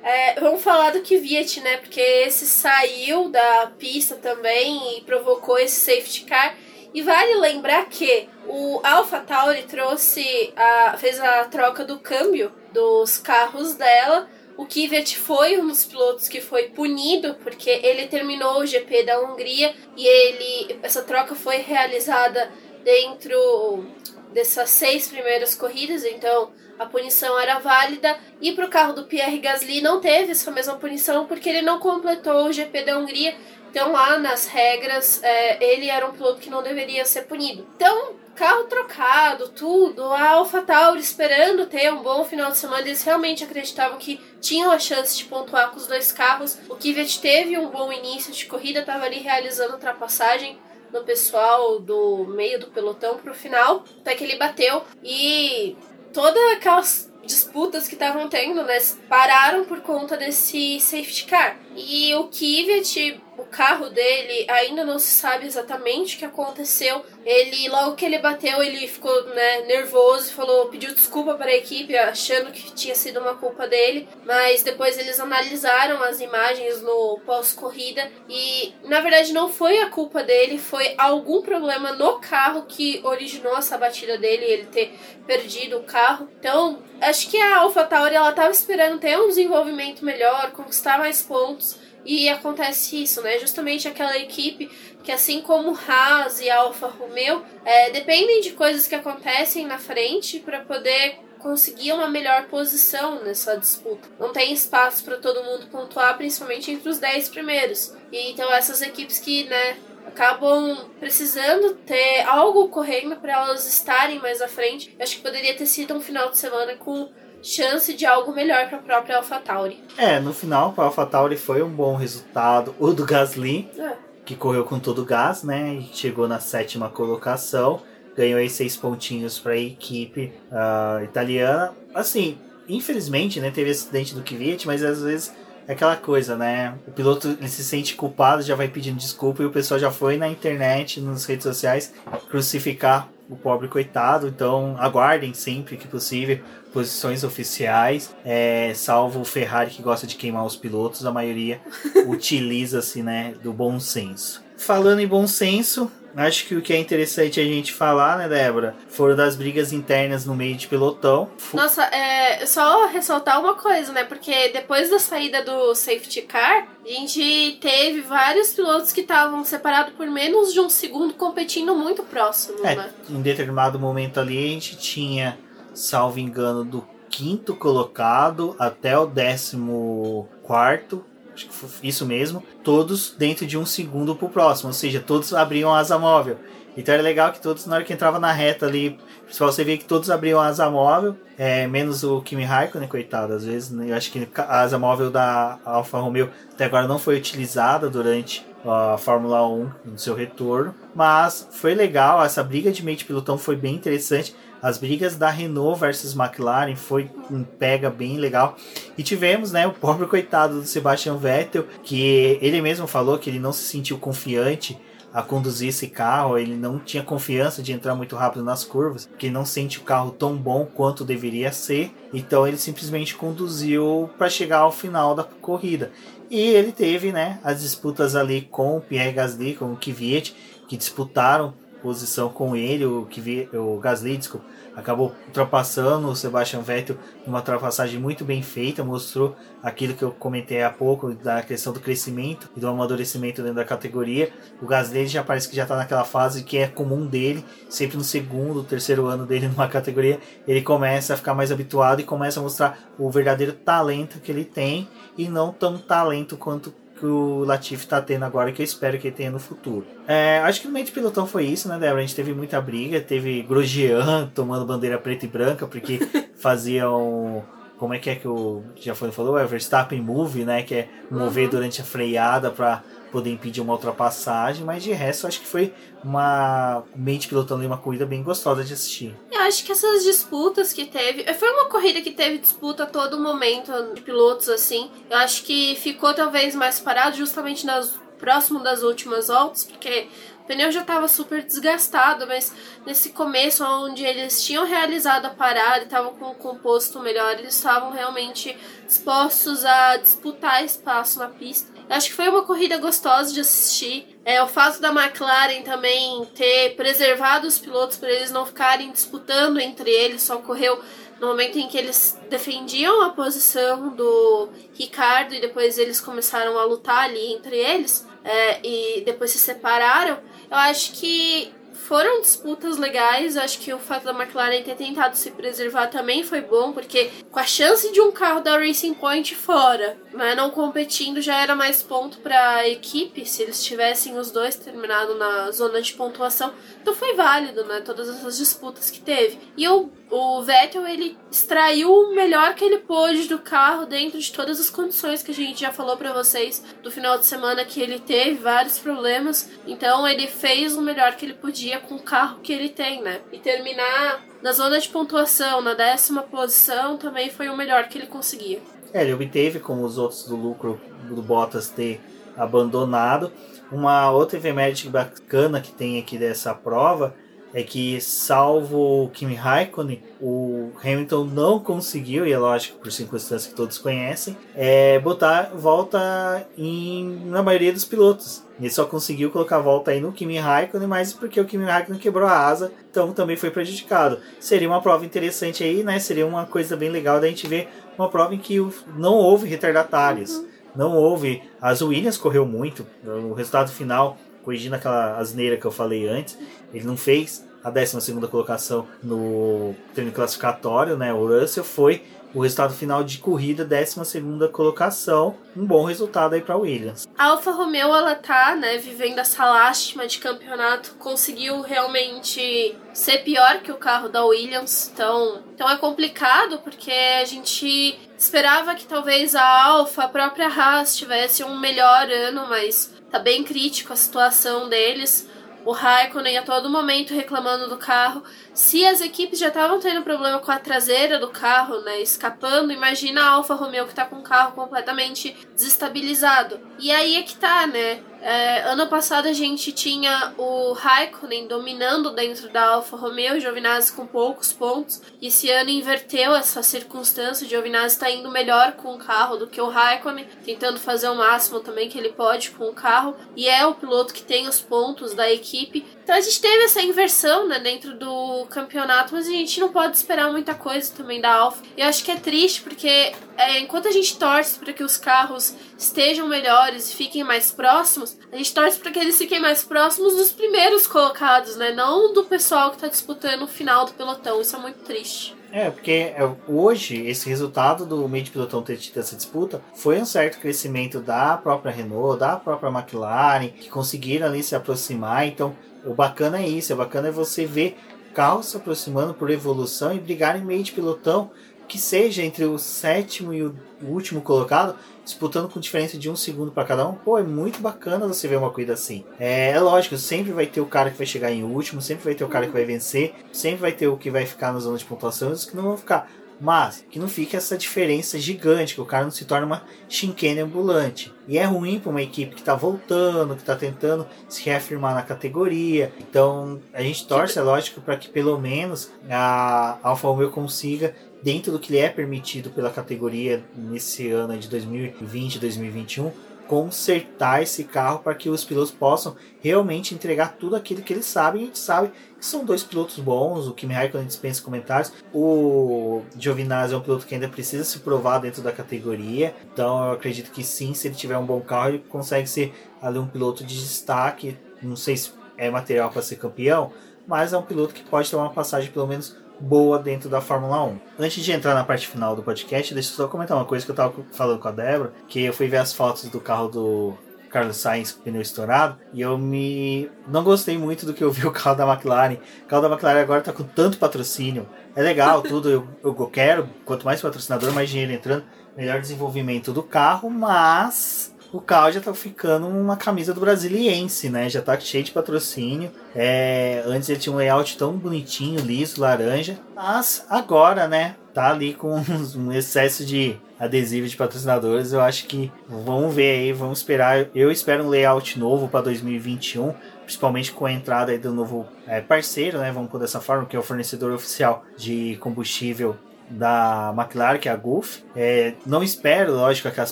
é, 0.04 0.40
vamos 0.40 0.64
falar 0.64 0.92
do 0.92 1.02
Kvyat, 1.02 1.60
né? 1.60 1.78
Porque 1.78 2.00
esse 2.00 2.46
saiu 2.46 3.30
da 3.30 3.72
pista 3.78 4.16
também 4.16 4.98
e 4.98 5.02
provocou 5.02 5.58
esse 5.58 5.80
safety 5.80 6.26
car. 6.26 6.56
E 6.94 7.02
vale 7.02 7.36
lembrar 7.36 7.86
que 7.86 8.28
o 8.48 8.82
AlphaTauri 8.84 9.64
trouxe 9.64 10.54
a, 10.56 10.98
fez 10.98 11.20
a 11.20 11.46
troca 11.46 11.86
do 11.86 12.00
câmbio 12.00 12.52
dos 12.74 13.18
carros 13.18 13.76
dela. 13.76 14.30
O 14.58 14.66
Kvyat 14.66 15.18
foi 15.18 15.58
um 15.58 15.68
dos 15.68 15.86
pilotos 15.86 16.28
que 16.28 16.42
foi 16.42 16.70
punido 16.70 17.36
porque 17.36 17.70
ele 17.70 18.08
terminou 18.08 18.60
o 18.60 18.66
GP 18.66 19.04
da 19.04 19.22
Hungria 19.22 19.74
e 19.96 20.06
ele 20.06 20.80
essa 20.84 21.02
troca 21.02 21.34
foi 21.34 21.58
realizada 21.58 22.52
dentro 22.84 23.86
dessas 24.34 24.70
seis 24.70 25.08
primeiras 25.08 25.56
corridas, 25.56 26.06
então 26.06 26.52
a 26.78 26.86
punição 26.86 27.40
era 27.40 27.60
válida. 27.60 28.18
E 28.42 28.52
para 28.54 28.66
o 28.66 28.70
carro 28.70 28.94
do 28.94 29.04
Pierre 29.06 29.40
Gasly 29.40 29.82
não 29.82 30.02
teve 30.02 30.32
essa 30.32 30.52
mesma 30.52 30.76
punição 30.76 31.26
porque 31.26 31.50
ele 31.50 31.62
não 31.62 31.80
completou 31.80 32.46
o 32.48 32.54
GP 32.54 32.84
da 32.84 32.98
Hungria 32.98 33.36
então, 33.72 33.94
lá 33.94 34.20
nas 34.20 34.48
regras, 34.48 35.24
é, 35.24 35.64
ele 35.64 35.90
era 35.90 36.06
um 36.06 36.12
piloto 36.12 36.42
que 36.42 36.50
não 36.50 36.62
deveria 36.62 37.06
ser 37.06 37.22
punido. 37.22 37.66
Então, 37.78 38.16
carro 38.36 38.66
trocado, 38.66 39.48
tudo, 39.48 40.04
a 40.04 40.32
AlphaTauri 40.32 41.00
esperando 41.00 41.66
ter 41.68 41.92
um 41.92 42.04
bom 42.04 42.26
final 42.26 42.52
de 42.52 42.58
semana, 42.58 42.82
eles 42.82 43.02
realmente 43.02 43.46
acreditavam 43.46 43.98
que 43.98 44.20
tinham 44.42 44.72
a 44.72 44.78
chance 44.78 45.18
de 45.18 45.24
pontuar 45.24 45.72
com 45.72 45.78
os 45.78 45.88
dois 45.88 46.12
carros. 46.12 46.58
O 46.68 46.76
Kvyat 46.76 47.22
teve 47.22 47.58
um 47.58 47.70
bom 47.70 47.94
início 47.94 48.34
de 48.34 48.46
corrida, 48.46 48.82
estava 48.82 49.06
ali 49.06 49.20
realizando 49.20 49.74
ultrapassagem 49.74 50.60
no 50.92 51.06
pessoal 51.06 51.80
do 51.80 52.26
meio 52.26 52.60
do 52.60 52.68
pelotão 52.68 53.18
para 53.18 53.32
o 53.32 53.36
final, 53.36 53.86
até 54.02 54.14
que 54.16 54.26
ele 54.26 54.36
bateu 54.36 54.84
e 55.02 55.78
todas 56.12 56.52
aquelas 56.52 57.10
disputas 57.24 57.88
que 57.88 57.94
estavam 57.94 58.28
tendo, 58.28 58.64
né, 58.64 58.78
pararam 59.08 59.64
por 59.64 59.82
conta 59.82 60.18
desse 60.18 60.80
safety 60.80 61.26
car. 61.26 61.58
E 61.76 62.14
o 62.16 62.26
Kvyat 62.26 63.22
o 63.42 63.46
carro 63.46 63.90
dele 63.90 64.46
ainda 64.48 64.86
não 64.86 65.00
se 65.00 65.12
sabe 65.12 65.48
exatamente 65.48 66.16
o 66.16 66.20
que 66.20 66.26
aconteceu. 66.26 67.04
Ele, 67.26 67.68
logo 67.70 67.96
que 67.96 68.06
ele 68.06 68.20
bateu, 68.20 68.62
ele 68.62 68.88
ficou 68.88 69.24
né, 69.26 69.62
nervoso 69.62 70.30
e 70.30 70.34
falou, 70.34 70.68
pediu 70.68 70.94
desculpa 70.94 71.34
para 71.34 71.50
a 71.50 71.56
equipe, 71.56 71.98
achando 71.98 72.52
que 72.52 72.72
tinha 72.74 72.94
sido 72.94 73.20
uma 73.20 73.36
culpa 73.36 73.68
dele. 73.68 74.08
Mas 74.26 74.62
depois 74.62 74.98
eles 74.98 75.20
analisaram 75.20 76.04
as 76.04 76.20
imagens 76.20 76.82
no 76.82 77.20
pós-corrida 77.26 78.12
e, 78.30 78.74
na 78.84 79.00
verdade, 79.00 79.34
não 79.34 79.50
foi 79.50 79.80
a 79.80 79.90
culpa 79.90 80.24
dele, 80.24 80.60
foi 80.60 80.94
algum 80.98 81.42
problema 81.42 81.94
no 81.94 82.20
carro 82.20 82.66
que 82.68 83.02
originou 83.04 83.58
essa 83.58 83.78
batida 83.78 84.18
dele, 84.20 84.46
ele 84.46 84.66
ter 84.66 84.94
perdido 85.26 85.78
o 85.78 85.84
carro. 85.84 86.30
Então, 86.40 86.80
acho 87.00 87.28
que 87.30 87.38
a 87.38 87.58
AlphaTauri 87.58 88.16
ela 88.16 88.30
estava 88.30 88.52
esperando 88.52 89.00
ter 89.00 89.20
um 89.20 89.28
desenvolvimento 89.28 90.06
melhor, 90.06 90.52
conquistar 90.52 91.00
mais 91.00 91.24
pontos 91.24 91.91
e 92.06 92.30
acontece 92.30 93.02
isso, 93.02 93.22
né? 93.22 93.38
Justamente 93.40 93.88
aquela 93.88 94.18
equipe 94.18 94.70
que, 95.04 95.12
assim 95.12 95.42
como 95.42 95.78
Haas 95.88 96.42
e 96.42 96.50
Alfa 96.50 96.88
Romeo, 96.88 97.44
é, 97.66 97.90
dependem 97.92 98.42
de 98.42 98.52
coisas 98.52 98.88
que 98.88 98.96
acontecem 98.96 99.66
na 99.66 99.78
frente 99.78 100.40
para 100.40 100.62
poder 100.62 101.20
conseguir 101.40 101.92
uma 101.94 102.08
melhor 102.08 102.48
posição 102.48 103.24
nessa 103.24 103.58
disputa. 103.58 104.08
Não 104.20 104.32
tem 104.32 104.54
espaço 104.54 105.04
para 105.04 105.18
todo 105.18 105.44
mundo 105.44 105.68
pontuar, 105.68 106.16
principalmente 106.16 106.72
entre 106.72 106.88
os 106.88 107.00
10 107.00 107.30
primeiros. 107.30 107.94
E 108.12 108.32
então 108.32 108.52
essas 108.52 108.82
equipes 108.82 109.20
que, 109.20 109.46
né, 109.46 109.78
acabam 110.06 110.90
precisando 111.00 111.76
ter 111.76 112.22
algo 112.28 112.70
correndo 112.70 113.16
para 113.16 113.34
elas 113.34 113.66
estarem 113.66 114.20
mais 114.20 114.42
à 114.42 114.48
frente. 114.48 114.96
Eu 114.98 115.04
acho 115.04 115.18
que 115.18 115.22
poderia 115.22 115.56
ter 115.56 115.66
sido 115.66 115.96
um 115.96 116.02
final 116.02 116.30
de 116.30 116.38
semana 116.38 116.76
com 116.76 117.10
chance 117.42 117.94
de 117.94 118.06
algo 118.06 118.34
melhor 118.34 118.68
para 118.68 118.78
a 118.78 118.82
própria 118.82 119.18
AlphaTauri. 119.18 119.80
É, 119.98 120.20
no 120.20 120.34
final, 120.34 120.74
para 120.74 120.86
a 120.86 120.88
AlphaTauri 120.88 121.38
foi 121.38 121.62
um 121.62 121.70
bom 121.70 121.96
resultado. 121.96 122.76
O 122.80 122.94
do 122.94 123.06
Gasly, 123.06 123.70
é. 123.78 123.94
que 124.26 124.36
correu 124.36 124.64
com 124.64 124.80
todo 124.80 125.02
o 125.02 125.06
gás, 125.06 125.44
né? 125.44 125.76
E 125.76 125.90
chegou 125.94 126.28
na 126.28 126.40
sétima 126.40 126.90
colocação. 126.90 127.82
Ganhou 128.16 128.40
aí 128.40 128.50
seis 128.50 128.76
pontinhos 128.76 129.40
para 129.40 129.54
a 129.54 129.58
equipe 129.58 130.34
uh, 130.52 131.04
italiana. 131.04 131.74
Assim, 131.94 132.38
infelizmente, 132.68 133.40
né? 133.40 133.52
Teve 133.52 133.72
acidente 133.72 134.14
do 134.14 134.22
Kvyat, 134.22 134.68
mas 134.68 134.84
às 134.84 135.02
vezes 135.02 135.34
é 135.68 135.74
aquela 135.74 135.96
coisa, 135.96 136.36
né? 136.36 136.76
O 136.88 136.92
piloto 136.92 137.30
ele 137.30 137.48
se 137.48 137.64
sente 137.64 137.96
culpado, 137.96 138.42
já 138.42 138.56
vai 138.56 138.68
pedindo 138.68 138.98
desculpa 138.98 139.42
e 139.42 139.46
o 139.46 139.52
pessoal 139.52 139.80
já 139.80 139.92
foi 139.92 140.18
na 140.18 140.28
internet, 140.28 141.00
nas 141.00 141.26
redes 141.26 141.44
sociais, 141.44 141.94
crucificar 142.30 143.10
o 143.32 143.36
pobre 143.38 143.68
coitado. 143.68 144.28
Então 144.28 144.76
aguardem 144.78 145.34
sempre 145.34 145.78
que 145.78 145.88
possível 145.88 146.40
posições 146.72 147.24
oficiais, 147.24 148.14
é, 148.24 148.74
salvo 148.74 149.22
o 149.22 149.26
Ferrari 149.26 149.72
que 149.72 149.82
gosta 149.82 150.08
de 150.08 150.16
queimar 150.16 150.46
os 150.46 150.56
pilotos, 150.56 151.06
a 151.06 151.12
maioria 151.12 151.60
utiliza-se 152.08 153.04
né, 153.04 153.34
do 153.44 153.52
bom 153.52 153.80
senso. 153.80 154.42
Falando 154.62 155.00
em 155.00 155.08
bom 155.08 155.26
senso, 155.26 155.92
acho 156.16 156.46
que 156.46 156.56
o 156.56 156.62
que 156.62 156.72
é 156.72 156.78
interessante 156.78 157.40
a 157.40 157.44
gente 157.44 157.74
falar, 157.74 158.18
né, 158.18 158.30
Débora, 158.30 158.76
foram 158.90 159.16
das 159.16 159.36
brigas 159.36 159.74
internas 159.74 160.24
no 160.26 160.36
meio 160.36 160.56
de 160.56 160.68
pelotão. 160.68 161.32
Nossa, 161.52 161.84
é 161.86 162.46
só 162.46 162.86
ressaltar 162.88 163.40
uma 163.40 163.56
coisa, 163.56 163.92
né? 163.92 164.04
Porque 164.04 164.50
depois 164.50 164.90
da 164.90 165.00
saída 165.00 165.44
do 165.44 165.74
safety 165.74 166.22
car, 166.22 166.68
a 166.86 166.88
gente 166.88 167.58
teve 167.60 168.02
vários 168.02 168.52
pilotos 168.52 168.94
que 168.94 169.02
estavam 169.02 169.44
separados 169.44 169.94
por 169.96 170.06
menos 170.06 170.54
de 170.54 170.60
um 170.60 170.70
segundo 170.70 171.16
competindo 171.16 171.74
muito 171.76 172.04
próximo, 172.04 172.60
é, 172.64 172.76
né? 172.76 172.90
Em 173.10 173.22
determinado 173.22 173.80
momento 173.80 174.20
ali 174.20 174.38
a 174.38 174.50
gente 174.50 174.78
tinha 174.78 175.40
salvo 175.74 176.20
engano, 176.20 176.64
do 176.64 176.88
quinto 177.10 177.56
colocado 177.56 178.56
até 178.58 178.98
o 178.98 179.06
décimo 179.06 180.30
quarto, 180.44 181.04
acho 181.34 181.48
que 181.48 181.54
foi 181.54 181.70
isso 181.84 182.06
mesmo, 182.06 182.44
todos 182.64 183.16
dentro 183.18 183.46
de 183.46 183.58
um 183.58 183.66
segundo 183.66 184.16
pro 184.16 184.30
próximo, 184.30 184.70
ou 184.70 184.74
seja, 184.74 185.00
todos 185.00 185.34
abriam 185.34 185.74
asa 185.74 185.98
móvel. 185.98 186.38
Então 186.76 186.94
era 186.94 187.04
legal 187.04 187.32
que 187.32 187.42
todos, 187.42 187.66
na 187.66 187.76
hora 187.76 187.84
que 187.84 187.94
entrava 187.94 188.20
na 188.20 188.32
reta 188.32 188.66
ali, 188.66 188.98
pessoal, 189.28 189.52
você 189.52 189.64
via 189.64 189.78
que 189.78 189.86
todos 189.86 190.10
abriam 190.10 190.40
a 190.40 190.48
asa 190.48 190.70
móvel, 190.70 191.16
é, 191.38 191.68
menos 191.68 192.04
o 192.04 192.22
Kimi 192.22 192.44
Raikkonen, 192.44 192.88
coitado, 192.88 193.34
às 193.34 193.46
vezes, 193.46 193.72
né, 193.72 193.88
eu 193.90 193.96
acho 193.96 194.12
que 194.12 194.28
a 194.38 194.62
asa 194.62 194.80
móvel 194.80 195.12
da 195.12 195.60
Alfa 195.66 196.00
Romeo 196.00 196.30
até 196.54 196.66
agora 196.66 196.88
não 196.88 196.98
foi 196.98 197.18
utilizada 197.18 197.90
durante 197.90 198.46
a 198.66 198.98
Fórmula 198.98 199.46
1 199.48 199.72
no 199.86 199.98
seu 199.98 200.16
retorno, 200.16 200.74
mas 200.96 201.48
foi 201.52 201.74
legal, 201.74 202.24
essa 202.24 202.44
briga 202.44 202.72
de 202.72 202.86
meio 202.86 202.98
de 202.98 203.06
pilotão 203.06 203.38
foi 203.38 203.56
bem 203.56 203.76
interessante, 203.76 204.36
as 204.62 204.78
brigas 204.78 205.16
da 205.16 205.30
Renault 205.30 205.80
versus 205.80 206.16
McLaren 206.16 206.76
foi 206.76 207.10
um 207.32 207.44
pega 207.44 207.90
bem 207.90 208.18
legal. 208.18 208.56
E 208.96 209.02
tivemos, 209.02 209.52
né, 209.52 209.66
o 209.66 209.72
pobre 209.72 210.06
coitado 210.06 210.62
do 210.62 210.68
Sebastian 210.68 211.18
Vettel, 211.18 211.66
que 211.82 212.38
ele 212.40 212.62
mesmo 212.62 212.86
falou 212.86 213.18
que 213.18 213.28
ele 213.28 213.40
não 213.40 213.52
se 213.52 213.64
sentiu 213.64 213.98
confiante 213.98 214.80
a 215.14 215.22
conduzir 215.22 215.70
esse 215.70 215.88
carro, 215.88 216.38
ele 216.38 216.56
não 216.56 216.80
tinha 216.80 217.04
confiança 217.04 217.62
de 217.62 217.74
entrar 217.74 217.96
muito 217.96 218.16
rápido 218.16 218.44
nas 218.44 218.64
curvas, 218.64 219.06
porque 219.06 219.30
não 219.30 219.46
sente 219.46 219.80
o 219.80 219.84
carro 219.84 220.12
tão 220.12 220.38
bom 220.38 220.66
quanto 220.66 221.04
deveria 221.04 221.52
ser, 221.52 221.92
então 222.14 222.48
ele 222.48 222.58
simplesmente 222.58 223.16
conduziu 223.16 224.10
para 224.18 224.30
chegar 224.30 224.60
ao 224.60 224.72
final 224.72 225.14
da 225.14 225.24
corrida. 225.24 225.92
E 226.30 226.40
ele 226.40 226.72
teve, 226.72 227.12
né, 227.12 227.40
as 227.44 227.62
disputas 227.62 228.16
ali 228.16 228.42
com 228.42 228.78
o 228.78 228.82
Pierre 228.82 229.12
Gasly, 229.12 229.54
com 229.54 229.74
o 229.74 229.78
Kvyat, 229.78 230.34
que 230.68 230.78
disputaram 230.78 231.54
posição 231.82 232.30
com 232.30 232.56
ele, 232.56 232.86
o, 232.86 233.06
que 233.06 233.50
o 233.54 233.78
Gasly, 233.80 234.18
desculpa, 234.18 234.46
acabou 234.76 235.14
ultrapassando 235.28 236.08
o 236.08 236.16
Sebastian 236.16 236.62
Vettel 236.62 236.98
numa 237.26 237.40
ultrapassagem 237.40 238.00
muito 238.00 238.24
bem 238.24 238.42
feita, 238.42 238.84
mostrou 238.84 239.36
aquilo 239.62 239.94
que 239.94 240.04
eu 240.04 240.12
comentei 240.12 240.64
há 240.64 240.70
pouco 240.70 241.14
da 241.14 241.42
questão 241.42 241.72
do 241.74 241.80
crescimento 241.80 242.50
e 242.56 242.60
do 242.60 242.68
amadurecimento 242.68 243.42
dentro 243.42 243.58
da 243.58 243.66
categoria. 243.66 244.32
O 244.62 244.66
Gasly 244.66 245.08
já 245.08 245.24
parece 245.24 245.50
que 245.50 245.56
já 245.56 245.64
está 245.64 245.76
naquela 245.76 246.04
fase 246.04 246.44
que 246.44 246.58
é 246.58 246.68
comum 246.68 247.06
dele, 247.06 247.46
sempre 247.70 247.98
no 247.98 248.04
segundo, 248.04 248.64
terceiro 248.64 249.06
ano 249.08 249.26
dele 249.26 249.48
numa 249.50 249.68
categoria, 249.68 250.20
ele 250.48 250.62
começa 250.62 251.14
a 251.14 251.18
ficar 251.18 251.34
mais 251.34 251.52
habituado 251.52 252.00
e 252.02 252.04
começa 252.04 252.40
a 252.40 252.44
mostrar 252.44 252.78
o 252.98 253.10
verdadeiro 253.10 253.54
talento 253.54 254.20
que 254.20 254.32
ele 254.32 254.46
tem 254.46 254.88
e 255.18 255.28
não 255.28 255.52
tão 255.52 255.78
talento 255.78 256.38
quanto 256.38 256.74
que 257.02 257.08
o 257.08 257.44
Latifi 257.44 257.88
tá 257.88 258.00
tendo 258.00 258.24
agora, 258.24 258.52
que 258.52 258.62
eu 258.62 258.64
espero 258.64 259.00
que 259.00 259.08
ele 259.08 259.16
tenha 259.16 259.32
no 259.32 259.40
futuro. 259.40 259.88
É, 260.08 260.40
acho 260.46 260.62
que 260.62 260.68
no 260.68 260.74
meio 260.74 260.86
de 260.86 260.92
pilotão 260.92 261.26
foi 261.26 261.46
isso, 261.46 261.68
né, 261.68 261.80
Débora? 261.80 261.98
A 261.98 262.02
gente 262.02 262.16
teve 262.16 262.32
muita 262.32 262.62
briga, 262.62 263.02
teve 263.02 263.42
Grosjean 263.42 264.30
tomando 264.36 264.66
bandeira 264.66 265.00
preta 265.00 265.26
e 265.26 265.28
branca, 265.28 265.66
porque 265.66 266.00
faziam. 266.38 267.44
Como 267.80 267.96
é 267.96 267.98
que 267.98 268.12
é 268.12 268.16
que 268.16 268.28
o 268.28 268.62
já 268.80 268.94
foi 268.94 269.12
falou? 269.12 269.40
É 269.40 269.46
Verstappen 269.46 270.00
Move, 270.00 270.46
né? 270.46 270.62
Que 270.62 270.76
é 270.76 270.90
mover 271.10 271.50
durante 271.50 271.82
a 271.82 271.84
freada 271.84 272.52
para 272.52 272.84
poder 273.12 273.32
impedir 273.32 273.62
uma 273.62 273.74
ultrapassagem, 273.74 274.64
mas 274.64 274.82
de 274.82 274.92
resto 274.92 275.28
acho 275.28 275.42
que 275.42 275.48
foi 275.48 275.74
uma 276.04 276.84
mente 276.96 277.28
pilotando 277.28 277.66
uma 277.66 277.78
corrida 277.78 278.06
bem 278.06 278.24
gostosa 278.24 278.64
de 278.64 278.74
assistir. 278.74 279.16
Eu 279.32 279.42
acho 279.42 279.64
que 279.64 279.72
essas 279.72 280.04
disputas 280.04 280.74
que 280.74 280.86
teve. 280.86 281.32
Foi 281.34 281.50
uma 281.50 281.66
corrida 281.66 282.02
que 282.02 282.12
teve 282.12 282.38
disputa 282.38 282.84
a 282.84 282.88
todo 282.88 283.20
momento 283.20 283.72
de 283.94 284.02
pilotos, 284.02 284.50
assim. 284.50 284.90
Eu 285.10 285.18
acho 285.18 285.44
que 285.44 285.76
ficou 285.76 286.14
talvez 286.14 286.56
mais 286.56 286.80
parado 286.80 287.16
justamente 287.18 287.66
nas, 287.66 288.00
próximo 288.18 288.60
das 288.60 288.84
últimas 288.84 289.28
voltas, 289.28 289.64
porque 289.64 290.08
o 290.42 290.48
pneu 290.48 290.72
já 290.72 290.82
estava 290.82 291.08
super 291.08 291.44
desgastado, 291.44 292.26
mas 292.26 292.52
nesse 292.86 293.12
começo, 293.12 293.64
onde 293.64 294.04
eles 294.04 294.44
tinham 294.44 294.66
realizado 294.66 295.26
a 295.26 295.30
parada 295.30 295.82
e 295.82 295.84
estavam 295.84 296.16
com 296.16 296.32
o 296.32 296.36
composto 296.36 297.00
melhor, 297.00 297.34
eles 297.34 297.56
estavam 297.56 297.92
realmente 297.92 298.58
dispostos 298.86 299.64
a 299.64 299.98
disputar 299.98 300.66
espaço 300.66 301.20
na 301.20 301.30
pista. 301.30 301.72
Eu 301.88 301.96
acho 301.96 302.10
que 302.10 302.16
foi 302.16 302.28
uma 302.28 302.44
corrida 302.44 302.78
gostosa 302.78 303.34
de 303.34 303.42
assistir. 303.42 304.20
É, 304.26 304.42
o 304.42 304.48
fato 304.48 304.82
da 304.82 304.90
McLaren 304.90 305.62
também 305.62 306.26
ter 306.36 306.76
preservado 306.76 307.48
os 307.48 307.60
pilotos 307.60 307.98
para 307.98 308.10
eles 308.10 308.32
não 308.32 308.46
ficarem 308.46 308.92
disputando 308.92 309.60
entre 309.60 309.90
eles 309.90 310.24
só 310.24 310.38
ocorreu 310.38 310.82
no 311.20 311.28
momento 311.28 311.60
em 311.60 311.68
que 311.68 311.78
eles 311.78 312.20
defendiam 312.30 313.04
a 313.04 313.12
posição 313.12 313.90
do 313.90 314.50
Ricardo 314.74 315.36
e 315.36 315.40
depois 315.40 315.78
eles 315.78 316.02
começaram 316.02 316.58
a 316.58 316.66
lutar 316.66 317.06
ali 317.06 317.34
entre 317.34 317.56
eles 317.56 318.08
é, 318.24 318.60
e 318.66 319.02
depois 319.02 319.30
se 319.30 319.38
separaram. 319.38 320.18
Eu 320.52 320.58
acho 320.58 320.92
que 320.92 321.54
foram 321.74 322.22
disputas 322.22 322.78
legais. 322.78 323.36
Acho 323.36 323.60
que 323.60 323.74
o 323.74 323.80
fato 323.80 324.06
da 324.06 324.12
McLaren 324.12 324.62
ter 324.62 324.76
tentado 324.76 325.16
se 325.18 325.32
preservar 325.32 325.88
também 325.88 326.24
foi 326.24 326.42
bom, 326.42 326.72
porque 326.72 327.10
com 327.32 327.40
a 327.40 327.44
chance 327.44 327.92
de 327.92 328.00
um 328.00 328.12
carro 328.12 328.42
da 328.42 328.58
Racing 328.58 328.94
Point 328.94 329.36
fora, 329.36 329.98
né, 330.14 330.36
não 330.36 330.52
competindo, 330.52 331.22
já 331.22 331.42
era 331.42 331.56
mais 331.56 331.82
ponto 331.82 332.20
para 332.20 332.56
a 332.56 332.70
equipe 332.70 333.26
se 333.26 333.44
eles 333.44 333.64
tivessem 333.64 334.18
os 334.18 334.32
dois 334.32 334.56
terminado 334.56 335.16
na 335.16 335.52
zona 335.52 335.82
de 335.82 335.94
pontuação. 335.94 336.54
Então 336.82 336.96
foi 336.96 337.14
válido, 337.14 337.64
né? 337.66 337.82
Todas 337.82 338.10
essas 338.10 338.38
disputas 338.38 338.90
que 338.90 339.00
teve. 339.00 339.38
E 339.56 339.68
o, 339.68 339.90
o 340.10 340.42
Vettel, 340.42 340.88
ele 340.88 341.16
extraiu 341.30 341.94
o 341.94 342.16
melhor 342.16 342.56
que 342.56 342.66
ele 342.66 342.80
pôde 342.80 343.28
do 343.28 343.38
carro 343.38 343.86
dentro 343.86 344.20
de 344.20 344.32
todas 344.32 344.60
as 344.60 344.70
condições 344.70 345.22
que 345.22 345.30
a 345.30 345.34
gente 345.34 345.62
já 345.62 345.72
falou 345.72 345.96
para 345.96 346.12
vocês 346.12 346.64
do 346.82 346.90
final 346.90 347.20
de 347.20 347.26
semana 347.26 347.64
que 347.64 347.80
ele 347.80 348.00
teve 348.00 348.36
vários 348.36 348.80
problemas. 348.80 349.48
Então 349.68 350.08
ele 350.08 350.26
fez 350.26 350.76
o 350.76 350.82
melhor 350.82 351.16
que 351.16 351.26
ele 351.26 351.36
podia 351.36 351.80
com 351.80 351.96
o 351.96 352.02
carro 352.02 352.40
que 352.42 352.52
ele 352.52 352.70
tem, 352.70 353.02
né? 353.02 353.22
E 353.32 353.38
terminar 353.38 354.26
na 354.42 354.52
zona 354.52 354.80
de 354.80 354.90
pontuação, 354.90 355.62
na 355.62 355.76
décima 355.76 356.24
posição, 356.24 356.98
também 356.98 357.30
foi 357.30 357.48
o 357.48 357.56
melhor 357.56 357.88
que 357.88 358.00
ele 358.00 358.08
conseguia. 358.08 358.60
É, 358.92 359.04
ele 359.04 359.14
obteve, 359.14 359.60
como 359.60 359.84
os 359.86 360.00
outros 360.00 360.24
do 360.24 360.36
lucro 360.36 360.82
do 361.08 361.22
Bottas 361.22 361.70
ter 361.70 362.02
abandonado. 362.36 363.32
Uma 363.72 364.12
outra 364.12 364.38
efeméride 364.38 364.90
bacana 364.90 365.62
que 365.62 365.72
tem 365.72 365.98
aqui 365.98 366.18
dessa 366.18 366.54
prova 366.54 367.16
é 367.54 367.64
que, 367.64 368.00
salvo 368.00 369.10
Kimi 369.14 369.36
Raikkonen, 369.36 370.02
o 370.22 370.72
Hamilton 370.82 371.26
não 371.26 371.60
conseguiu, 371.60 372.26
e 372.26 372.32
é 372.32 372.38
lógico, 372.38 372.80
por 372.80 372.92
circunstâncias 372.92 373.48
que 373.48 373.56
todos 373.56 373.78
conhecem, 373.78 374.38
é 374.56 375.00
botar 375.00 375.52
volta 375.54 376.48
em, 376.58 377.26
na 377.26 377.44
maioria 377.44 377.74
dos 377.74 377.84
pilotos. 377.84 378.44
Ele 378.60 378.70
só 378.70 378.86
conseguiu 378.86 379.32
colocar 379.32 379.60
volta 379.60 379.92
aí 379.92 380.00
no 380.00 380.12
Kimi 380.12 380.38
Raikkonen, 380.38 380.88
mas 380.88 381.14
porque 381.14 381.42
o 381.42 381.46
Kimi 381.46 381.66
Raikkonen 381.66 382.00
quebrou 382.00 382.28
a 382.28 382.48
asa, 382.48 382.72
então 382.90 383.12
também 383.12 383.36
foi 383.36 383.52
prejudicado. 383.52 384.20
Seria 384.40 384.68
uma 384.68 384.82
prova 384.82 385.06
interessante 385.06 385.64
aí, 385.64 385.84
né? 385.84 386.00
Seria 386.00 386.26
uma 386.26 386.46
coisa 386.46 386.78
bem 386.78 386.90
legal 386.90 387.20
da 387.20 387.28
gente 387.28 387.48
ver 387.48 387.68
uma 387.98 388.08
prova 388.08 388.34
em 388.34 388.38
que 388.38 388.58
não 388.96 389.16
houve 389.16 389.48
retardatários. 389.48 390.38
Uhum. 390.38 390.51
Não 390.76 390.96
houve. 390.96 391.44
As 391.62 391.82
Williams 391.82 392.18
correu 392.18 392.46
muito. 392.46 392.86
O 393.04 393.34
resultado 393.34 393.72
final 393.72 394.18
corrigindo 394.44 394.76
aquela 394.76 395.18
asneira 395.18 395.58
que 395.58 395.66
eu 395.66 395.72
falei 395.72 396.08
antes, 396.08 396.38
ele 396.74 396.86
não 396.86 396.98
fez 396.98 397.46
a 397.64 397.70
12 397.70 398.14
colocação 398.28 398.88
no 399.04 399.76
treino 399.94 400.12
classificatório, 400.12 400.98
né? 400.98 401.14
O 401.14 401.28
Russell 401.28 401.64
foi 401.64 402.04
o 402.34 402.42
resultado 402.42 402.74
final 402.74 403.04
de 403.04 403.18
corrida, 403.18 403.66
12 403.66 404.50
colocação, 404.52 405.36
um 405.56 405.66
bom 405.66 405.84
resultado 405.84 406.34
aí 406.34 406.42
para 406.42 406.58
Williams. 406.58 407.08
A 407.18 407.26
Alfa 407.26 407.52
Romeo 407.52 407.94
ela 407.94 408.16
tá, 408.16 408.56
né, 408.56 408.78
vivendo 408.78 409.20
essa 409.20 409.46
lástima 409.46 410.08
de 410.08 410.20
campeonato, 410.20 410.96
conseguiu 411.00 411.62
realmente 411.62 412.76
ser 412.94 413.20
pior 413.20 413.60
que 413.62 413.72
o 413.72 413.78
carro 413.78 414.10
da 414.10 414.26
Williams, 414.26 414.92
então, 414.94 415.42
então 415.54 415.70
é 415.70 415.78
complicado 415.78 416.60
porque 416.60 416.92
a 416.92 417.26
gente 417.26 417.98
esperava 418.18 418.76
que 418.76 418.86
talvez 418.86 419.36
a 419.36 419.66
Alfa, 419.66 420.04
a 420.04 420.08
própria 420.08 420.48
Haas 420.48 420.96
tivesse 420.96 421.44
um 421.44 421.60
melhor 421.60 422.10
ano, 422.10 422.46
mas 422.48 422.94
tá 423.10 423.20
bem 423.20 423.44
crítico 423.44 423.92
a 423.92 423.96
situação 423.96 424.70
deles. 424.70 425.28
O 425.64 425.72
Raikkonen 425.72 426.38
a 426.38 426.44
todo 426.44 426.70
momento 426.70 427.14
reclamando 427.14 427.70
do 427.70 427.78
carro. 427.78 428.24
Se 428.54 428.86
as 428.86 429.00
equipes 429.00 429.40
já 429.40 429.50
estavam 429.50 429.80
tendo 429.80 430.02
problema 430.02 430.40
com 430.40 430.52
a 430.52 430.58
traseira 430.60 431.20
do 431.20 431.30
carro, 431.30 431.82
né, 431.82 432.02
escapando, 432.02 432.74
imagina 432.74 433.22
a 433.22 433.30
Alfa 433.32 433.54
Romeo 433.54 433.88
que 433.88 433.94
tá 433.94 434.06
com 434.06 434.18
o 434.18 434.24
carro 434.24 434.54
completamente 434.54 435.36
desestabilizado. 435.56 436.60
E 436.80 436.92
aí 436.92 437.16
é 437.16 437.22
que 437.22 437.36
tá, 437.36 437.68
né? 437.68 438.04
É, 438.22 438.62
ano 438.70 438.86
passado 438.86 439.28
a 439.28 439.34
gente 439.34 439.72
tinha 439.72 440.34
o 440.38 440.74
Raikkonen 440.74 441.48
dominando 441.48 442.12
dentro 442.12 442.50
da 442.50 442.76
Alfa 442.76 442.96
Romeo, 442.96 443.40
Giovinazzi 443.40 443.94
com 443.94 444.06
poucos 444.06 444.54
pontos. 444.54 445.02
E 445.20 445.28
esse 445.28 445.50
ano 445.50 445.72
inverteu 445.72 446.36
essa 446.36 446.62
circunstância, 446.62 447.46
o 447.46 447.50
Giovinazzi 447.50 447.96
está 447.96 448.12
indo 448.12 448.30
melhor 448.30 448.74
com 448.74 448.94
o 448.94 449.00
carro 449.00 449.38
do 449.38 449.48
que 449.48 449.60
o 449.60 449.70
Raikkonen, 449.70 450.28
tentando 450.46 450.80
fazer 450.80 451.10
o 451.10 451.16
máximo 451.16 451.62
também 451.62 451.90
que 451.90 451.98
ele 451.98 452.10
pode 452.10 452.52
com 452.52 452.70
o 452.70 452.74
carro. 452.74 453.16
E 453.36 453.50
é 453.50 453.66
o 453.66 453.74
piloto 453.74 454.14
que 454.14 454.22
tem 454.22 454.48
os 454.48 454.62
pontos 454.62 455.16
da 455.16 455.32
equipe. 455.32 455.84
Então 456.04 456.16
a 456.16 456.22
gente 456.22 456.42
teve 456.42 456.64
essa 456.64 456.82
inversão 456.82 457.48
né, 457.48 457.60
dentro 457.60 457.94
do 457.98 458.46
campeonato, 458.50 459.14
mas 459.14 459.28
a 459.28 459.32
gente 459.32 459.60
não 459.60 459.70
pode 459.70 459.96
esperar 459.96 460.32
muita 460.32 460.54
coisa 460.54 460.92
também 460.94 461.22
da 461.22 461.34
Alfa. 461.34 461.64
Eu 461.78 461.88
acho 461.88 462.04
que 462.04 462.12
é 462.12 462.16
triste 462.16 462.62
porque 462.62 463.14
é, 463.38 463.60
enquanto 463.60 463.88
a 463.88 463.92
gente 463.92 464.18
torce 464.18 464.60
para 464.60 464.74
que 464.74 464.84
os 464.84 464.98
carros 464.98 465.56
estejam 465.78 466.28
melhores 466.28 466.92
e 466.92 466.96
fiquem 466.96 467.24
mais 467.24 467.52
próximos, 467.52 468.18
a 468.32 468.38
gente 468.38 468.54
torce 468.54 468.80
para 468.80 468.92
que 468.92 469.00
eles 469.00 469.18
fiquem 469.18 469.40
mais 469.40 469.64
próximos 469.64 470.16
dos 470.16 470.32
primeiros 470.32 470.88
colocados, 470.88 471.56
né? 471.56 471.72
Não 471.72 472.14
do 472.14 472.24
pessoal 472.24 472.70
que 472.70 472.78
está 472.78 472.88
disputando 472.88 473.44
o 473.44 473.48
final 473.48 473.86
do 473.86 473.94
pelotão. 473.94 474.42
Isso 474.42 474.56
é 474.56 474.60
muito 474.60 474.80
triste. 474.84 475.36
É, 475.52 475.70
porque 475.70 476.14
é, 476.16 476.36
hoje 476.48 477.06
esse 477.06 477.28
resultado 477.28 477.86
do 477.86 478.08
meio 478.08 478.24
de 478.24 478.32
pilotão 478.32 478.62
ter 478.62 478.78
tido 478.78 479.00
essa 479.00 479.18
disputa 479.18 479.62
foi 479.76 480.00
um 480.00 480.06
certo 480.06 480.40
crescimento 480.40 481.02
da 481.02 481.36
própria 481.36 481.72
Renault, 481.72 482.20
da 482.20 482.38
própria 482.38 482.70
McLaren, 482.70 483.50
que 483.50 483.70
conseguiram 483.70 484.28
ali 484.28 484.42
se 484.42 484.56
aproximar. 484.56 485.28
Então, 485.28 485.54
o 485.86 485.94
bacana 485.94 486.40
é 486.40 486.48
isso, 486.48 486.74
o 486.74 486.78
bacana 486.78 487.10
é 487.10 487.12
você 487.12 487.46
ver 487.46 487.78
carros 488.14 488.48
se 488.48 488.58
aproximando 488.58 489.14
por 489.14 489.30
evolução 489.30 489.94
e 489.94 490.00
brigar 490.00 490.38
em 490.38 490.44
meio 490.44 490.64
de 490.64 490.72
pilotão 490.72 491.32
que 491.72 491.78
seja 491.78 492.22
entre 492.22 492.44
o 492.44 492.60
sétimo 492.60 493.34
e 493.34 493.44
o 493.44 493.56
último 493.84 494.20
colocado, 494.20 494.76
disputando 495.06 495.48
com 495.48 495.58
diferença 495.58 495.98
de 495.98 496.10
um 496.10 496.18
segundo 496.18 496.52
para 496.52 496.66
cada 496.66 496.86
um, 496.86 496.96
pô, 496.96 497.18
é 497.18 497.24
muito 497.24 497.62
bacana 497.62 498.06
você 498.06 498.28
ver 498.28 498.36
uma 498.36 498.50
corrida 498.50 498.74
assim. 498.74 499.06
É, 499.18 499.52
é, 499.52 499.60
lógico, 499.62 499.96
sempre 499.96 500.34
vai 500.34 500.46
ter 500.46 500.60
o 500.60 500.66
cara 500.66 500.92
que 500.92 500.98
vai 500.98 501.08
chegar 501.08 501.32
em 501.32 501.46
último, 501.46 501.82
sempre 501.82 502.04
vai 502.04 502.14
ter 502.14 502.26
o 502.26 502.28
cara 502.28 502.46
que 502.46 502.52
vai 502.52 502.66
vencer, 502.66 503.14
sempre 503.32 503.62
vai 503.62 503.72
ter 503.72 503.88
o 503.88 503.96
que 503.96 504.12
vai 504.12 504.26
ficar 504.26 504.52
na 504.52 504.60
zona 504.60 504.78
de 504.78 504.84
pontuação 504.84 505.30
e 505.30 505.32
os 505.32 505.46
que 505.46 505.56
não 505.56 505.64
vão 505.64 505.78
ficar. 505.78 506.12
Mas 506.42 506.84
que 506.90 506.98
não 506.98 507.08
fique 507.08 507.36
essa 507.36 507.56
diferença 507.56 508.18
gigante, 508.18 508.74
que 508.74 508.82
o 508.82 508.86
cara 508.86 509.04
não 509.04 509.12
se 509.12 509.26
torne 509.26 509.46
uma 509.46 509.64
chinquene 509.88 510.40
ambulante. 510.40 511.14
E 511.28 511.38
é 511.38 511.44
ruim 511.44 511.80
para 511.80 511.92
uma 511.92 512.02
equipe 512.02 512.34
que 512.34 512.42
está 512.42 512.56
voltando, 512.56 513.36
que 513.36 513.42
está 513.42 513.56
tentando 513.56 514.08
se 514.28 514.44
reafirmar 514.44 514.96
na 514.96 515.04
categoria. 515.04 515.94
Então 516.00 516.60
a 516.74 516.82
gente 516.82 517.08
torce, 517.08 517.38
é 517.38 517.44
lógico, 517.44 517.80
para 517.80 517.96
que 517.96 518.10
pelo 518.10 518.40
menos 518.40 518.92
a 519.08 519.78
Alfa 519.84 520.08
Romeo 520.08 520.32
consiga 520.32 520.96
dentro 521.22 521.52
do 521.52 521.60
que 521.60 521.72
lhe 521.72 521.78
é 521.78 521.90
permitido 521.90 522.50
pela 522.50 522.72
categoria 522.72 523.44
nesse 523.56 524.10
ano 524.10 524.36
de 524.36 524.50
2020 524.50 525.38
2021 525.38 526.12
consertar 526.52 527.42
esse 527.42 527.64
carro 527.64 528.00
para 528.00 528.14
que 528.14 528.30
os 528.30 528.44
pilotos 528.44 528.72
possam 528.72 529.16
realmente 529.42 529.96
entregar 529.96 530.36
tudo 530.38 530.58
aquilo 530.58 530.82
que 530.82 530.92
eles 530.92 531.06
sabem. 531.06 531.44
A 531.44 531.46
gente 531.46 531.60
sabe 531.60 531.92
são 532.22 532.46
dois 532.46 532.64
pilotos 532.64 533.00
bons, 533.00 533.48
o 533.48 533.54
Kimi 533.54 533.74
Raikkonen 533.74 534.06
dispensa 534.06 534.42
comentários, 534.42 534.94
o 535.14 536.04
Giovinazzi 536.18 536.74
é 536.74 536.78
um 536.78 536.82
piloto 536.82 537.06
que 537.06 537.16
ainda 537.16 537.28
precisa 537.28 537.64
se 537.64 537.80
provar 537.80 538.20
dentro 538.20 538.42
da 538.42 538.52
categoria, 538.52 539.36
então 539.52 539.84
eu 539.86 539.92
acredito 539.94 540.32
que 540.32 540.44
sim, 540.44 540.74
se 540.74 540.88
ele 540.88 540.96
tiver 540.96 541.18
um 541.18 541.26
bom 541.26 541.42
carro, 541.42 541.70
ele 541.70 541.80
consegue 541.90 542.30
ser 542.30 542.54
ali 542.82 543.00
um 543.00 543.08
piloto 543.08 543.44
de 543.44 543.60
destaque, 543.60 544.38
não 544.62 544.76
sei 544.76 544.96
se 544.96 545.12
é 545.38 545.50
material 545.50 545.90
para 545.90 546.02
ser 546.02 546.18
campeão, 546.18 546.72
mas 547.08 547.34
é 547.34 547.38
um 547.38 547.42
piloto 547.42 547.74
que 547.74 547.84
pode 547.84 548.10
ter 548.10 548.16
uma 548.16 548.30
passagem 548.30 548.72
pelo 548.72 548.88
menos 548.88 549.18
boa 549.40 549.80
dentro 549.80 550.08
da 550.08 550.22
Fórmula 550.22 550.64
1. 550.64 550.80
Antes 551.00 551.24
de 551.24 551.32
entrar 551.32 551.56
na 551.56 551.64
parte 551.64 551.88
final 551.88 552.16
do 552.16 552.22
podcast, 552.22 552.74
deixa 552.74 552.92
eu 552.92 552.96
só 552.96 553.08
comentar 553.08 553.36
uma 553.36 553.46
coisa 553.46 553.66
que 553.66 553.72
eu 553.72 553.76
tava 553.76 553.94
falando 554.12 554.40
com 554.40 554.48
a 554.48 554.52
Débora, 554.52 554.94
que 555.08 555.24
eu 555.24 555.34
fui 555.34 555.48
ver 555.48 555.58
as 555.58 555.74
fotos 555.74 556.04
do 556.04 556.20
carro 556.20 556.48
do 556.48 556.94
Carlos 557.32 557.58
Sainz 557.58 557.92
com 557.92 558.02
o 558.02 558.04
pneu 558.04 558.22
estourado 558.22 558.78
e 558.94 559.02
eu 559.02 559.18
me 559.18 559.90
não 560.08 560.24
gostei 560.24 560.58
muito 560.58 560.86
do 560.86 560.94
que 560.94 561.04
eu 561.04 561.12
vi 561.12 561.26
o 561.28 561.32
carro 561.32 561.56
da 561.56 561.68
McLaren. 561.68 562.18
O 562.44 562.48
carro 562.48 562.62
da 562.62 562.70
McLaren 562.70 563.02
agora 563.02 563.22
tá 563.22 563.32
com 563.32 563.44
tanto 563.44 563.78
patrocínio. 563.78 564.48
É 564.76 564.82
legal 564.82 565.22
tudo, 565.24 565.50
eu, 565.50 565.68
eu 565.84 565.94
quero, 566.08 566.50
quanto 566.66 566.86
mais 566.86 567.02
patrocinador, 567.02 567.54
mais 567.54 567.70
dinheiro 567.70 567.94
entrando, 567.94 568.26
melhor 568.56 568.80
desenvolvimento 568.80 569.54
do 569.54 569.64
carro, 569.64 570.10
mas 570.10 571.11
o 571.32 571.40
carro 571.40 571.72
já 571.72 571.80
tá 571.80 571.94
ficando 571.94 572.48
uma 572.48 572.76
camisa 572.76 573.14
do 573.14 573.22
brasiliense, 573.22 574.10
né? 574.10 574.30
Já 574.30 574.42
tá 574.42 574.60
cheio 574.60 574.84
de 574.84 574.92
patrocínio. 574.92 575.72
É, 575.96 576.62
antes 576.66 576.90
ele 576.90 577.00
tinha 577.00 577.14
um 577.14 577.18
layout 577.18 577.58
tão 577.58 577.74
bonitinho, 577.74 578.42
liso, 578.42 578.82
laranja. 578.82 579.40
Mas 579.56 580.06
agora, 580.10 580.68
né? 580.68 580.96
Tá 581.14 581.30
ali 581.30 581.54
com 581.54 581.82
um 582.16 582.32
excesso 582.32 582.86
de 582.86 583.18
adesivo 583.40 583.88
de 583.88 583.96
patrocinadores. 583.96 584.74
Eu 584.74 584.82
acho 584.82 585.06
que 585.06 585.32
vamos 585.48 585.94
ver 585.96 586.20
aí, 586.20 586.34
vamos 586.34 586.60
esperar. 586.60 587.08
Eu 587.16 587.32
espero 587.32 587.64
um 587.64 587.70
layout 587.70 588.20
novo 588.20 588.48
para 588.48 588.62
2021, 588.62 589.54
principalmente 589.84 590.32
com 590.32 590.46
a 590.46 590.52
entrada 590.52 590.98
do 590.98 591.14
novo 591.14 591.48
é, 591.66 591.80
parceiro, 591.80 592.40
né? 592.40 592.52
Vamos 592.52 592.70
por 592.70 592.80
dessa 592.80 593.00
forma, 593.00 593.26
que 593.26 593.36
é 593.36 593.40
o 593.40 593.44
fornecedor 593.44 593.94
oficial 593.94 594.44
de 594.58 594.98
combustível 595.00 595.78
da 596.12 596.74
McLaren, 596.78 597.18
que 597.18 597.30
é 597.30 597.32
a 597.32 597.36
Gulf. 597.36 597.80
É, 597.96 598.34
não 598.46 598.64
espero, 598.64 599.14
lógico, 599.14 599.48
aquelas 599.48 599.72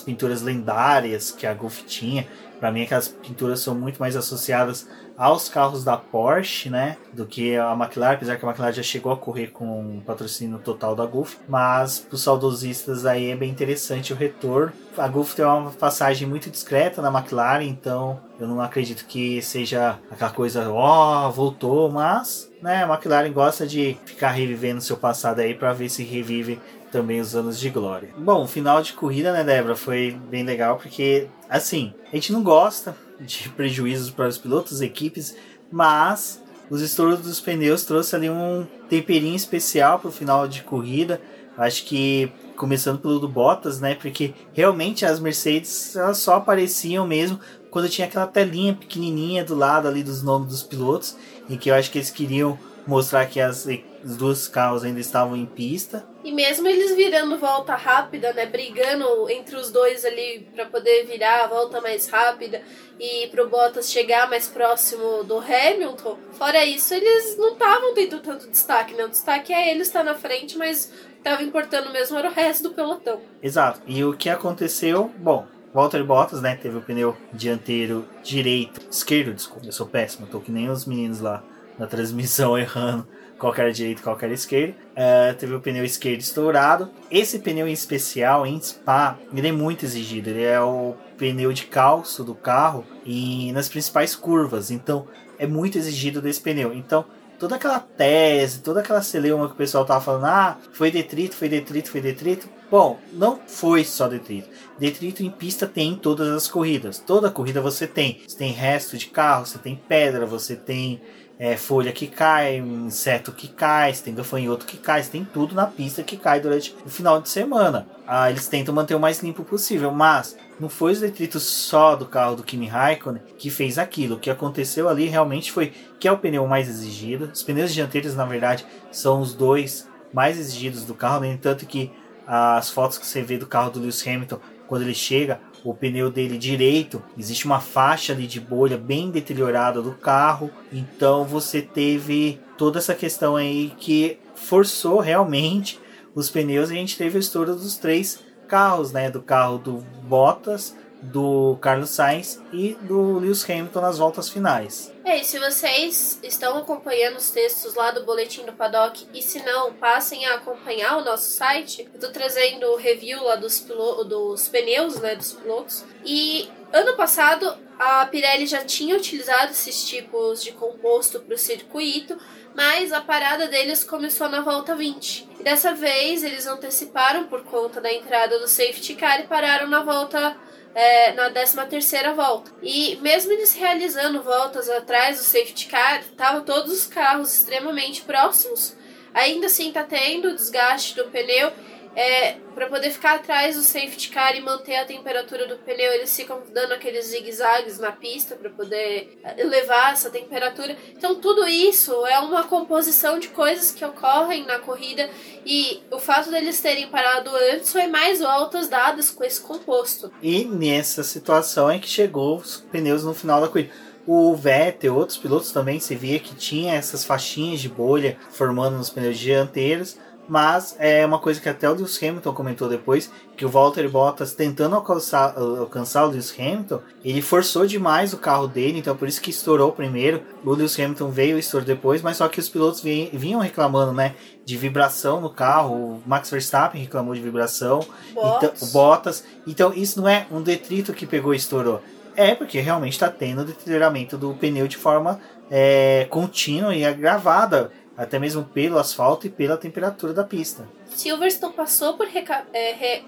pinturas 0.00 0.42
lendárias 0.42 1.30
que 1.30 1.46
a 1.46 1.54
Gulf 1.54 1.82
tinha. 1.86 2.26
Para 2.58 2.70
mim, 2.70 2.82
aquelas 2.82 3.08
pinturas 3.08 3.60
são 3.60 3.74
muito 3.74 3.98
mais 3.98 4.16
associadas 4.16 4.86
aos 5.16 5.48
carros 5.48 5.82
da 5.82 5.96
Porsche, 5.96 6.68
né? 6.68 6.96
Do 7.12 7.24
que 7.24 7.56
a 7.56 7.72
McLaren, 7.72 8.14
apesar 8.14 8.36
que 8.36 8.44
a 8.44 8.48
McLaren 8.48 8.72
já 8.72 8.82
chegou 8.82 9.12
a 9.12 9.16
correr 9.16 9.48
com 9.48 9.98
o 9.98 10.02
patrocínio 10.02 10.58
total 10.58 10.94
da 10.94 11.06
Gulf. 11.06 11.36
Mas 11.48 12.00
para 12.00 12.14
os 12.14 12.22
saudosistas 12.22 13.06
aí 13.06 13.30
é 13.30 13.36
bem 13.36 13.50
interessante 13.50 14.12
o 14.12 14.16
retorno. 14.16 14.72
A 14.96 15.08
Gulf 15.08 15.34
tem 15.34 15.44
uma 15.44 15.70
passagem 15.70 16.28
muito 16.28 16.50
discreta 16.50 17.00
na 17.00 17.08
McLaren, 17.08 17.64
então 17.64 18.20
eu 18.38 18.46
não 18.46 18.60
acredito 18.60 19.06
que 19.06 19.40
seja 19.40 19.98
aquela 20.10 20.30
coisa, 20.30 20.70
ó, 20.70 21.28
oh, 21.28 21.32
voltou, 21.32 21.90
mas 21.90 22.49
né, 22.62 22.84
a 22.84 22.88
McLaren 22.88 23.32
gosta 23.32 23.66
de 23.66 23.96
ficar 24.04 24.30
revivendo 24.30 24.80
seu 24.80 24.96
passado 24.96 25.40
aí 25.40 25.54
para 25.54 25.72
ver 25.72 25.88
se 25.88 26.02
revive 26.02 26.60
também 26.90 27.20
os 27.20 27.34
anos 27.34 27.58
de 27.58 27.70
glória. 27.70 28.10
Bom, 28.16 28.44
o 28.44 28.48
final 28.48 28.82
de 28.82 28.92
corrida, 28.92 29.32
né, 29.32 29.44
Débora, 29.44 29.76
foi 29.76 30.18
bem 30.28 30.44
legal 30.44 30.76
porque, 30.76 31.28
assim, 31.48 31.94
a 32.12 32.16
gente 32.16 32.32
não 32.32 32.42
gosta 32.42 32.96
de 33.20 33.48
prejuízos 33.56 34.10
para 34.10 34.28
os 34.28 34.38
pilotos, 34.38 34.80
equipes, 34.80 35.36
mas 35.70 36.42
os 36.68 36.80
estouros 36.80 37.20
dos 37.20 37.40
pneus 37.40 37.84
trouxe 37.84 38.14
ali 38.14 38.30
um 38.30 38.66
temperinho 38.88 39.36
especial 39.36 39.98
para 39.98 40.08
o 40.08 40.12
final 40.12 40.46
de 40.46 40.62
corrida. 40.62 41.20
Acho 41.56 41.84
que 41.84 42.32
começando 42.56 43.00
pelo 43.00 43.18
do 43.18 43.28
Bottas, 43.28 43.80
né? 43.80 43.94
Porque 43.94 44.34
realmente 44.52 45.04
as 45.04 45.18
Mercedes 45.18 45.96
elas 45.96 46.18
só 46.18 46.36
apareciam 46.36 47.06
mesmo 47.06 47.40
quando 47.70 47.88
tinha 47.88 48.06
aquela 48.06 48.26
telinha 48.26 48.74
pequenininha 48.74 49.44
do 49.44 49.54
lado 49.54 49.86
ali 49.86 50.02
dos 50.02 50.22
nomes 50.22 50.48
dos 50.48 50.62
pilotos, 50.62 51.16
em 51.48 51.56
que 51.56 51.70
eu 51.70 51.74
acho 51.74 51.90
que 51.90 51.98
eles 51.98 52.10
queriam 52.10 52.58
mostrar 52.86 53.26
que 53.26 53.40
as, 53.40 53.66
os 54.04 54.16
dois 54.16 54.48
carros 54.48 54.84
ainda 54.84 55.00
estavam 55.00 55.36
em 55.36 55.46
pista. 55.46 56.04
E 56.24 56.32
mesmo 56.32 56.66
eles 56.66 56.94
virando 56.96 57.38
volta 57.38 57.74
rápida, 57.74 58.32
né, 58.32 58.46
brigando 58.46 59.28
entre 59.30 59.56
os 59.56 59.70
dois 59.70 60.04
ali 60.04 60.48
para 60.54 60.66
poder 60.66 61.06
virar 61.06 61.44
a 61.44 61.46
volta 61.46 61.80
mais 61.80 62.08
rápida 62.08 62.62
e 62.98 63.28
pro 63.28 63.48
Bottas 63.48 63.90
chegar 63.90 64.28
mais 64.28 64.48
próximo 64.48 65.24
do 65.24 65.38
Hamilton. 65.38 66.18
Fora 66.32 66.64
isso, 66.64 66.92
eles 66.92 67.36
não 67.38 67.52
estavam 67.52 67.94
tendo 67.94 68.20
tanto 68.20 68.50
destaque, 68.50 68.94
né? 68.94 69.04
O 69.04 69.08
destaque 69.08 69.52
é 69.52 69.70
ele 69.70 69.82
estar 69.82 70.04
na 70.04 70.14
frente, 70.14 70.58
mas 70.58 70.92
estava 71.16 71.42
importando 71.42 71.90
mesmo 71.90 72.18
era 72.18 72.28
o 72.28 72.32
resto 72.32 72.64
do 72.64 72.74
pelotão. 72.74 73.20
Exato. 73.42 73.80
E 73.86 74.04
o 74.04 74.14
que 74.14 74.28
aconteceu? 74.28 75.10
Bom, 75.18 75.46
Walter 75.72 76.02
Bottas, 76.04 76.42
né, 76.42 76.56
teve 76.56 76.76
o 76.76 76.80
pneu 76.80 77.16
dianteiro 77.32 78.04
direito, 78.22 78.80
esquerdo, 78.90 79.32
desculpa, 79.32 79.66
eu 79.66 79.72
sou 79.72 79.86
péssimo, 79.86 80.26
tô 80.26 80.40
que 80.40 80.50
nem 80.50 80.68
os 80.68 80.84
meninos 80.84 81.20
lá 81.20 81.42
na 81.78 81.86
transmissão 81.86 82.56
errando 82.58 83.06
qual 83.40 83.54
era 83.56 83.72
direito, 83.72 84.02
qual 84.02 84.18
era 84.20 84.34
esquerdo. 84.34 84.74
Uh, 84.90 85.34
teve 85.38 85.54
o 85.54 85.60
pneu 85.60 85.82
esquerdo 85.82 86.20
estourado. 86.20 86.90
Esse 87.10 87.38
pneu 87.38 87.66
em 87.66 87.72
especial, 87.72 88.46
em 88.46 88.60
Spa, 88.60 89.18
ele 89.34 89.48
é 89.48 89.52
muito 89.52 89.84
exigido. 89.84 90.28
Ele 90.28 90.42
é 90.42 90.60
o 90.60 90.94
pneu 91.16 91.50
de 91.50 91.64
calço 91.64 92.22
do 92.22 92.34
carro 92.34 92.84
e 93.04 93.50
nas 93.52 93.66
principais 93.68 94.14
curvas. 94.14 94.70
Então, 94.70 95.08
é 95.38 95.46
muito 95.46 95.78
exigido 95.78 96.20
desse 96.20 96.40
pneu. 96.42 96.74
Então, 96.74 97.06
toda 97.40 97.56
aquela 97.56 97.80
tese, 97.80 98.60
toda 98.60 98.80
aquela 98.80 99.00
celeuma 99.00 99.48
que 99.48 99.54
o 99.54 99.56
pessoal 99.56 99.86
tava 99.86 100.04
falando, 100.04 100.26
ah, 100.26 100.58
foi 100.72 100.90
detrito, 100.90 101.34
foi 101.34 101.48
detrito, 101.48 101.90
foi 101.90 102.00
detrito. 102.02 102.46
Bom, 102.70 103.00
não 103.14 103.40
foi 103.46 103.82
só 103.82 104.06
detrito. 104.06 104.48
Detrito 104.78 105.24
em 105.24 105.30
pista 105.30 105.66
tem 105.66 105.92
em 105.92 105.96
todas 105.96 106.28
as 106.28 106.46
corridas. 106.46 106.98
Toda 106.98 107.30
corrida 107.30 107.60
você 107.60 107.86
tem. 107.86 108.22
Você 108.28 108.36
tem 108.36 108.52
resto 108.52 108.96
de 108.96 109.06
carro, 109.06 109.46
você 109.46 109.58
tem 109.58 109.74
pedra, 109.74 110.26
você 110.26 110.54
tem 110.54 111.00
é, 111.40 111.56
folha 111.56 111.90
que 111.90 112.06
cai, 112.06 112.58
inseto 112.58 113.32
que 113.32 113.48
cai, 113.48 113.94
você 113.94 114.02
tem 114.02 114.14
gafanhoto 114.14 114.66
que 114.66 114.76
cai, 114.76 115.02
você 115.02 115.10
tem 115.10 115.24
tudo 115.24 115.54
na 115.54 115.66
pista 115.66 116.02
que 116.02 116.18
cai 116.18 116.38
durante 116.38 116.76
o 116.84 116.90
final 116.90 117.18
de 117.18 117.30
semana. 117.30 117.88
Ah, 118.06 118.28
eles 118.28 118.46
tentam 118.46 118.74
manter 118.74 118.94
o 118.94 119.00
mais 119.00 119.22
limpo 119.22 119.42
possível, 119.42 119.90
mas 119.90 120.36
não 120.60 120.68
foi 120.68 120.92
os 120.92 121.00
detritos 121.00 121.42
só 121.44 121.96
do 121.96 122.04
carro 122.04 122.36
do 122.36 122.42
Kimi 122.42 122.66
Raikkonen 122.66 123.22
que 123.38 123.48
fez 123.48 123.78
aquilo. 123.78 124.16
O 124.16 124.20
que 124.20 124.28
aconteceu 124.28 124.86
ali 124.86 125.06
realmente 125.06 125.50
foi 125.50 125.72
que 125.98 126.06
é 126.06 126.12
o 126.12 126.18
pneu 126.18 126.46
mais 126.46 126.68
exigido. 126.68 127.30
Os 127.32 127.42
pneus 127.42 127.72
dianteiros, 127.72 128.14
na 128.14 128.26
verdade, 128.26 128.66
são 128.92 129.22
os 129.22 129.32
dois 129.32 129.88
mais 130.12 130.38
exigidos 130.38 130.84
do 130.84 130.92
carro, 130.92 131.20
no 131.20 131.26
entanto 131.26 131.64
que 131.64 131.90
as 132.26 132.68
fotos 132.68 132.98
que 132.98 133.06
você 133.06 133.22
vê 133.22 133.38
do 133.38 133.46
carro 133.46 133.70
do 133.70 133.80
Lewis 133.80 134.06
Hamilton 134.06 134.40
quando 134.68 134.82
ele 134.82 134.94
chega, 134.94 135.40
o 135.64 135.74
pneu 135.74 136.10
dele 136.10 136.38
direito, 136.38 137.02
existe 137.18 137.44
uma 137.44 137.60
faixa 137.60 138.12
ali 138.12 138.26
de 138.26 138.40
bolha 138.40 138.78
bem 138.78 139.10
deteriorada 139.10 139.82
do 139.82 139.92
carro, 139.92 140.50
então 140.72 141.24
você 141.24 141.60
teve 141.60 142.40
toda 142.56 142.78
essa 142.78 142.94
questão 142.94 143.36
aí 143.36 143.72
que 143.78 144.18
forçou 144.34 145.00
realmente 145.00 145.78
os 146.14 146.30
pneus. 146.30 146.70
E 146.70 146.74
a 146.74 146.76
gente 146.76 146.96
teve 146.96 147.18
o 147.18 147.20
estouro 147.20 147.54
dos 147.54 147.76
três 147.76 148.20
carros, 148.48 148.92
né, 148.92 149.10
do 149.10 149.20
carro 149.20 149.58
do 149.58 149.84
Bottas, 150.02 150.76
do 151.02 151.56
Carlos 151.60 151.90
Sainz 151.90 152.42
e 152.52 152.76
do 152.82 153.18
Lewis 153.18 153.48
Hamilton 153.48 153.80
nas 153.80 153.98
voltas 153.98 154.28
finais. 154.28 154.92
E 155.16 155.24
se 155.24 155.40
vocês 155.40 156.20
estão 156.22 156.56
acompanhando 156.56 157.16
os 157.16 157.30
textos 157.30 157.74
lá 157.74 157.90
do 157.90 158.04
Boletim 158.04 158.44
do 158.44 158.52
Paddock, 158.52 159.08
e 159.12 159.20
se 159.20 159.42
não, 159.42 159.72
passem 159.72 160.24
a 160.24 160.36
acompanhar 160.36 160.98
o 160.98 161.04
nosso 161.04 161.30
site. 161.32 161.88
Eu 161.92 161.98
tô 161.98 162.10
trazendo 162.10 162.64
o 162.68 162.76
review 162.76 163.24
lá 163.24 163.34
dos, 163.34 163.60
dos 164.06 164.48
pneus, 164.48 165.00
né, 165.00 165.16
dos 165.16 165.32
pilotos. 165.32 165.84
E 166.04 166.48
ano 166.72 166.94
passado, 166.94 167.58
a 167.76 168.06
Pirelli 168.06 168.46
já 168.46 168.64
tinha 168.64 168.96
utilizado 168.96 169.50
esses 169.50 169.84
tipos 169.84 170.44
de 170.44 170.52
composto 170.52 171.18
para 171.18 171.34
o 171.34 171.38
circuito, 171.38 172.16
mas 172.54 172.92
a 172.92 173.00
parada 173.00 173.48
deles 173.48 173.82
começou 173.82 174.28
na 174.28 174.42
volta 174.42 174.76
20. 174.76 175.28
E 175.40 175.42
dessa 175.42 175.74
vez, 175.74 176.22
eles 176.22 176.46
anteciparam 176.46 177.26
por 177.26 177.42
conta 177.42 177.80
da 177.80 177.92
entrada 177.92 178.38
do 178.38 178.46
safety 178.46 178.94
car 178.94 179.20
e 179.20 179.26
pararam 179.26 179.66
na 179.66 179.82
volta 179.82 180.36
é, 180.74 181.12
na 181.12 181.30
13 181.30 181.66
terceira 181.68 182.14
volta. 182.14 182.50
E 182.62 182.96
mesmo 182.96 183.32
eles 183.32 183.54
realizando 183.54 184.22
voltas 184.22 184.68
atrás 184.68 185.18
do 185.18 185.24
safety 185.24 185.66
car, 185.66 186.00
estavam 186.00 186.42
todos 186.44 186.72
os 186.72 186.86
carros 186.86 187.34
extremamente 187.34 188.02
próximos. 188.02 188.74
Ainda 189.12 189.46
assim 189.46 189.72
tá 189.72 189.82
tendo 189.82 190.34
desgaste 190.34 190.94
do 190.94 191.04
pneu 191.06 191.52
é, 191.94 192.36
para 192.54 192.68
poder 192.68 192.90
ficar 192.90 193.16
atrás 193.16 193.56
do 193.56 193.62
safety 193.62 194.10
car 194.10 194.36
e 194.36 194.40
manter 194.40 194.76
a 194.76 194.84
temperatura 194.84 195.46
do 195.46 195.56
pneu, 195.56 195.92
eles 195.92 196.14
ficam 196.14 196.40
dando 196.52 196.72
aqueles 196.72 197.06
zigue-zagues 197.06 197.78
na 197.78 197.90
pista 197.90 198.36
para 198.36 198.50
poder 198.50 199.18
elevar 199.36 199.92
essa 199.92 200.10
temperatura. 200.10 200.76
Então, 200.96 201.16
tudo 201.16 201.46
isso 201.48 202.06
é 202.06 202.18
uma 202.20 202.44
composição 202.44 203.18
de 203.18 203.28
coisas 203.28 203.72
que 203.72 203.84
ocorrem 203.84 204.46
na 204.46 204.58
corrida 204.58 205.10
e 205.44 205.82
o 205.90 205.98
fato 205.98 206.30
deles 206.30 206.60
terem 206.60 206.88
parado 206.88 207.30
antes 207.52 207.72
foi 207.72 207.86
mais 207.86 208.20
voltas 208.20 208.68
dadas 208.68 209.10
com 209.10 209.24
esse 209.24 209.40
composto. 209.40 210.12
E 210.22 210.44
nessa 210.44 211.02
situação 211.02 211.68
é 211.68 211.78
que 211.78 211.88
chegou 211.88 212.36
os 212.36 212.58
pneus 212.70 213.04
no 213.04 213.14
final 213.14 213.40
da 213.40 213.48
corrida. 213.48 213.72
O 214.06 214.34
Vettel, 214.34 214.96
outros 214.96 215.18
pilotos 215.18 215.52
também 215.52 215.78
se 215.78 215.94
via 215.94 216.18
que 216.18 216.34
tinha 216.34 216.74
essas 216.74 217.04
faixinhas 217.04 217.60
de 217.60 217.68
bolha 217.68 218.18
formando 218.30 218.76
nos 218.76 218.90
pneus 218.90 219.18
dianteiros 219.18 219.98
mas 220.30 220.76
é 220.78 221.04
uma 221.04 221.18
coisa 221.18 221.40
que 221.40 221.48
até 221.48 221.68
o 221.68 221.74
Lewis 221.74 222.00
Hamilton 222.00 222.32
comentou 222.32 222.68
depois, 222.68 223.10
que 223.36 223.44
o 223.44 223.48
Valtteri 223.48 223.88
Bottas 223.88 224.32
tentando 224.32 224.76
alcançar, 224.76 225.36
alcançar 225.36 226.04
o 226.04 226.10
Lewis 226.10 226.32
Hamilton, 226.38 226.80
ele 227.04 227.20
forçou 227.20 227.66
demais 227.66 228.12
o 228.12 228.16
carro 228.16 228.46
dele, 228.46 228.78
então 228.78 228.96
por 228.96 229.08
isso 229.08 229.20
que 229.20 229.30
estourou 229.30 229.72
primeiro. 229.72 230.22
O 230.44 230.52
Lewis 230.52 230.78
Hamilton 230.78 231.10
veio 231.10 231.36
e 231.36 231.40
estourou 231.40 231.66
depois, 231.66 232.00
mas 232.00 232.16
só 232.16 232.28
que 232.28 232.38
os 232.38 232.48
pilotos 232.48 232.80
vinham 232.80 233.40
reclamando, 233.40 233.92
né, 233.92 234.14
de 234.44 234.56
vibração 234.56 235.20
no 235.20 235.30
carro. 235.30 235.74
O 235.74 236.02
Max 236.06 236.30
Verstappen 236.30 236.80
reclamou 236.80 237.12
de 237.12 237.20
vibração, 237.20 237.80
então, 238.10 238.52
o 238.62 238.66
Bottas. 238.66 239.24
Então 239.48 239.74
isso 239.74 240.00
não 240.00 240.08
é 240.08 240.28
um 240.30 240.40
detrito 240.40 240.92
que 240.92 241.06
pegou 241.06 241.34
e 241.34 241.38
estourou. 241.38 241.82
É 242.14 242.36
porque 242.36 242.60
realmente 242.60 242.92
está 242.92 243.08
tendo 243.08 243.44
deterioramento 243.44 244.16
do 244.16 244.32
pneu 244.34 244.68
de 244.68 244.76
forma 244.76 245.20
é, 245.50 246.06
contínua 246.08 246.74
e 246.74 246.84
agravada 246.84 247.72
até 248.00 248.18
mesmo 248.18 248.42
pelo 248.42 248.78
asfalto 248.78 249.26
e 249.26 249.30
pela 249.30 249.58
temperatura 249.58 250.14
da 250.14 250.24
pista. 250.24 250.66
Silverstone 250.88 251.52
passou 251.52 251.98
por 251.98 252.06
reca 252.06 252.46
é, 252.50 252.72
re 252.72 253.02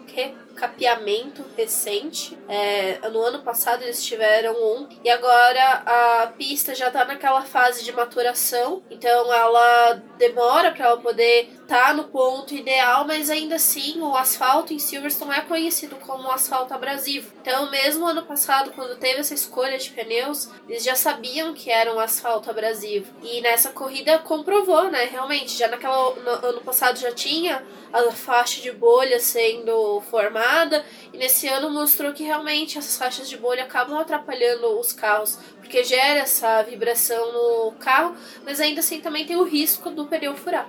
recapeamento 0.53 1.45
recente. 1.57 2.39
É, 2.49 3.09
no 3.09 3.21
ano 3.23 3.41
passado 3.41 3.83
eles 3.83 4.05
tiveram 4.05 4.53
um. 4.55 4.89
E 5.05 5.11
agora 5.11 5.83
a 5.87 6.27
pista 6.29 6.75
já 6.75 6.89
está 6.89 7.05
naquela 7.05 7.43
fase 7.43 7.85
de 7.85 7.93
maturação. 7.93 8.83
Então 8.91 9.33
ela 9.33 10.03
demora 10.19 10.73
para 10.73 10.87
ela 10.87 10.97
poder 10.99 11.51
estar 11.63 11.89
tá 11.89 11.95
no 11.95 12.05
ponto 12.05 12.55
ideal, 12.55 13.07
mas 13.07 13.31
ainda 13.31 13.57
assim 13.57 14.01
o 14.01 14.17
asfalto 14.17 14.73
em 14.73 14.79
Silverstone 14.79 15.33
é 15.33 15.41
conhecido 15.41 15.97
como 15.97 16.31
asfalto 16.31 16.75
abrasivo. 16.75 17.33
Então, 17.41 17.71
mesmo 17.71 18.07
ano 18.07 18.23
passado, 18.23 18.73
quando 18.73 18.99
teve 18.99 19.21
essa 19.21 19.35
escolha 19.35 19.79
de 19.79 19.91
pneus, 19.91 20.49
eles 20.69 20.85
já 20.85 20.95
sabiam 20.95 21.55
que 21.55 21.71
era 21.71 21.93
um 21.93 21.99
asfalto 21.99 22.51
abrasivo. 22.51 23.13
E 23.23 23.41
nessa 23.41 23.71
corrida 23.71 24.19
comprovou, 24.19 24.91
né? 24.91 25.05
Realmente, 25.05 25.57
já 25.57 25.69
naquela 25.69 26.15
no, 26.15 26.31
ano 26.47 26.61
passado 26.61 26.99
já 26.99 27.13
tinha 27.13 27.65
a 27.93 28.11
faixa 28.13 28.61
de 28.61 28.71
bolha 28.73 29.21
sendo 29.21 30.01
formada, 30.11 30.43
e 31.13 31.19
nesse 31.19 31.49
ano 31.49 31.71
mostrou 31.71 32.13
que 32.13 32.23
realmente 32.23 32.79
essas 32.79 32.97
faixas 32.97 33.29
de 33.29 33.37
bolha 33.37 33.65
acabam 33.65 33.99
atrapalhando 33.99 34.79
os 34.79 34.93
carros, 34.93 35.39
porque 35.59 35.83
gera 35.83 36.21
essa 36.21 36.63
vibração 36.63 37.33
no 37.33 37.73
carro, 37.73 38.15
mas 38.45 38.61
ainda 38.61 38.81
assim 38.81 39.01
também 39.01 39.25
tem 39.25 39.37
o 39.37 39.45
risco 39.45 39.91
do 39.91 40.07
pneu 40.07 40.37
furar. 40.37 40.69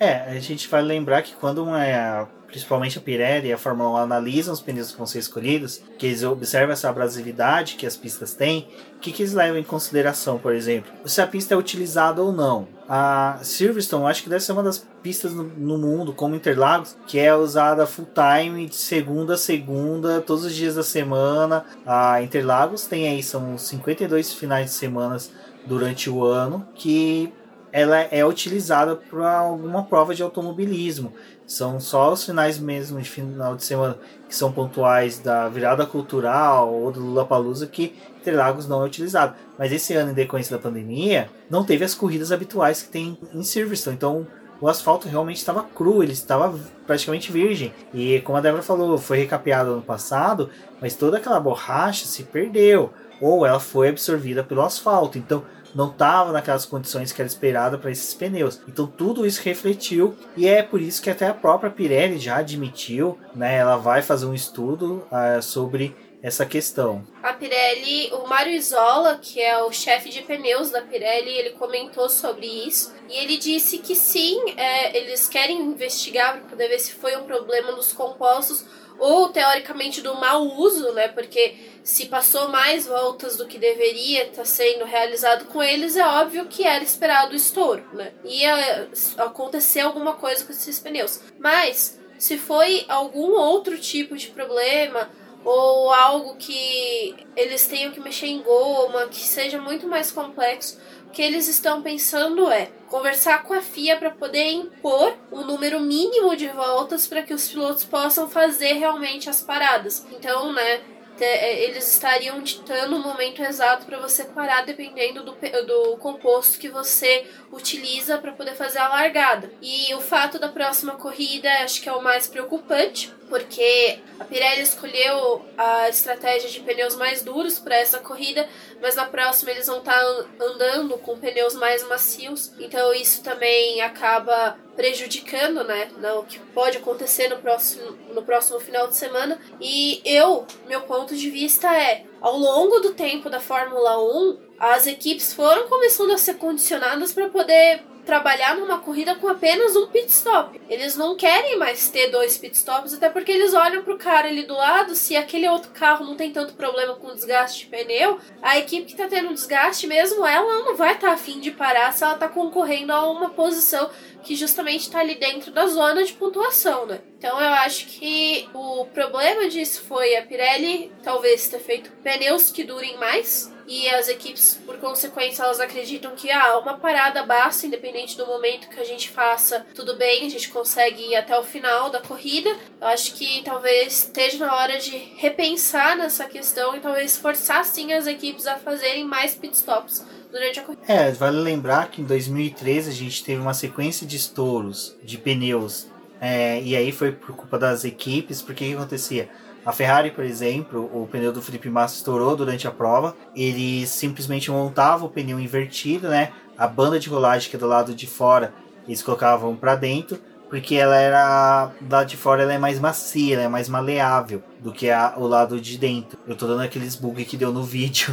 É, 0.00 0.34
a 0.34 0.40
gente 0.40 0.66
vai 0.66 0.80
lembrar 0.80 1.20
que 1.20 1.34
quando 1.34 1.62
uma, 1.62 2.26
principalmente 2.46 2.96
a 2.96 3.02
Pirelli 3.02 3.48
e 3.48 3.52
a 3.52 3.58
Fórmula 3.58 3.90
1 3.90 3.96
analisam 3.98 4.54
os 4.54 4.60
pneus 4.60 4.90
que 4.90 4.96
vão 4.96 5.06
ser 5.06 5.18
escolhidos, 5.18 5.82
que 5.98 6.06
eles 6.06 6.22
observam 6.22 6.72
essa 6.72 6.88
abrasividade 6.88 7.74
que 7.76 7.84
as 7.86 7.98
pistas 7.98 8.32
têm, 8.32 8.66
o 8.96 8.98
que, 8.98 9.12
que 9.12 9.22
eles 9.22 9.34
levam 9.34 9.58
em 9.58 9.62
consideração, 9.62 10.38
por 10.38 10.54
exemplo? 10.54 10.90
Se 11.04 11.20
a 11.20 11.26
pista 11.26 11.52
é 11.52 11.56
utilizada 11.56 12.22
ou 12.22 12.32
não. 12.32 12.66
A 12.88 13.40
Silverstone, 13.42 14.06
acho 14.06 14.22
que 14.22 14.30
deve 14.30 14.42
ser 14.42 14.52
uma 14.52 14.62
das 14.62 14.78
pistas 15.02 15.34
no, 15.34 15.44
no 15.44 15.76
mundo, 15.76 16.14
como 16.14 16.34
Interlagos, 16.34 16.96
que 17.06 17.18
é 17.18 17.34
usada 17.34 17.86
full 17.86 18.08
time, 18.14 18.66
de 18.66 18.76
segunda 18.76 19.34
a 19.34 19.38
segunda, 19.38 20.22
todos 20.22 20.46
os 20.46 20.54
dias 20.54 20.76
da 20.76 20.82
semana. 20.82 21.62
A 21.84 22.22
Interlagos 22.22 22.86
tem 22.86 23.06
aí, 23.06 23.22
são 23.22 23.58
52 23.58 24.32
finais 24.32 24.70
de 24.70 24.72
semana 24.72 25.18
durante 25.66 26.08
o 26.08 26.24
ano, 26.24 26.66
que 26.74 27.30
ela 27.72 28.00
é 28.00 28.24
utilizada 28.24 28.96
para 28.96 29.38
alguma 29.38 29.84
prova 29.84 30.14
de 30.14 30.22
automobilismo. 30.22 31.12
São 31.46 31.80
só 31.80 32.12
os 32.12 32.24
finais 32.24 32.58
mesmo 32.58 33.00
de 33.00 33.08
final 33.08 33.56
de 33.56 33.64
semana 33.64 33.96
que 34.28 34.34
são 34.36 34.52
pontuais 34.52 35.18
da 35.18 35.48
virada 35.48 35.84
cultural 35.84 36.72
ou 36.72 36.92
do 36.92 37.00
Lula 37.00 37.24
Palusa 37.24 37.66
que 37.66 37.94
Interlagos 38.20 38.68
não 38.68 38.82
é 38.82 38.86
utilizado. 38.86 39.34
Mas 39.58 39.72
esse 39.72 39.94
ano, 39.94 40.12
em 40.12 40.14
decorrência 40.14 40.56
da 40.56 40.62
pandemia, 40.62 41.28
não 41.48 41.64
teve 41.64 41.84
as 41.84 41.94
corridas 41.94 42.30
habituais 42.30 42.82
que 42.82 42.90
tem 42.90 43.18
em 43.34 43.42
Silverstone. 43.42 43.96
Então 43.96 44.26
o 44.60 44.68
asfalto 44.68 45.08
realmente 45.08 45.38
estava 45.38 45.62
cru, 45.62 46.02
ele 46.02 46.12
estava 46.12 46.56
praticamente 46.86 47.32
virgem. 47.32 47.72
E 47.94 48.20
como 48.20 48.38
a 48.38 48.40
Débora 48.40 48.62
falou, 48.62 48.98
foi 48.98 49.18
recapeado 49.18 49.72
ano 49.72 49.82
passado, 49.82 50.50
mas 50.80 50.94
toda 50.94 51.16
aquela 51.16 51.40
borracha 51.40 52.06
se 52.06 52.24
perdeu 52.24 52.92
ou 53.20 53.44
ela 53.44 53.60
foi 53.60 53.88
absorvida 53.88 54.42
pelo 54.42 54.62
asfalto. 54.62 55.18
Então 55.18 55.42
não 55.74 55.90
estava 55.90 56.32
naquelas 56.32 56.64
condições 56.64 57.12
que 57.12 57.20
era 57.20 57.28
esperada 57.28 57.78
para 57.78 57.90
esses 57.90 58.14
pneus. 58.14 58.60
Então 58.68 58.86
tudo 58.86 59.26
isso 59.26 59.42
refletiu 59.42 60.16
e 60.36 60.48
é 60.48 60.62
por 60.62 60.80
isso 60.80 61.02
que 61.02 61.10
até 61.10 61.28
a 61.28 61.34
própria 61.34 61.70
Pirelli 61.70 62.18
já 62.18 62.36
admitiu, 62.36 63.18
né? 63.34 63.56
Ela 63.56 63.76
vai 63.76 64.02
fazer 64.02 64.26
um 64.26 64.34
estudo 64.34 65.06
uh, 65.10 65.42
sobre 65.42 65.94
essa 66.22 66.44
questão. 66.44 67.02
A 67.22 67.32
Pirelli, 67.32 68.12
o 68.12 68.26
Mário 68.26 68.52
Isola, 68.52 69.18
que 69.20 69.40
é 69.40 69.62
o 69.62 69.72
chefe 69.72 70.10
de 70.10 70.22
pneus 70.22 70.70
da 70.70 70.82
Pirelli, 70.82 71.30
ele 71.30 71.50
comentou 71.50 72.08
sobre 72.08 72.46
isso 72.46 72.94
e 73.08 73.16
ele 73.16 73.38
disse 73.38 73.78
que 73.78 73.94
sim, 73.94 74.38
é, 74.56 74.96
eles 74.96 75.28
querem 75.28 75.60
investigar 75.60 76.38
para 76.38 76.48
poder 76.50 76.68
ver 76.68 76.78
se 76.78 76.92
foi 76.92 77.16
um 77.16 77.24
problema 77.24 77.72
nos 77.72 77.92
compostos 77.92 78.64
ou 79.00 79.28
teoricamente 79.28 80.02
do 80.02 80.14
mau 80.14 80.44
uso, 80.44 80.92
né? 80.92 81.08
Porque 81.08 81.56
se 81.82 82.06
passou 82.06 82.48
mais 82.48 82.86
voltas 82.86 83.36
do 83.36 83.46
que 83.46 83.58
deveria 83.58 84.24
estar 84.24 84.36
tá 84.36 84.44
sendo 84.44 84.84
realizado 84.84 85.46
com 85.46 85.62
eles, 85.62 85.96
é 85.96 86.06
óbvio 86.06 86.46
que 86.46 86.64
era 86.64 86.84
esperado 86.84 87.32
o 87.32 87.36
estouro, 87.36 87.82
né? 87.94 88.12
Ia 88.24 88.88
acontecer 89.16 89.80
alguma 89.80 90.12
coisa 90.12 90.44
com 90.44 90.52
esses 90.52 90.78
pneus. 90.78 91.20
Mas 91.38 91.98
se 92.18 92.36
foi 92.36 92.84
algum 92.88 93.32
outro 93.32 93.78
tipo 93.78 94.16
de 94.16 94.28
problema 94.28 95.10
ou 95.42 95.90
algo 95.90 96.36
que 96.36 97.16
eles 97.34 97.66
tenham 97.66 97.92
que 97.92 98.00
mexer 98.00 98.26
em 98.26 98.42
goma, 98.42 99.06
que 99.08 99.20
seja 99.20 99.58
muito 99.58 99.86
mais 99.88 100.12
complexo, 100.12 100.78
que 101.12 101.22
eles 101.22 101.48
estão 101.48 101.82
pensando 101.82 102.50
é 102.50 102.70
conversar 102.88 103.42
com 103.44 103.54
a 103.54 103.62
FIA 103.62 103.96
para 103.96 104.10
poder 104.10 104.50
impor 104.50 105.16
um 105.30 105.44
número 105.44 105.80
mínimo 105.80 106.36
de 106.36 106.48
voltas 106.48 107.06
para 107.06 107.22
que 107.22 107.34
os 107.34 107.48
pilotos 107.48 107.84
possam 107.84 108.28
fazer 108.28 108.74
realmente 108.74 109.30
as 109.30 109.40
paradas. 109.42 110.04
Então, 110.12 110.52
né, 110.52 110.80
é, 111.20 111.64
eles 111.64 111.92
estariam 111.92 112.40
ditando 112.42 112.96
o 112.96 112.98
momento 112.98 113.42
exato 113.42 113.84
para 113.84 113.98
você 113.98 114.24
parar 114.24 114.64
dependendo 114.64 115.22
do, 115.22 115.32
do 115.32 115.96
composto 115.98 116.58
que 116.58 116.68
você 116.68 117.26
utiliza 117.52 118.18
para 118.18 118.32
poder 118.32 118.54
fazer 118.54 118.78
a 118.78 118.88
largada. 118.88 119.52
E 119.60 119.94
o 119.94 120.00
fato 120.00 120.38
da 120.38 120.48
próxima 120.48 120.94
corrida 120.94 121.50
acho 121.62 121.82
que 121.82 121.88
é 121.88 121.92
o 121.92 122.02
mais 122.02 122.26
preocupante, 122.26 123.12
porque 123.30 124.00
a 124.18 124.24
Pirelli 124.24 124.60
escolheu 124.60 125.42
a 125.56 125.88
estratégia 125.88 126.50
de 126.50 126.60
pneus 126.60 126.96
mais 126.96 127.22
duros 127.22 127.58
para 127.58 127.76
essa 127.76 128.00
corrida, 128.00 128.46
mas 128.82 128.96
na 128.96 129.06
próxima 129.06 129.52
eles 129.52 129.68
vão 129.68 129.78
estar 129.78 129.98
tá 129.98 130.26
andando 130.44 130.98
com 130.98 131.16
pneus 131.16 131.54
mais 131.54 131.86
macios, 131.88 132.52
então 132.58 132.92
isso 132.92 133.22
também 133.22 133.80
acaba 133.80 134.58
prejudicando, 134.76 135.62
né, 135.62 135.90
o 136.18 136.24
que 136.24 136.38
pode 136.38 136.78
acontecer 136.78 137.28
no 137.28 137.36
próximo, 137.36 137.92
no 138.12 138.22
próximo 138.22 138.58
final 138.58 138.88
de 138.88 138.96
semana. 138.96 139.38
E 139.60 140.00
eu, 140.04 140.46
meu 140.66 140.80
ponto 140.82 141.14
de 141.14 141.30
vista 141.30 141.72
é, 141.74 142.04
ao 142.20 142.36
longo 142.36 142.80
do 142.80 142.94
tempo 142.94 143.30
da 143.30 143.40
Fórmula 143.40 144.02
1, 144.02 144.38
as 144.58 144.86
equipes 144.86 145.32
foram 145.32 145.68
começando 145.68 146.12
a 146.12 146.18
ser 146.18 146.34
condicionadas 146.34 147.12
para 147.12 147.28
poder 147.28 147.82
trabalhar 148.10 148.56
numa 148.56 148.80
corrida 148.80 149.14
com 149.14 149.28
apenas 149.28 149.76
um 149.76 149.86
pit 149.86 150.08
stop. 150.08 150.60
Eles 150.68 150.96
não 150.96 151.14
querem 151.14 151.56
mais 151.56 151.88
ter 151.90 152.08
dois 152.08 152.36
pit 152.36 152.56
stops, 152.56 152.92
até 152.92 153.08
porque 153.08 153.30
eles 153.30 153.54
olham 153.54 153.84
pro 153.84 153.96
cara 153.96 154.26
ali 154.26 154.42
do 154.42 154.54
lado, 154.54 154.96
se 154.96 155.16
aquele 155.16 155.48
outro 155.48 155.70
carro 155.70 156.04
não 156.04 156.16
tem 156.16 156.32
tanto 156.32 156.54
problema 156.54 156.96
com 156.96 157.14
desgaste 157.14 157.60
de 157.60 157.66
pneu, 157.66 158.18
a 158.42 158.58
equipe 158.58 158.86
que 158.86 158.96
tá 158.96 159.06
tendo 159.06 159.32
desgaste 159.32 159.86
mesmo, 159.86 160.26
ela 160.26 160.64
não 160.64 160.74
vai 160.74 160.94
estar 160.94 161.06
tá 161.06 161.12
afim 161.12 161.38
de 161.38 161.52
parar 161.52 161.92
se 161.92 162.02
ela 162.02 162.16
tá 162.16 162.26
concorrendo 162.26 162.92
a 162.92 163.08
uma 163.08 163.30
posição 163.30 163.88
que 164.24 164.34
justamente 164.34 164.80
está 164.80 164.98
ali 164.98 165.14
dentro 165.14 165.52
da 165.52 165.68
zona 165.68 166.02
de 166.02 166.12
pontuação, 166.12 166.86
né? 166.86 167.00
Então 167.16 167.40
eu 167.40 167.52
acho 167.52 167.86
que 167.86 168.48
o 168.52 168.86
problema 168.86 169.48
disso 169.48 169.82
foi 169.82 170.16
a 170.16 170.22
Pirelli 170.22 170.92
talvez 171.02 171.48
ter 171.48 171.60
feito 171.60 171.92
pneus 172.02 172.50
que 172.50 172.64
durem 172.64 172.96
mais 172.98 173.52
e 173.70 173.88
as 173.88 174.08
equipes, 174.08 174.60
por 174.66 174.78
consequência, 174.78 175.44
elas 175.44 175.60
acreditam 175.60 176.10
que 176.16 176.28
ah, 176.28 176.58
uma 176.58 176.76
parada 176.76 177.22
basta, 177.22 177.68
independente 177.68 178.16
do 178.16 178.26
momento 178.26 178.68
que 178.68 178.80
a 178.80 178.84
gente 178.84 179.08
faça, 179.08 179.64
tudo 179.76 179.96
bem, 179.96 180.26
a 180.26 180.28
gente 180.28 180.48
consegue 180.48 181.10
ir 181.10 181.14
até 181.14 181.38
o 181.38 181.44
final 181.44 181.88
da 181.88 182.00
corrida. 182.00 182.50
Eu 182.80 182.88
acho 182.88 183.14
que 183.14 183.42
talvez 183.44 184.06
esteja 184.06 184.44
na 184.44 184.56
hora 184.56 184.76
de 184.80 184.96
repensar 185.16 185.96
nessa 185.96 186.24
questão 186.24 186.74
e 186.74 186.80
talvez 186.80 187.16
forçar 187.16 187.64
sim 187.64 187.92
as 187.92 188.08
equipes 188.08 188.44
a 188.48 188.56
fazerem 188.56 189.04
mais 189.04 189.36
pitstops 189.36 190.04
durante 190.32 190.58
a 190.58 190.64
corrida. 190.64 190.82
É, 190.88 191.12
vale 191.12 191.38
lembrar 191.38 191.92
que 191.92 192.02
em 192.02 192.04
2013 192.04 192.90
a 192.90 192.92
gente 192.92 193.22
teve 193.22 193.40
uma 193.40 193.54
sequência 193.54 194.04
de 194.04 194.16
estouros 194.16 194.96
de 195.00 195.16
pneus. 195.16 195.86
É, 196.20 196.60
e 196.60 196.74
aí 196.74 196.90
foi 196.90 197.12
por 197.12 197.36
culpa 197.36 197.56
das 197.56 197.84
equipes, 197.84 198.42
porque 198.42 198.64
o 198.64 198.68
que 198.68 198.74
acontecia? 198.74 199.30
A 199.64 199.72
Ferrari, 199.72 200.10
por 200.10 200.24
exemplo, 200.24 200.90
o 200.92 201.06
pneu 201.06 201.32
do 201.32 201.42
Felipe 201.42 201.68
Massa 201.68 201.96
estourou 201.96 202.34
durante 202.34 202.66
a 202.66 202.70
prova. 202.70 203.14
Ele 203.36 203.86
simplesmente 203.86 204.50
montava 204.50 205.04
o 205.04 205.08
pneu 205.10 205.38
invertido, 205.38 206.08
né? 206.08 206.32
A 206.56 206.66
banda 206.66 206.98
de 206.98 207.08
rolagem 207.08 207.50
que 207.50 207.56
é 207.56 207.58
do 207.58 207.66
lado 207.66 207.94
de 207.94 208.06
fora, 208.06 208.54
eles 208.86 209.02
colocavam 209.02 209.54
para 209.54 209.76
dentro 209.76 210.18
porque 210.50 210.74
ela 210.74 210.96
era 210.96 211.70
do 211.80 211.92
lado 211.92 212.08
de 212.08 212.16
fora 212.16 212.42
ela 212.42 212.52
é 212.52 212.58
mais 212.58 212.80
macia, 212.80 213.36
ela 213.36 213.44
é 213.44 213.48
mais 213.48 213.68
maleável 213.68 214.42
do 214.58 214.72
que 214.72 214.90
a, 214.90 215.14
o 215.16 215.26
lado 215.26 215.60
de 215.60 215.78
dentro. 215.78 216.18
Eu 216.26 216.34
tô 216.34 216.46
dando 216.46 216.60
aqueles 216.60 216.96
bugs 216.96 217.26
que 217.26 217.36
deu 217.36 217.52
no 217.52 217.62
vídeo 217.64 218.12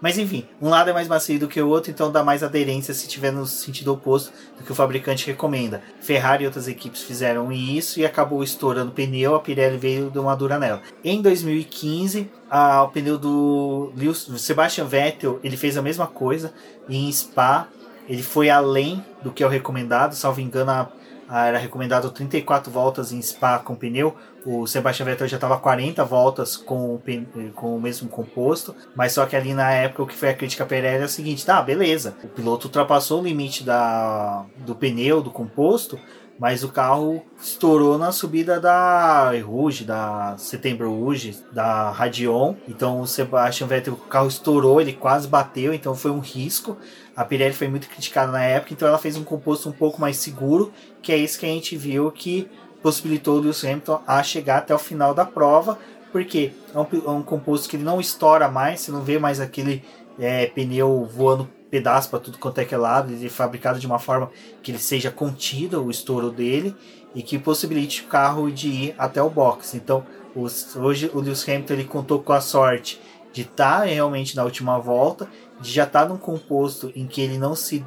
Mas 0.00 0.18
enfim, 0.18 0.46
um 0.60 0.68
lado 0.68 0.90
é 0.90 0.92
mais 0.92 1.06
macio 1.06 1.38
do 1.38 1.48
que 1.48 1.60
o 1.60 1.68
outro, 1.68 1.90
então 1.90 2.10
dá 2.10 2.22
mais 2.24 2.42
aderência 2.42 2.92
se 2.92 3.06
tiver 3.06 3.30
no 3.30 3.46
sentido 3.46 3.92
oposto 3.92 4.32
do 4.58 4.64
que 4.64 4.72
o 4.72 4.74
fabricante 4.74 5.26
recomenda. 5.28 5.80
Ferrari 6.00 6.42
e 6.42 6.46
outras 6.46 6.66
equipes 6.66 7.02
fizeram 7.02 7.52
isso 7.52 8.00
e 8.00 8.04
acabou 8.04 8.42
estourando 8.42 8.90
o 8.90 8.94
pneu, 8.94 9.36
a 9.36 9.40
Pirelli 9.40 9.78
veio 9.78 10.10
de 10.10 10.18
uma 10.18 10.34
dura 10.34 10.58
nela. 10.58 10.82
Em 11.04 11.22
2015, 11.22 12.28
a, 12.50 12.82
o 12.82 12.88
pneu 12.88 13.16
do 13.16 13.92
Lewis, 13.96 14.26
Sebastian 14.38 14.86
Vettel, 14.86 15.38
ele 15.44 15.56
fez 15.56 15.76
a 15.76 15.82
mesma 15.82 16.08
coisa 16.08 16.52
em 16.88 17.10
Spa. 17.12 17.68
Ele 18.08 18.22
foi 18.22 18.48
além 18.48 19.04
do 19.22 19.32
que 19.32 19.42
é 19.42 19.46
o 19.46 19.50
recomendado, 19.50 20.14
salvo 20.14 20.40
engano, 20.40 20.70
a 20.70 20.88
ah, 21.28 21.46
era 21.46 21.58
recomendado 21.58 22.10
34 22.10 22.70
voltas 22.70 23.12
em 23.12 23.20
Spa 23.20 23.58
com 23.58 23.74
pneu. 23.74 24.14
O 24.44 24.66
Sebastian 24.66 25.06
Vettel 25.06 25.26
já 25.26 25.36
estava 25.36 25.58
40 25.58 26.04
voltas 26.04 26.56
com 26.56 26.94
o, 26.94 27.02
com 27.54 27.76
o 27.76 27.80
mesmo 27.80 28.08
composto, 28.08 28.76
mas 28.94 29.12
só 29.12 29.26
que 29.26 29.34
ali 29.34 29.52
na 29.52 29.72
época 29.72 30.04
o 30.04 30.06
que 30.06 30.14
foi 30.14 30.28
a 30.28 30.34
crítica 30.34 30.62
a 30.62 30.66
Pirelli 30.66 31.02
é 31.02 31.06
o 31.06 31.08
seguinte: 31.08 31.44
tá, 31.44 31.60
beleza, 31.60 32.14
o 32.22 32.28
piloto 32.28 32.68
ultrapassou 32.68 33.20
o 33.20 33.24
limite 33.24 33.64
da, 33.64 34.44
do 34.58 34.76
pneu, 34.76 35.20
do 35.20 35.32
composto, 35.32 35.98
mas 36.38 36.62
o 36.62 36.68
carro 36.68 37.22
estourou 37.40 37.98
na 37.98 38.12
subida 38.12 38.60
da 38.60 39.32
Rouge, 39.42 39.84
da 39.84 40.36
Setembro 40.38 40.90
Rouge, 40.90 41.36
da 41.50 41.90
Radion. 41.90 42.54
Então 42.68 43.00
o 43.00 43.06
Sebastian 43.06 43.66
Vettel, 43.66 43.94
o 43.94 43.96
carro 43.96 44.28
estourou, 44.28 44.80
ele 44.80 44.92
quase 44.92 45.26
bateu, 45.26 45.72
então 45.72 45.94
foi 45.94 46.10
um 46.10 46.20
risco. 46.20 46.76
A 47.16 47.24
Pirelli 47.24 47.54
foi 47.54 47.66
muito 47.66 47.88
criticada 47.88 48.30
na 48.30 48.42
época, 48.42 48.74
então 48.74 48.86
ela 48.86 48.98
fez 48.98 49.16
um 49.16 49.24
composto 49.24 49.68
um 49.68 49.72
pouco 49.72 50.00
mais 50.00 50.18
seguro, 50.18 50.72
que 51.00 51.10
é 51.10 51.16
isso 51.16 51.38
que 51.38 51.46
a 51.46 51.48
gente 51.48 51.76
viu 51.76 52.10
que 52.12 52.48
possibilitou 52.82 53.38
o 53.38 53.40
Lewis 53.40 53.64
Hamilton 53.64 54.02
a 54.06 54.22
chegar 54.22 54.58
até 54.58 54.74
o 54.74 54.78
final 54.78 55.14
da 55.14 55.24
prova, 55.24 55.78
porque 56.12 56.52
é 56.74 56.78
um, 56.78 56.86
é 57.06 57.10
um 57.10 57.22
composto 57.22 57.68
que 57.68 57.78
não 57.78 58.00
estoura 58.00 58.48
mais, 58.48 58.80
você 58.80 58.92
não 58.92 59.02
vê 59.02 59.18
mais 59.18 59.40
aquele 59.40 59.82
é, 60.18 60.46
pneu 60.46 61.08
voando 61.10 61.48
pedaço 61.70 62.08
para 62.10 62.20
tudo 62.20 62.38
quanto 62.38 62.58
é 62.58 62.64
que 62.64 62.74
é 62.74 62.78
lado, 62.78 63.12
ele 63.12 63.26
é 63.26 63.30
fabricado 63.30 63.78
de 63.78 63.86
uma 63.86 63.98
forma 63.98 64.30
que 64.62 64.70
ele 64.70 64.78
seja 64.78 65.10
contido 65.10 65.82
o 65.82 65.90
estouro 65.90 66.30
dele 66.30 66.76
e 67.14 67.22
que 67.22 67.38
possibilite 67.38 68.02
o 68.02 68.06
carro 68.06 68.50
de 68.50 68.68
ir 68.68 68.94
até 68.98 69.22
o 69.22 69.30
box. 69.30 69.74
Então, 69.74 70.04
os, 70.34 70.76
hoje 70.76 71.10
o 71.12 71.20
Lewis 71.20 71.48
Hamilton 71.48 71.72
ele 71.72 71.84
contou 71.84 72.22
com 72.22 72.32
a 72.32 72.40
sorte 72.40 73.00
de 73.32 73.42
estar 73.42 73.80
tá 73.80 73.84
realmente 73.84 74.34
na 74.36 74.44
última 74.44 74.78
volta, 74.78 75.28
de 75.60 75.72
já 75.72 75.84
estar 75.84 76.02
tá 76.02 76.08
num 76.08 76.18
composto 76.18 76.92
em 76.94 77.06
que 77.06 77.20
ele 77.20 77.38
não 77.38 77.54
se 77.54 77.84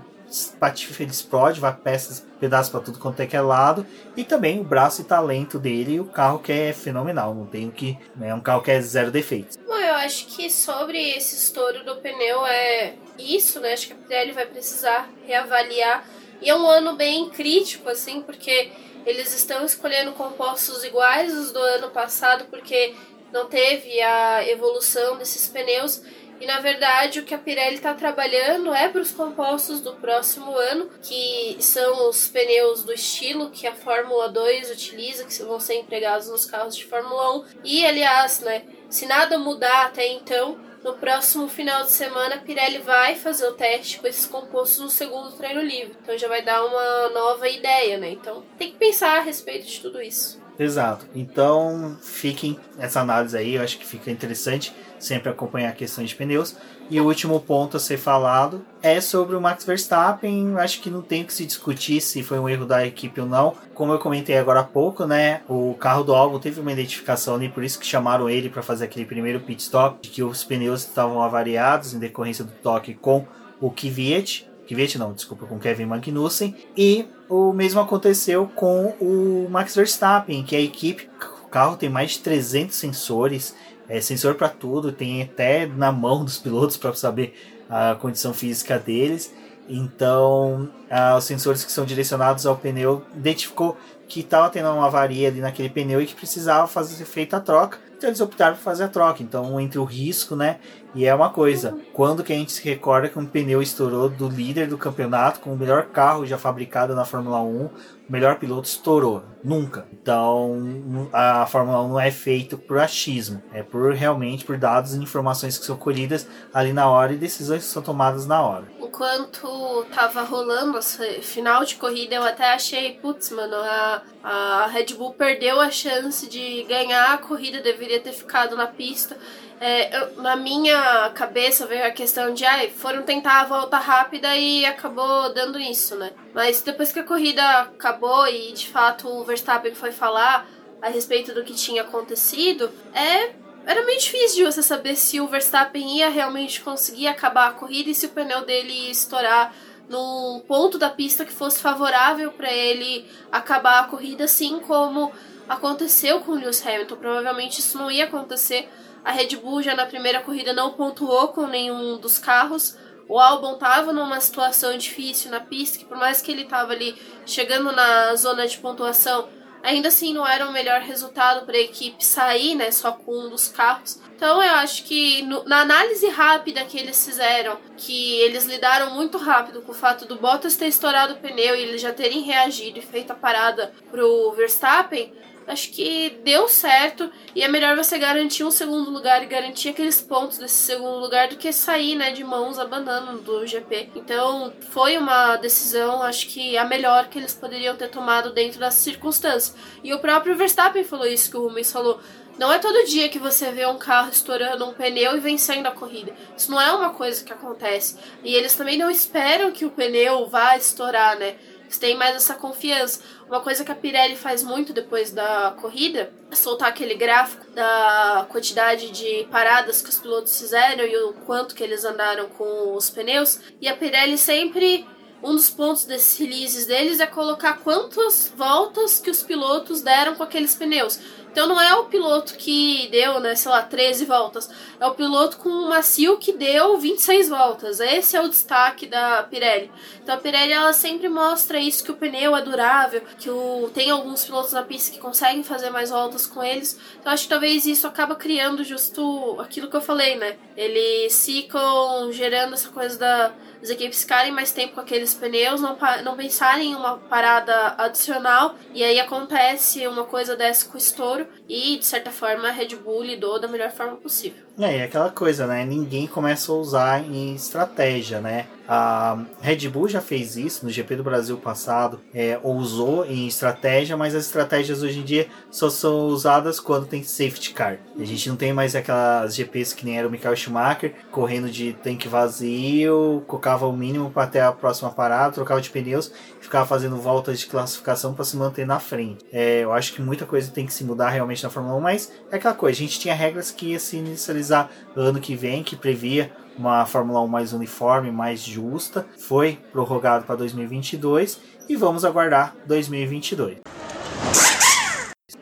patife, 0.60 1.04
ele 1.04 1.12
explode, 1.12 1.60
vai 1.60 1.76
peças, 1.76 2.26
pedaços 2.40 2.72
para 2.72 2.82
tudo 2.82 3.00
quanto 3.00 3.20
é 3.20 3.26
que 3.26 3.36
é 3.36 3.42
lado, 3.42 3.86
e 4.16 4.24
também 4.24 4.60
o 4.60 4.64
braço 4.64 5.02
e 5.02 5.04
talento 5.04 5.58
dele 5.58 5.94
e 5.94 6.00
o 6.00 6.06
carro 6.06 6.40
que 6.40 6.52
é 6.52 6.74
fenomenal, 6.74 7.34
não 7.34 7.46
tem 7.46 7.68
o 7.68 7.72
que, 7.72 7.98
é 8.22 8.34
um 8.34 8.40
carro 8.40 8.62
que 8.62 8.72
é 8.72 8.80
zero 8.80 9.12
defeitos. 9.12 9.58
Bom, 9.58 9.76
eu 9.76 9.96
acho 9.96 10.28
que 10.28 10.50
sobre 10.50 10.98
esse 10.98 11.36
estouro 11.36 11.84
do 11.84 11.96
pneu 11.96 12.46
é 12.46 12.94
isso, 13.18 13.60
né? 13.60 13.74
Acho 13.74 13.88
que 13.88 13.94
a 13.94 13.96
Pirelli 13.96 14.32
vai 14.32 14.46
precisar 14.46 15.10
reavaliar. 15.26 16.08
E 16.42 16.50
é 16.50 16.56
um 16.56 16.68
ano 16.68 16.96
bem 16.96 17.30
crítico, 17.30 17.90
assim, 17.90 18.22
porque 18.22 18.72
eles 19.06 19.34
estão 19.34 19.66
escolhendo 19.66 20.14
compostos 20.14 20.84
iguais 20.84 21.34
os 21.34 21.52
do 21.52 21.60
ano 21.60 21.90
passado, 21.90 22.46
porque 22.50 22.96
não 23.32 23.48
teve 23.48 24.02
a 24.02 24.48
evolução 24.48 25.18
desses 25.18 25.48
pneus. 25.48 26.02
E 26.40 26.46
na 26.46 26.60
verdade 26.60 27.20
o 27.20 27.24
que 27.24 27.34
a 27.34 27.38
Pirelli 27.38 27.76
está 27.76 27.94
trabalhando 27.94 28.74
é 28.74 28.88
para 28.88 29.02
os 29.02 29.12
compostos 29.12 29.82
do 29.82 29.94
próximo 29.94 30.56
ano, 30.56 30.90
que 31.02 31.58
são 31.60 32.10
os 32.10 32.28
pneus 32.28 32.84
do 32.84 32.94
estilo 32.94 33.50
que 33.50 33.68
a 33.68 33.76
Fórmula 33.76 34.30
2 34.30 34.72
utiliza, 34.72 35.26
que 35.26 35.44
vão 35.44 35.60
ser 35.60 35.76
empregados 35.76 36.30
nos 36.30 36.46
carros 36.46 36.76
de 36.76 36.86
Fórmula 36.86 37.38
1. 37.40 37.46
E 37.64 37.86
aliás, 37.86 38.40
né, 38.40 38.64
se 38.90 39.06
nada 39.06 39.38
mudar 39.38 39.88
até 39.88 40.08
então, 40.08 40.58
no 40.84 40.94
próximo 40.94 41.50
final 41.50 41.84
de 41.84 41.92
semana, 41.92 42.36
a 42.36 42.40
Pirelli 42.40 42.78
vai 42.78 43.16
fazer 43.16 43.46
o 43.48 43.54
teste 43.54 44.00
com 44.00 44.08
esses 44.08 44.26
compostos 44.26 44.80
no 44.80 44.90
segundo 44.90 45.32
treino 45.32 45.62
livre. 45.62 45.96
Então 46.02 46.18
já 46.18 46.28
vai 46.28 46.42
dar 46.42 46.64
uma 46.64 47.10
nova 47.10 47.50
ideia, 47.50 47.98
né? 47.98 48.12
Então 48.12 48.44
tem 48.58 48.72
que 48.72 48.78
pensar 48.78 49.18
a 49.18 49.22
respeito 49.22 49.68
de 49.68 49.82
tudo 49.82 50.02
isso. 50.02 50.40
Exato. 50.58 51.06
Então 51.14 51.98
fiquem 52.02 52.60
essa 52.78 53.02
análise 53.02 53.38
aí, 53.38 53.56
eu 53.56 53.62
acho 53.62 53.78
que 53.78 53.86
fica 53.86 54.10
interessante 54.10 54.74
sempre 55.00 55.30
acompanhar 55.30 55.74
questões 55.74 56.10
de 56.10 56.16
pneus. 56.16 56.56
E 56.90 57.00
o 57.00 57.06
último 57.06 57.40
ponto 57.40 57.78
a 57.78 57.80
ser 57.80 57.98
falado 57.98 58.66
é 58.82 59.00
sobre 59.00 59.36
o 59.36 59.42
Max 59.42 59.64
Verstappen. 59.64 60.58
Acho 60.58 60.82
que 60.82 60.90
não 60.90 61.02
tem 61.02 61.24
que 61.24 61.34
se 61.34 61.46
discutir 61.46 62.02
se 62.02 62.24
foi 62.24 62.40
um 62.40 62.50
erro 62.50 62.66
da 62.66 62.86
equipe 62.86 63.22
ou 63.22 63.28
não. 63.28 63.56
Como 63.74 63.94
eu 63.94 64.00
comentei 64.00 64.38
agora 64.38 64.62
há 64.62 64.64
pouco, 64.64 65.06
né? 65.06 65.42
O 65.48 65.76
carro 65.80 66.04
do 66.04 66.14
álbum 66.14 66.40
teve 66.40 66.60
uma 66.60 66.72
identificação 66.72 67.36
ali, 67.36 67.48
por 67.50 67.64
isso 67.64 67.80
que 67.80 67.86
chamaram 67.86 68.30
ele 68.30 68.50
para 68.50 68.62
fazer 68.62 68.86
aquele 68.86 69.06
primeiro 69.06 69.40
pit 69.40 69.62
stop, 69.62 70.00
de 70.02 70.10
que 70.10 70.24
os 70.24 70.44
pneus 70.44 70.82
estavam 70.82 71.22
avariados 71.22 71.94
em 71.94 72.00
decorrência 72.00 72.44
do 72.44 72.52
toque 72.52 72.94
com 72.94 73.26
o 73.62 73.70
Kvyat. 73.70 74.50
Kvyat 74.68 74.98
não, 74.98 75.14
desculpa, 75.14 75.46
com 75.46 75.60
Kevin 75.60 75.86
Magnussen. 75.86 76.56
E 76.76 77.08
o 77.28 77.54
mesmo 77.54 77.80
aconteceu 77.80 78.50
com 78.56 78.96
o 79.00 79.48
Max 79.50 79.76
Verstappen, 79.76 80.44
que 80.44 80.56
a 80.56 80.62
equipe, 80.62 81.10
o 81.44 81.48
carro 81.48 81.78
tem 81.78 81.90
mais 81.90 82.12
de 82.12 82.20
300 82.20 82.76
sensores 82.76 83.56
é 83.90 84.00
sensor 84.00 84.36
para 84.36 84.48
tudo, 84.48 84.92
tem 84.92 85.24
até 85.24 85.66
na 85.66 85.92
mão 85.92 86.24
dos 86.24 86.38
pilotos 86.38 86.78
para 86.78 86.94
saber 86.94 87.34
a 87.70 87.96
condição 87.96 88.34
física 88.34 88.78
deles. 88.78 89.34
Então, 89.68 90.70
ah, 90.90 91.16
os 91.18 91.26
sensores 91.26 91.64
que 91.64 91.72
são 91.72 91.86
direcionados 91.86 92.46
ao 92.46 92.56
pneu 92.56 93.04
identificou 93.16 93.78
que 94.08 94.22
estava 94.22 94.50
tendo 94.50 94.70
uma 94.70 94.88
avaria 94.88 95.28
ali 95.28 95.40
naquele 95.40 95.70
pneu 95.70 96.02
e 96.02 96.06
que 96.06 96.16
precisava 96.16 96.68
fazer 96.68 97.04
feita 97.06 97.38
a 97.38 97.40
troca. 97.40 97.78
Então 97.96 98.10
eles 98.10 98.22
optaram 98.22 98.56
por 98.56 98.64
fazer 98.64 98.86
a 98.86 98.88
troca. 98.88 99.22
Então, 99.22 99.60
entre 99.60 99.78
o 99.78 99.84
risco, 99.84 100.36
né? 100.36 100.58
E 100.96 101.06
é 101.06 101.14
uma 101.14 101.30
coisa, 101.30 101.78
quando 101.94 102.24
que 102.24 102.34
a 102.34 102.36
gente 102.36 102.52
se 102.52 102.64
recorda 102.64 103.10
que 103.10 103.20
um 103.20 103.26
pneu 103.26 103.62
estourou 103.62 104.10
do 104.10 104.28
líder 104.28 104.68
do 104.68 104.78
campeonato 104.78 105.40
com 105.40 105.54
o 105.54 105.58
melhor 105.58 105.86
carro 105.88 106.26
já 106.26 106.38
fabricado 106.38 106.96
na 106.96 107.06
Fórmula 107.06 107.42
1, 107.42 107.66
o 107.66 107.72
melhor 108.10 108.40
piloto 108.40 108.68
estourou? 108.68 109.24
Nunca. 109.44 109.88
Então, 109.94 111.10
a 111.14 111.46
Fórmula 111.46 111.84
1 111.84 111.90
não 111.90 112.00
é 112.00 112.10
feita 112.10 112.58
por 112.58 112.80
achismo, 112.80 113.42
é 113.54 113.62
por 113.62 113.94
realmente 113.94 114.44
por 114.44 114.58
dados 114.58 114.96
e 114.96 114.98
informações 114.98 115.58
que 115.58 115.66
são 115.66 115.78
colhidas 115.78 116.28
ali 116.54 116.74
na 116.74 116.90
hora 116.90 117.14
e 117.14 117.18
decisões 117.18 117.64
que 117.64 117.70
são 117.70 117.84
tomadas 117.84 118.26
na 118.26 118.42
hora. 118.42 118.66
Enquanto 118.80 119.86
tava 119.94 120.24
rolando 120.24 120.78
esse 120.78 121.22
final 121.22 121.64
de 121.64 121.76
corrida, 121.76 122.16
eu 122.16 122.24
até 122.24 122.52
achei, 122.52 122.96
putz, 122.96 123.30
mano, 123.30 123.56
a, 123.56 124.02
a 124.24 124.68
Red 124.68 124.96
Bull 124.98 125.14
perdeu 125.14 125.62
a 125.62 125.70
chance 125.70 126.28
de 126.28 126.64
ganhar 126.64 127.14
a 127.14 127.18
corrida, 127.18 127.62
deveria 127.62 128.00
ter 128.00 128.12
ficado 128.12 128.58
na 128.58 128.68
pista. 128.68 129.16
É, 129.60 129.98
eu, 129.98 130.22
na 130.22 130.36
minha 130.36 131.12
cabeça 131.14 131.66
veio 131.66 131.86
a 131.86 131.92
questão 131.92 132.34
de, 132.34 132.46
ai, 132.46 132.70
foram 132.70 133.04
tentar 133.04 133.42
a 133.42 133.46
volta 133.46 133.78
rápida 133.78 134.36
e 134.36 134.66
acabou 134.66 135.34
dando 135.34 135.60
isso, 135.60 135.96
né? 135.96 136.12
Mas 136.34 136.62
depois 136.62 136.92
que 136.92 137.00
a 137.00 137.04
corrida 137.04 137.44
acabou 137.62 138.26
e 138.28 138.54
de 138.54 138.68
fato 138.68 139.08
o 139.08 139.24
Verstappen 139.26 139.76
foi 139.76 139.92
falar 139.92 140.48
a 140.82 140.88
respeito 140.88 141.34
do 141.34 141.44
que 141.44 141.54
tinha 141.54 141.82
acontecido, 141.82 142.72
é 142.94 143.34
era 143.66 143.86
meio 143.86 144.00
difícil 144.00 144.38
de 144.38 144.52
você 144.52 144.64
saber 144.64 144.96
se 144.96 145.20
o 145.20 145.28
Verstappen 145.28 145.98
ia 145.98 146.10
realmente 146.10 146.62
conseguir 146.62 147.08
acabar 147.08 147.50
a 147.50 147.54
corrida 147.54 147.90
e 147.90 147.96
se 147.96 148.06
o 148.06 148.10
pneu 148.10 148.44
dele 148.46 148.72
ia 148.72 148.92
estourar 148.92 149.54
num 149.90 150.42
ponto 150.48 150.78
da 150.78 150.90
pista 150.90 151.26
que 151.26 151.32
fosse 151.32 151.60
favorável 151.60 152.32
para 152.32 152.52
ele 152.52 153.06
acabar 153.32 153.80
a 153.80 153.84
corrida, 153.84 154.24
assim 154.24 154.60
como 154.60 155.12
aconteceu 155.48 156.20
com 156.22 156.32
o 156.32 156.36
Lewis 156.36 156.66
Hamilton. 156.66 156.96
Provavelmente 156.96 157.60
isso 157.60 157.78
não 157.78 157.92
ia 157.92 158.06
acontecer 158.06 158.70
a 159.04 159.12
Red 159.12 159.38
Bull 159.38 159.62
já 159.62 159.76
na 159.76 159.86
primeira 159.86 160.22
corrida 160.22 160.54
não 160.54 160.72
pontuou 160.72 161.30
com 161.30 161.48
nenhum 161.48 161.98
dos 161.98 162.18
carros. 162.18 162.78
O 163.08 163.20
Albon 163.20 163.54
estava 163.54 163.92
numa 163.92 164.22
situação 164.22 164.78
difícil 164.78 165.32
na 165.32 165.40
pista, 165.40 165.80
que 165.80 165.86
por 165.86 165.98
mais 165.98 166.22
que 166.22 166.32
ele 166.32 166.44
estava 166.44 166.74
ali 166.74 166.96
chegando 167.26 167.72
na 167.72 168.16
zona 168.16 168.48
de 168.48 168.58
pontuação, 168.58 169.28
ainda 169.64 169.88
assim 169.88 170.14
não 170.14 170.28
era 170.28 170.48
o 170.48 170.52
melhor 170.52 170.82
resultado 170.82 171.46
para 171.46 171.56
a 171.56 171.62
equipe 171.62 172.04
sair, 172.06 172.56
né, 172.56 172.72
só 172.72 172.92
com 172.92 173.26
um 173.26 173.30
dos 173.30 173.48
carros. 173.48 174.00
Então 174.16 174.44
eu 174.44 174.54
acho 174.56 174.84
que 174.84 175.22
no, 175.24 175.44
na 175.46 175.62
análise 175.62 176.08
rápida 176.10 176.64
que 176.66 176.78
eles 176.78 177.04
fizeram, 177.04 177.58
que 177.78 178.20
eles 178.20 178.46
lidaram 178.46 178.92
muito 178.92 179.18
rápido 179.18 179.62
com 179.62 179.72
o 179.72 179.76
fato 179.76 180.06
do 180.06 180.16
Bottas 180.16 180.56
ter 180.56 180.68
estourado 180.68 181.14
o 181.14 181.18
pneu 181.18 181.56
e 181.56 181.62
eles 181.62 181.82
já 181.82 181.94
terem 181.94 182.22
reagido 182.22 182.80
e 182.80 182.86
feito 182.86 183.12
a 183.12 183.16
parada 183.16 183.74
pro 183.90 184.34
Verstappen, 184.34 185.14
acho 185.50 185.72
que 185.72 186.20
deu 186.24 186.48
certo 186.48 187.12
e 187.36 187.44
é 187.44 187.48
melhor 187.48 187.76
você 187.76 187.98
garantir 187.98 188.44
um 188.44 188.52
segundo 188.52 188.92
lugar 188.92 189.24
e 189.24 189.26
garantir 189.26 189.70
aqueles 189.70 190.00
pontos 190.00 190.38
desse 190.38 190.54
segundo 190.54 191.00
lugar 191.00 191.28
do 191.28 191.38
que 191.38 191.52
sair, 191.52 191.96
né, 191.96 192.12
de 192.12 192.24
mãos 192.24 192.60
abanando 192.60 193.18
do 193.18 193.46
GP. 193.46 193.90
Então, 193.96 194.54
foi 194.70 194.96
uma 194.98 195.38
decisão, 195.38 196.04
acho 196.04 196.28
que 196.28 196.56
a 196.56 196.64
melhor 196.64 197.08
que 197.08 197.18
eles 197.18 197.34
poderiam 197.34 197.76
ter 197.76 197.90
tomado 197.90 198.32
dentro 198.32 198.60
das 198.60 198.76
circunstâncias. 198.76 199.56
E 199.84 199.92
o 199.92 200.00
próprio 200.00 200.36
Verstappen 200.36 200.84
falou 200.84 201.08
isso 201.08 201.32
que 201.32 201.38
o 201.38 201.42
Rubens 201.42 201.72
falou. 201.72 202.00
Não 202.38 202.54
é 202.54 202.60
todo 202.60 202.86
dia 202.86 203.10
que 203.10 203.20
você 203.20 203.52
vê 203.52 203.66
um 203.66 203.78
carro 203.78 204.10
estourando 204.12 204.66
um 204.66 204.74
pneu 204.74 205.18
e 205.18 205.20
vencendo 205.20 205.66
a 205.66 205.72
corrida. 205.72 206.14
Isso 206.38 206.50
não 206.50 206.62
é 206.62 206.72
uma 206.72 206.92
coisa 206.92 207.22
que 207.22 207.34
acontece. 207.34 207.98
E 208.24 208.34
eles 208.34 208.56
também 208.56 208.78
não 208.78 208.90
esperam 208.90 209.52
que 209.52 209.66
o 209.66 209.72
pneu 209.72 210.26
vá 210.28 210.56
estourar, 210.56 211.18
né? 211.18 211.36
Eles 211.70 211.78
têm 211.78 211.96
mais 211.96 212.16
essa 212.16 212.34
confiança. 212.34 213.00
Uma 213.28 213.42
coisa 213.42 213.64
que 213.64 213.72
a 213.72 213.76
Pirelli 213.76 214.16
faz 214.16 214.42
muito 214.42 214.74
depois 214.74 215.12
da 215.12 215.56
corrida 215.62 216.12
é 216.32 216.36
soltar 216.36 216.68
aquele 216.68 216.96
gráfico 216.96 217.46
da 217.52 218.26
quantidade 218.28 218.90
de 218.90 219.28
paradas 219.30 219.80
que 219.80 219.90
os 219.90 220.00
pilotos 220.00 220.40
fizeram 220.40 220.84
e 220.84 220.98
o 220.98 221.14
quanto 221.28 221.54
que 221.54 221.64
eles 221.64 221.86
andaram 221.86 222.28
com 222.30 222.74
os 222.74 222.90
pneus. 222.90 223.40
E 223.62 223.68
a 223.68 223.78
Pirelli 223.78 224.18
sempre 224.18 224.84
um 225.22 225.36
dos 225.36 225.50
pontos 225.50 225.86
desses 225.86 226.18
releases 226.18 226.66
deles 226.66 227.00
é 227.00 227.06
colocar 227.06 227.60
quantas 227.60 228.34
voltas 228.36 229.00
que 229.00 229.12
os 229.12 229.22
pilotos 229.22 229.82
deram 229.82 230.16
com 230.16 230.24
aqueles 230.24 230.56
pneus. 230.56 231.00
Então 231.32 231.48
não 231.48 231.62
é 231.62 231.74
o 231.76 231.86
piloto 231.86 232.36
que 232.36 232.88
deu, 232.92 233.20
né, 233.20 233.36
sei 233.36 233.52
lá, 233.52 233.62
13 233.62 234.06
voltas. 234.06 234.50
É 234.80 234.86
o 234.86 234.96
piloto 234.96 235.38
com 235.38 235.50
um 235.50 235.70
macio 235.70 236.18
que 236.18 236.34
deu 236.34 236.78
26 236.78 237.30
voltas. 237.30 237.80
Esse 237.80 238.16
é 238.16 238.22
o 238.22 238.28
destaque 238.30 238.88
da 238.88 239.24
Pirelli. 239.24 239.72
Então 240.02 240.16
a 240.16 240.18
Pirelli 240.18 240.52
ela 240.52 240.74
sempre 240.74 241.08
mostra 241.08 241.60
isso 241.60 241.84
que 241.84 241.92
o 241.92 241.96
pneu 241.96 242.36
é 242.36 242.42
durável, 242.42 243.02
que 243.18 243.30
o, 243.30 243.70
tem 243.74 243.92
alguns 243.92 244.26
pilotos 244.26 244.54
na 244.54 244.64
pista 244.64 244.92
que 244.92 245.00
conseguem 245.00 245.44
fazer 245.44 245.70
mais 245.70 245.90
voltas 245.90 246.26
com 246.26 246.44
eles. 246.44 246.80
Então 247.00 247.12
acho 247.12 247.24
que 247.24 247.30
talvez 247.30 247.66
isso 247.66 247.88
acaba 247.88 248.16
criando 248.16 248.64
justo 248.64 249.38
aquilo 249.40 249.70
que 249.70 249.76
eu 249.76 249.82
falei, 249.82 250.16
né? 250.16 250.36
Eles 250.58 251.26
ficam 251.26 252.12
gerando 252.12 252.54
essa 252.54 252.70
coisa 252.70 252.98
da 252.98 253.32
as 253.62 253.70
equipes 253.70 254.02
ficarem 254.02 254.32
mais 254.32 254.52
tempo 254.52 254.76
com 254.76 254.82
aqueles 254.82 255.14
pneus, 255.14 255.62
não, 255.62 255.78
não 256.04 256.16
pensarem 256.16 256.72
em 256.72 256.76
uma 256.76 256.98
parada 256.98 257.76
adicional, 257.78 258.56
e 258.74 258.84
aí 258.84 259.00
acontece 259.00 259.86
uma 259.88 260.04
coisa 260.04 260.36
dessa 260.36 260.68
com 260.68 260.76
o 260.76 260.78
estouro, 260.78 261.28
e 261.48 261.78
de 261.78 261.86
certa 261.86 262.12
forma 262.12 262.48
a 262.48 262.52
Red 262.52 262.76
Bull 262.76 263.04
lidou 263.04 263.40
da 263.40 263.48
melhor 263.48 263.72
forma 263.72 263.96
possível. 263.98 264.44
É, 264.58 264.78
e 264.78 264.82
aquela 264.82 265.10
coisa, 265.10 265.48
né? 265.48 265.66
Ninguém 265.66 266.08
começa 266.08 266.52
a 266.52 266.56
usar 266.56 267.04
em 267.04 267.36
estratégia, 267.36 268.20
né? 268.20 268.48
A 268.72 269.26
Red 269.42 269.68
Bull 269.68 269.88
já 269.88 270.00
fez 270.00 270.38
isso 270.38 270.64
no 270.64 270.72
GP 270.72 270.98
do 270.98 271.04
Brasil 271.04 271.36
passado, 271.38 272.00
é, 272.14 272.40
usou 272.44 273.04
em 273.04 273.26
estratégia, 273.26 273.98
mas 273.98 274.14
as 274.14 274.28
estratégias 274.28 274.84
hoje 274.84 275.00
em 275.00 275.04
dia 275.04 275.28
só 275.50 275.72
são 275.72 276.06
usadas 276.06 276.60
quando 276.60 276.86
tem 276.86 277.02
safety 277.02 277.52
car. 277.52 277.80
A 278.00 278.06
gente 278.06 278.30
não 278.30 278.36
tem 278.36 278.54
mais 278.54 278.76
aquelas 278.76 279.36
GPs 279.36 279.74
que 279.74 279.84
nem 279.84 279.98
era 279.98 280.08
o 280.08 280.12
Michael 280.12 280.36
Schumacher, 280.36 280.94
correndo 281.12 281.50
de 281.50 281.74
tanque 281.74 282.08
vazio, 282.08 283.24
colocava 283.26 283.66
o 283.66 283.76
mínimo 283.76 284.12
para 284.12 284.26
até 284.26 284.42
a 284.42 284.52
próxima 284.52 284.92
parada, 284.92 285.34
trocava 285.34 285.60
de 285.60 285.72
pneus 285.72 286.12
ficava 286.50 286.66
fazendo 286.66 286.98
voltas 286.98 287.40
de 287.40 287.46
classificação 287.46 288.14
para 288.14 288.26
se 288.26 288.36
manter 288.36 288.66
na 288.66 288.80
frente. 288.80 289.24
É, 289.32 289.64
eu 289.64 289.72
acho 289.72 289.94
que 289.94 290.02
muita 290.02 290.26
coisa 290.26 290.52
tem 290.52 290.66
que 290.66 290.74
se 290.74 290.84
mudar 290.84 291.10
realmente 291.10 291.44
na 291.44 291.50
Fórmula 291.50 291.76
1, 291.76 291.80
mas 291.80 292.12
é 292.32 292.36
aquela 292.36 292.56
coisa, 292.56 292.78
a 292.78 292.82
gente 292.82 293.00
tinha 293.00 293.14
regras 293.14 293.52
que 293.52 293.68
ia 293.68 293.80
se 293.80 293.98
inicializar 293.98 294.70
ano 294.96 295.20
que 295.20 295.36
vem, 295.36 295.64
que 295.64 295.76
previa 295.76 296.32
uma 296.60 296.86
Fórmula 296.86 297.22
1 297.22 297.28
mais 297.28 297.54
uniforme, 297.54 298.12
mais 298.12 298.42
justa. 298.42 299.08
Foi 299.18 299.58
prorrogado 299.72 300.26
para 300.26 300.36
2022 300.36 301.40
e 301.70 301.76
vamos 301.76 302.04
aguardar 302.04 302.54
2022. 302.66 303.60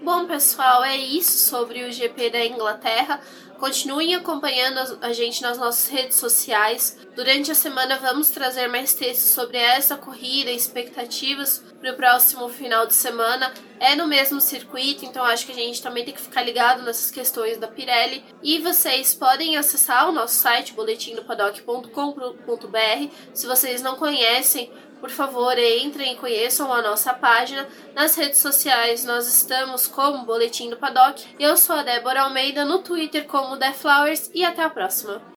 Bom, 0.04 0.26
pessoal, 0.28 0.84
é 0.84 0.96
isso 0.96 1.50
sobre 1.50 1.84
o 1.84 1.92
GP 1.92 2.30
da 2.30 2.46
Inglaterra. 2.46 3.20
Continuem 3.58 4.14
acompanhando 4.14 5.00
a 5.02 5.12
gente 5.12 5.42
nas 5.42 5.58
nossas 5.58 5.90
redes 5.90 6.18
sociais. 6.18 6.96
Durante 7.16 7.52
a 7.52 7.56
semana 7.56 7.98
vamos 7.98 8.30
trazer 8.30 8.68
mais 8.68 8.94
textos 8.94 9.32
sobre 9.32 9.58
essa 9.58 9.98
corrida, 9.98 10.52
expectativas 10.52 11.64
para 11.80 11.92
o 11.92 11.96
próximo 11.96 12.50
final 12.50 12.86
de 12.86 12.94
semana. 12.94 13.54
É 13.80 13.96
no 13.96 14.08
mesmo 14.08 14.42
circuito, 14.42 15.06
então 15.06 15.24
acho 15.24 15.46
que 15.46 15.52
a 15.52 15.56
gente 15.56 15.82
também 15.82 16.04
tem 16.04 16.14
que 16.14 16.22
ficar 16.22 16.42
ligado 16.42 16.84
nessas 16.84 17.12
questões 17.12 17.58
da 17.58 17.68
Pirelli. 17.68 18.24
E 18.42 18.60
vocês 18.60 19.14
podem 19.14 19.58
acessar 19.58 20.10
o 20.10 20.12
nosso 20.12 20.36
site 20.36 20.74
boletimdopaddock.com.br. 20.74 23.14
Se 23.34 23.46
vocês 23.46 23.82
não 23.82 23.96
conhecem, 23.96 24.72
por 25.00 25.12
favor, 25.12 25.58
entrem 25.58 26.14
e 26.14 26.18
conheçam 26.18 26.74
a 26.74 26.82
nossa 26.82 27.14
página. 27.14 27.68
Nas 27.94 28.16
redes 28.16 28.42
sociais 28.42 29.06
nós 29.06 29.28
estamos 29.28 29.88
como 29.88 30.26
Boletim 30.26 30.70
do 30.70 30.78
Paddock. 30.78 31.24
Eu 31.40 31.56
sou 31.56 31.76
a 31.76 31.84
Débora 31.84 32.24
Almeida, 32.24 32.66
no 32.66 32.80
Twitter 32.80 33.26
como 33.26 33.58
The 33.58 33.74
Flowers 33.74 34.32
e 34.34 34.44
até 34.44 34.64
a 34.64 34.70
próxima. 34.70 35.37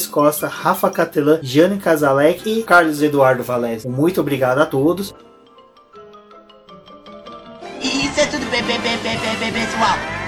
Costa, 0.07 0.47
Rafa 0.47 0.89
Catelan, 0.89 1.39
Jane 1.41 1.77
Casalec 1.77 2.47
e 2.49 2.63
Carlos 2.63 3.01
Eduardo 3.01 3.43
Valese. 3.43 3.87
Muito 3.87 4.21
obrigado 4.21 4.59
a 4.59 4.65
todos. 4.65 5.13
Isso 7.81 8.19
é 8.19 8.25
tudo, 8.25 8.45
bebê, 8.51 8.77
bebê, 8.77 9.17
bebê, 9.17 9.51
pessoal. 9.51 10.20